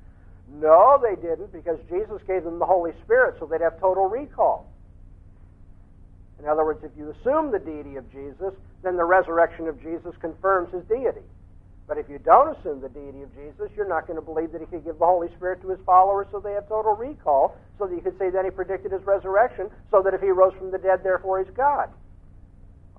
No, 0.52 1.02
they 1.02 1.16
didn't, 1.22 1.52
because 1.54 1.80
Jesus 1.90 2.22
gave 2.28 2.44
them 2.44 2.60
the 2.60 2.66
Holy 2.66 2.92
Spirit 3.04 3.36
so 3.40 3.46
they'd 3.46 3.62
have 3.62 3.80
total 3.80 4.10
recall. 4.10 4.70
In 6.44 6.50
other 6.50 6.66
words, 6.66 6.84
if 6.84 6.92
you 6.98 7.16
assume 7.16 7.52
the 7.52 7.60
deity 7.60 7.96
of 7.96 8.12
Jesus, 8.12 8.52
then 8.84 8.98
the 8.98 9.06
resurrection 9.06 9.68
of 9.70 9.82
Jesus 9.82 10.12
confirms 10.20 10.74
his 10.74 10.84
deity. 10.92 11.24
But 11.88 11.98
if 11.98 12.10
you 12.10 12.20
don't 12.20 12.56
assume 12.58 12.82
the 12.82 12.90
deity 12.90 13.24
of 13.24 13.34
Jesus, 13.34 13.72
you're 13.76 13.88
not 13.88 14.08
going 14.08 14.20
to 14.20 14.26
believe 14.26 14.52
that 14.52 14.60
he 14.60 14.68
could 14.68 14.84
give 14.84 15.00
the 15.00 15.06
Holy 15.06 15.30
Spirit 15.36 15.62
to 15.62 15.70
his 15.70 15.80
followers 15.86 16.28
so 16.32 16.40
they 16.40 16.52
have 16.52 16.68
total 16.68 16.96
recall, 16.96 17.56
so 17.80 17.88
that 17.88 17.96
you 17.96 18.02
could 18.02 18.20
say 18.20 18.30
that 18.30 18.44
he 18.44 18.52
predicted 18.52 18.92
his 18.92 19.02
resurrection, 19.06 19.70
so 19.90 20.02
that 20.04 20.14
if 20.14 20.20
he 20.20 20.30
rose 20.30 20.54
from 20.60 20.72
the 20.72 20.78
dead, 20.78 21.00
therefore 21.04 21.44
he's 21.44 21.54
God. 21.56 21.88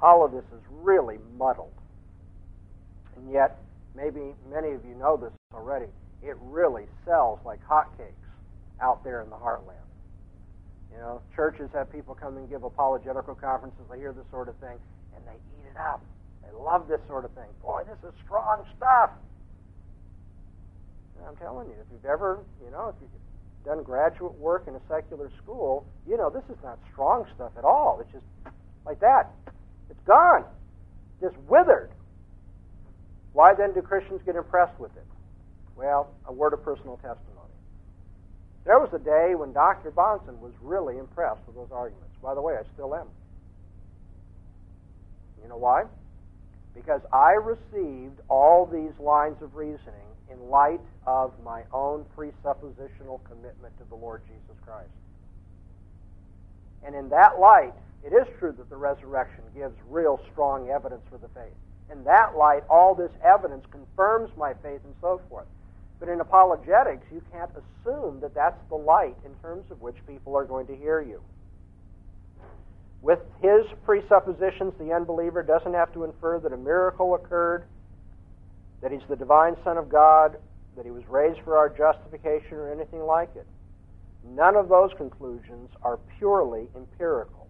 All 0.00 0.24
of 0.24 0.32
this 0.32 0.44
is 0.52 0.62
really 0.70 1.18
muddled. 1.36 1.72
And 3.16 3.30
yet, 3.30 3.60
maybe 3.94 4.34
many 4.50 4.72
of 4.72 4.84
you 4.84 4.94
know 4.94 5.16
this 5.16 5.32
already, 5.52 5.92
it 6.22 6.36
really 6.40 6.84
sells 7.04 7.38
like 7.44 7.60
hotcakes 7.68 8.24
out 8.80 9.04
there 9.04 9.22
in 9.22 9.30
the 9.30 9.36
heartland. 9.36 9.83
You 10.94 11.00
know, 11.00 11.20
churches 11.34 11.68
have 11.74 11.90
people 11.90 12.14
come 12.14 12.36
and 12.36 12.48
give 12.48 12.62
apologetical 12.62 13.34
conferences. 13.34 13.82
They 13.90 13.98
hear 13.98 14.12
this 14.12 14.26
sort 14.30 14.48
of 14.48 14.54
thing, 14.56 14.78
and 15.16 15.24
they 15.26 15.34
eat 15.34 15.66
it 15.66 15.76
up. 15.76 16.00
They 16.42 16.54
love 16.56 16.86
this 16.86 17.00
sort 17.08 17.24
of 17.24 17.32
thing. 17.32 17.50
Boy, 17.60 17.82
this 17.82 17.98
is 18.08 18.14
strong 18.24 18.64
stuff. 18.76 19.10
And 21.18 21.26
I'm 21.26 21.36
telling 21.36 21.66
you, 21.68 21.74
if 21.80 21.86
you've 21.90 22.04
ever, 22.04 22.38
you 22.64 22.70
know, 22.70 22.94
if 22.94 22.94
you've 23.00 23.10
done 23.64 23.82
graduate 23.82 24.34
work 24.38 24.68
in 24.68 24.74
a 24.76 24.80
secular 24.88 25.30
school, 25.42 25.84
you 26.06 26.16
know 26.16 26.30
this 26.30 26.44
is 26.48 26.62
not 26.62 26.78
strong 26.92 27.26
stuff 27.34 27.50
at 27.58 27.64
all. 27.64 27.98
It's 28.00 28.12
just 28.12 28.54
like 28.86 29.00
that. 29.00 29.30
It's 29.90 30.02
gone. 30.06 30.44
Just 31.20 31.36
withered. 31.48 31.90
Why 33.32 33.54
then 33.54 33.74
do 33.74 33.82
Christians 33.82 34.20
get 34.24 34.36
impressed 34.36 34.78
with 34.78 34.94
it? 34.96 35.06
Well, 35.76 36.12
a 36.26 36.32
word 36.32 36.52
of 36.52 36.62
personal 36.62 36.96
testimony. 36.96 37.33
There 38.64 38.78
was 38.78 38.92
a 38.94 38.98
day 38.98 39.34
when 39.34 39.52
Dr. 39.52 39.90
Bahnsen 39.90 40.38
was 40.38 40.52
really 40.62 40.98
impressed 40.98 41.40
with 41.46 41.56
those 41.56 41.70
arguments. 41.70 42.14
By 42.22 42.34
the 42.34 42.40
way, 42.40 42.54
I 42.54 42.62
still 42.72 42.94
am. 42.94 43.06
You 45.42 45.48
know 45.48 45.58
why? 45.58 45.84
Because 46.74 47.02
I 47.12 47.32
received 47.32 48.20
all 48.28 48.64
these 48.64 48.98
lines 48.98 49.36
of 49.42 49.54
reasoning 49.54 50.08
in 50.32 50.48
light 50.48 50.80
of 51.06 51.32
my 51.44 51.62
own 51.72 52.04
presuppositional 52.16 53.20
commitment 53.24 53.76
to 53.78 53.84
the 53.90 53.94
Lord 53.94 54.22
Jesus 54.26 54.56
Christ. 54.64 54.88
And 56.82 56.94
in 56.94 57.10
that 57.10 57.38
light, 57.38 57.74
it 58.02 58.12
is 58.12 58.26
true 58.38 58.52
that 58.52 58.70
the 58.70 58.76
resurrection 58.76 59.44
gives 59.54 59.74
real 59.88 60.20
strong 60.32 60.70
evidence 60.70 61.02
for 61.10 61.18
the 61.18 61.28
faith. 61.28 61.54
In 61.92 62.04
that 62.04 62.36
light, 62.36 62.62
all 62.70 62.94
this 62.94 63.12
evidence 63.22 63.64
confirms 63.70 64.30
my 64.36 64.54
faith 64.54 64.80
and 64.84 64.94
so 65.00 65.20
forth. 65.28 65.46
But 66.00 66.08
in 66.08 66.20
apologetics, 66.20 67.06
you 67.12 67.22
can't 67.32 67.50
assume 67.50 68.20
that 68.20 68.34
that's 68.34 68.60
the 68.68 68.76
light 68.76 69.16
in 69.24 69.34
terms 69.42 69.70
of 69.70 69.80
which 69.80 69.96
people 70.06 70.36
are 70.36 70.44
going 70.44 70.66
to 70.66 70.76
hear 70.76 71.00
you. 71.00 71.20
With 73.00 73.20
his 73.42 73.66
presuppositions, 73.84 74.72
the 74.78 74.92
unbeliever 74.92 75.42
doesn't 75.42 75.74
have 75.74 75.92
to 75.92 76.04
infer 76.04 76.40
that 76.40 76.52
a 76.52 76.56
miracle 76.56 77.14
occurred, 77.14 77.64
that 78.80 78.90
he's 78.90 79.02
the 79.08 79.16
divine 79.16 79.56
Son 79.62 79.76
of 79.76 79.88
God, 79.88 80.36
that 80.76 80.84
he 80.84 80.90
was 80.90 81.06
raised 81.08 81.40
for 81.44 81.56
our 81.56 81.68
justification, 81.68 82.56
or 82.56 82.72
anything 82.72 83.00
like 83.00 83.30
it. 83.36 83.46
None 84.26 84.56
of 84.56 84.68
those 84.68 84.90
conclusions 84.96 85.70
are 85.82 85.98
purely 86.18 86.68
empirical. 86.74 87.46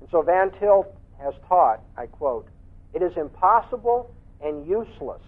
And 0.00 0.08
so 0.10 0.22
Van 0.22 0.52
Til 0.60 0.86
has 1.18 1.34
taught, 1.48 1.80
I 1.96 2.06
quote, 2.06 2.48
it 2.94 3.02
is 3.02 3.16
impossible 3.16 4.14
and 4.40 4.66
useless 4.66 5.22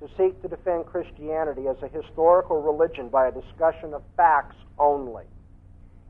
to 0.00 0.08
seek 0.16 0.40
to 0.42 0.48
defend 0.48 0.86
Christianity 0.86 1.66
as 1.68 1.76
a 1.82 1.88
historical 1.88 2.62
religion 2.62 3.08
by 3.08 3.28
a 3.28 3.32
discussion 3.32 3.94
of 3.94 4.02
facts 4.16 4.56
only. 4.78 5.24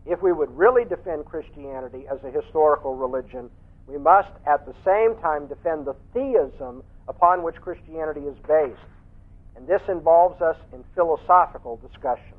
If 0.05 0.23
we 0.23 0.33
would 0.33 0.57
really 0.57 0.85
defend 0.85 1.25
Christianity 1.25 2.05
as 2.11 2.19
a 2.25 2.31
historical 2.31 2.95
religion, 2.97 3.51
we 3.87 3.99
must 3.99 4.31
at 4.47 4.67
the 4.67 4.75
same 4.85 5.21
time 5.23 5.47
defend 5.47 5.87
the 5.87 5.97
theism 6.13 6.83
upon 7.09 7.43
which 7.43 7.57
Christianity 7.57 8.21
is 8.21 8.37
based. 8.47 8.79
And 9.57 9.67
this 9.67 9.83
involves 9.89 10.41
us 10.43 10.57
in 10.73 10.85
philosophical 10.95 11.77
discussion. 11.77 12.37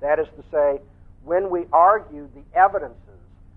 That 0.00 0.18
is 0.18 0.26
to 0.36 0.44
say, 0.50 0.80
when 1.24 1.50
we 1.50 1.66
argue 1.72 2.28
the 2.34 2.58
evidences, 2.58 2.96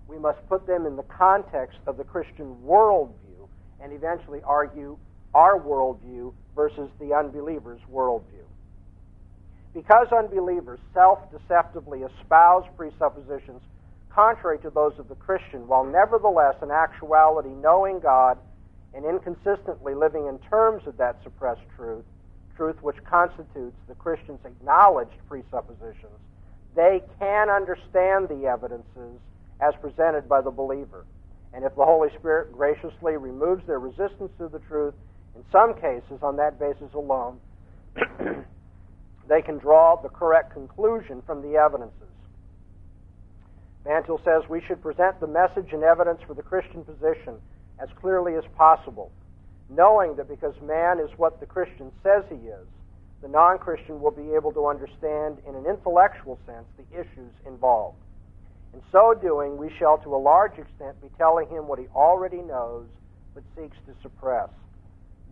we 0.08 0.20
must 0.20 0.48
put 0.48 0.68
them 0.68 0.86
in 0.86 0.96
the 0.96 1.04
context 1.04 1.80
of 1.88 1.98
the 1.98 2.04
Christian 2.04 2.56
worldview 2.66 3.48
and 3.82 3.92
eventually 3.94 4.42
argue 4.44 4.98
our 5.34 5.60
worldview 5.60 6.34
versus 6.56 6.90
the 7.00 7.14
unbeliever's 7.14 7.82
worldview. 7.92 8.46
Because 9.74 10.08
unbelievers 10.12 10.80
self 10.94 11.20
deceptively 11.32 12.02
espouse 12.04 12.66
presuppositions 12.78 13.62
contrary 14.14 14.60
to 14.60 14.70
those 14.70 14.94
of 15.00 15.10
the 15.10 15.16
Christian, 15.16 15.68
while 15.68 15.84
nevertheless 15.84 16.56
in 16.62 16.70
actuality 16.70 17.50
knowing 17.50 18.00
God 18.00 18.38
and 18.94 19.06
inconsistently 19.06 19.96
living 19.96 20.28
in 20.28 20.38
terms 20.50 20.84
of 20.86 20.98
that 20.98 21.18
suppressed 21.24 21.62
truth, 21.76 22.06
truth 22.56 22.76
which 22.84 23.04
constitutes 23.04 23.76
the 23.88 23.96
Christian's 23.96 24.40
acknowledged 24.46 25.18
presuppositions, 25.28 26.20
they 26.76 27.02
can 27.18 27.50
understand 27.50 28.30
the 28.30 28.46
evidences 28.46 29.20
as 29.60 29.74
presented 29.82 30.30
by 30.30 30.42
the 30.42 30.52
believer. 30.52 31.06
And 31.54 31.64
if 31.64 31.76
the 31.76 31.86
Holy 31.86 32.10
Spirit 32.20 32.52
graciously 32.52 33.18
removes 33.18 33.66
their 33.66 33.80
resistance 33.80 34.32
to 34.38 34.48
the 34.48 34.60
truth 34.60 34.94
in 35.36 35.44
some 35.52 35.74
cases, 35.76 36.20
on 36.22 36.38
that 36.38 36.60
basis 36.60 36.94
alone, 36.94 37.40
they 39.28 39.42
can 39.42 39.58
draw 39.58 39.96
the 40.02 40.10
correct 40.10 40.54
conclusion 40.54 41.22
from 41.26 41.42
the 41.42 41.58
evidences. 41.58 41.98
Van 43.84 44.04
Til 44.04 44.20
says 44.24 44.44
we 44.50 44.62
should 44.68 44.82
present 44.82 45.20
the 45.20 45.28
message 45.28 45.74
and 45.74 45.84
evidence 45.84 46.20
for 46.26 46.34
the 46.34 46.44
Christian 46.44 46.84
position 46.84 47.42
as 47.80 47.90
clearly 48.00 48.36
as 48.36 48.44
possible, 48.56 49.12
knowing 49.70 50.16
that 50.16 50.30
because 50.30 50.54
man 50.62 51.00
is 51.00 51.10
what 51.18 51.40
the 51.40 51.46
Christian 51.46 51.92
says 52.02 52.24
he 52.30 52.48
is, 52.48 52.68
the 53.22 53.28
non 53.28 53.58
Christian 53.58 54.02
will 54.02 54.12
be 54.12 54.34
able 54.36 54.52
to 54.54 54.68
understand 54.68 55.40
in 55.48 55.56
an 55.56 55.66
intellectual 55.66 56.40
sense 56.46 56.66
the 56.78 57.00
issues 57.00 57.32
involved. 57.46 57.98
In 58.74 58.82
so 58.92 59.14
doing, 59.14 59.58
we 59.58 59.72
shall 59.80 59.98
to 60.00 60.16
a 60.16 60.18
large 60.18 60.58
extent 60.58 61.02
be 61.02 61.10
telling 61.18 61.48
him 61.48 61.68
what 61.68 61.80
he 61.80 61.88
already 61.96 62.42
knows 62.42 62.86
but 63.34 63.44
seeks 63.56 63.78
to 63.88 63.94
suppress. 64.02 64.50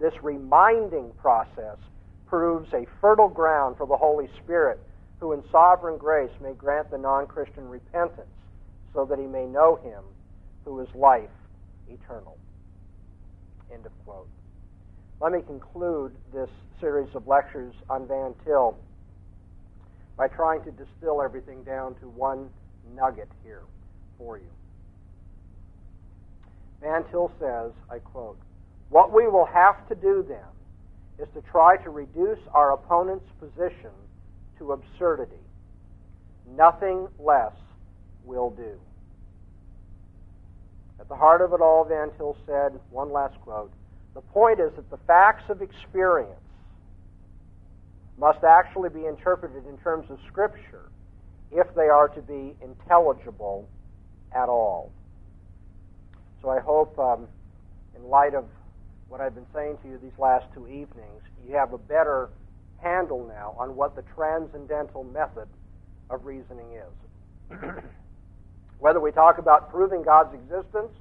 This 0.02 0.14
reminding 0.24 1.12
process 1.22 1.78
proves 2.26 2.74
a 2.74 2.88
fertile 3.00 3.30
ground 3.30 3.78
for 3.78 3.86
the 3.86 3.96
Holy 3.96 4.28
Spirit, 4.44 4.80
who 5.20 5.34
in 5.34 5.44
sovereign 5.52 6.00
grace 6.00 6.32
may 6.42 6.54
grant 6.54 6.90
the 6.90 6.98
non 6.98 7.28
Christian 7.28 7.70
repentance, 7.70 8.26
so 8.96 9.06
that 9.06 9.20
he 9.20 9.28
may 9.28 9.46
know 9.46 9.76
him 9.84 10.04
who 10.66 10.80
is 10.80 10.88
life 10.96 11.30
eternal. 11.88 12.36
End 13.72 13.86
of 13.86 13.92
quote. 14.04 14.28
Let 15.20 15.34
me 15.34 15.42
conclude 15.46 16.14
this 16.34 16.50
series 16.80 17.14
of 17.14 17.28
lectures 17.28 17.76
on 17.88 18.08
Van 18.08 18.34
Til 18.44 18.76
by 20.18 20.28
trying 20.30 20.64
to 20.64 20.72
distill 20.72 21.22
everything 21.22 21.64
down 21.64 21.94
to 21.96 22.10
one 22.10 22.50
nugget 22.96 23.30
here 23.44 23.62
for 24.18 24.40
you. 24.40 24.50
Van 26.82 27.04
Til 27.12 27.32
says, 27.40 27.72
I 27.92 28.00
quote, 28.00 28.40
what 28.92 29.14
we 29.14 29.26
will 29.28 29.46
have 29.46 29.88
to 29.88 29.96
do 29.96 30.24
then 30.28 30.38
is 31.18 31.28
to 31.34 31.42
try 31.50 31.78
to 31.78 31.90
reduce 31.90 32.40
our 32.54 32.74
opponent's 32.74 33.26
position 33.40 33.92
to 34.60 34.74
absurdity. 34.74 35.32
Nothing 36.56 37.08
less 37.18 37.54
will 38.26 38.50
do. 38.50 38.78
At 41.00 41.08
the 41.08 41.16
heart 41.16 41.42
of 41.42 41.54
it 41.54 41.62
all, 41.62 41.86
Van 41.86 42.12
Til 42.18 42.36
said, 42.46 42.74
one 42.90 43.12
last 43.12 43.40
quote, 43.42 43.72
the 44.14 44.22
point 44.22 44.60
is 44.60 44.72
that 44.76 44.90
the 44.92 45.00
facts 45.08 45.46
of 45.50 45.62
experience 45.62 46.36
must 48.18 48.44
actually 48.44 48.90
be 48.90 49.06
interpreted 49.06 49.66
in 49.68 49.78
terms 49.78 50.06
of 50.10 50.20
Scripture 50.28 50.92
if 51.50 51.74
they 51.76 51.88
are 51.88 52.10
to 52.10 52.22
be 52.22 52.56
intelligible 52.62 53.70
at 54.36 54.50
all. 54.50 54.92
So 56.42 56.50
I 56.50 56.60
hope, 56.60 57.00
um, 57.00 57.28
in 57.96 58.04
light 58.10 58.36
of 58.36 58.46
what 59.12 59.20
I've 59.20 59.36
been 59.36 59.52
saying 59.54 59.78
to 59.84 59.90
you 59.90 60.00
these 60.02 60.18
last 60.18 60.46
two 60.54 60.68
evenings, 60.68 61.22
you 61.46 61.54
have 61.56 61.74
a 61.74 61.78
better 61.78 62.30
handle 62.82 63.28
now 63.28 63.54
on 63.60 63.76
what 63.76 63.94
the 63.94 64.04
transcendental 64.16 65.04
method 65.04 65.48
of 66.10 66.26
reasoning 66.26 66.80
is. 66.80 67.60
Whether 68.80 69.02
we 69.02 69.12
talk 69.12 69.38
about 69.38 69.70
proving 69.70 70.02
God's 70.02 70.34
existence 70.34 70.96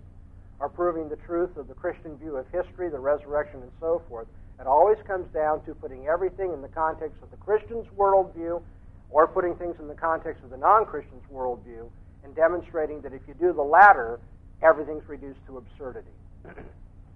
or 0.58 0.68
proving 0.68 1.08
the 1.08 1.16
truth 1.16 1.56
of 1.56 1.68
the 1.68 1.74
Christian 1.74 2.16
view 2.18 2.36
of 2.36 2.46
history, 2.50 2.90
the 2.90 2.98
resurrection, 2.98 3.62
and 3.62 3.70
so 3.78 4.02
forth. 4.08 4.26
It 4.60 4.66
always 4.66 4.98
comes 5.06 5.32
down 5.32 5.64
to 5.64 5.74
putting 5.74 6.08
everything 6.08 6.52
in 6.52 6.60
the 6.60 6.68
context 6.68 7.16
of 7.22 7.30
the 7.30 7.38
Christian's 7.38 7.86
worldview 7.96 8.60
or 9.08 9.28
putting 9.28 9.54
things 9.54 9.76
in 9.78 9.86
the 9.86 9.94
context 9.94 10.42
of 10.42 10.50
the 10.50 10.58
non 10.58 10.84
Christian's 10.84 11.22
worldview 11.32 11.88
and 12.24 12.34
demonstrating 12.34 13.00
that 13.02 13.14
if 13.14 13.22
you 13.26 13.34
do 13.34 13.52
the 13.52 13.62
latter, 13.62 14.18
everything's 14.62 15.08
reduced 15.08 15.40
to 15.46 15.56
absurdity. 15.58 16.10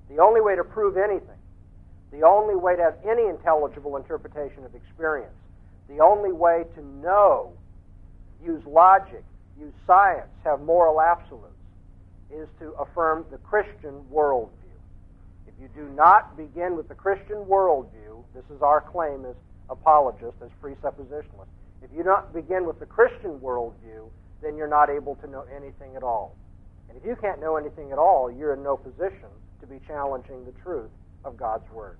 the 0.09 0.19
only 0.19 0.41
way 0.41 0.57
to 0.57 0.65
prove 0.65 0.97
anything, 0.97 1.39
the 2.13 2.23
only 2.23 2.55
way 2.55 2.77
to 2.77 2.83
have 2.83 2.97
any 3.09 3.27
intelligible 3.27 3.97
interpretation 3.97 4.65
of 4.65 4.75
experience, 4.75 5.35
the 5.89 6.01
only 6.01 6.33
way 6.33 6.65
to 6.75 6.85
know, 7.03 7.53
use 8.45 8.63
logic, 8.67 9.25
use 9.59 9.73
science, 9.87 10.31
have 10.45 10.61
moral 10.61 11.01
absolutes, 11.01 11.53
is 12.31 12.49
to 12.59 12.73
affirm 12.73 13.25
the 13.31 13.39
Christian 13.39 14.03
worldview. 14.13 14.51
If 15.47 15.55
you 15.61 15.69
do 15.75 15.89
not 15.95 16.37
begin 16.37 16.77
with 16.77 16.89
the 16.89 16.95
Christian 16.95 17.45
worldview, 17.45 18.25
this 18.35 18.45
is 18.55 18.63
our 18.63 18.81
claim 18.81 19.25
as 19.25 19.37
apologists, 19.71 20.41
as 20.43 20.51
presuppositionalists. 20.63 21.55
If 21.83 21.91
you 21.95 22.03
don't 22.03 22.33
begin 22.33 22.67
with 22.67 22.81
the 22.81 22.87
Christian 22.87 23.39
worldview, 23.41 24.09
then 24.43 24.57
you're 24.57 24.69
not 24.69 24.91
able 24.91 25.17
to 25.17 25.27
know 25.27 25.45
anything 25.55 25.97
at 25.97 26.03
all. 26.03 26.37
And 26.89 26.99
if 26.99 27.05
you 27.05 27.17
can't 27.17 27.41
know 27.41 27.57
anything 27.57 27.93
at 27.93 27.99
all, 27.99 28.31
you're 28.31 28.55
in 28.55 28.63
no 28.63 28.77
position 28.77 29.29
to 29.65 29.73
be 29.73 29.81
challenging 29.87 30.45
the 30.45 30.53
truth 30.63 30.91
of 31.25 31.37
God's 31.37 31.65
Word. 31.73 31.97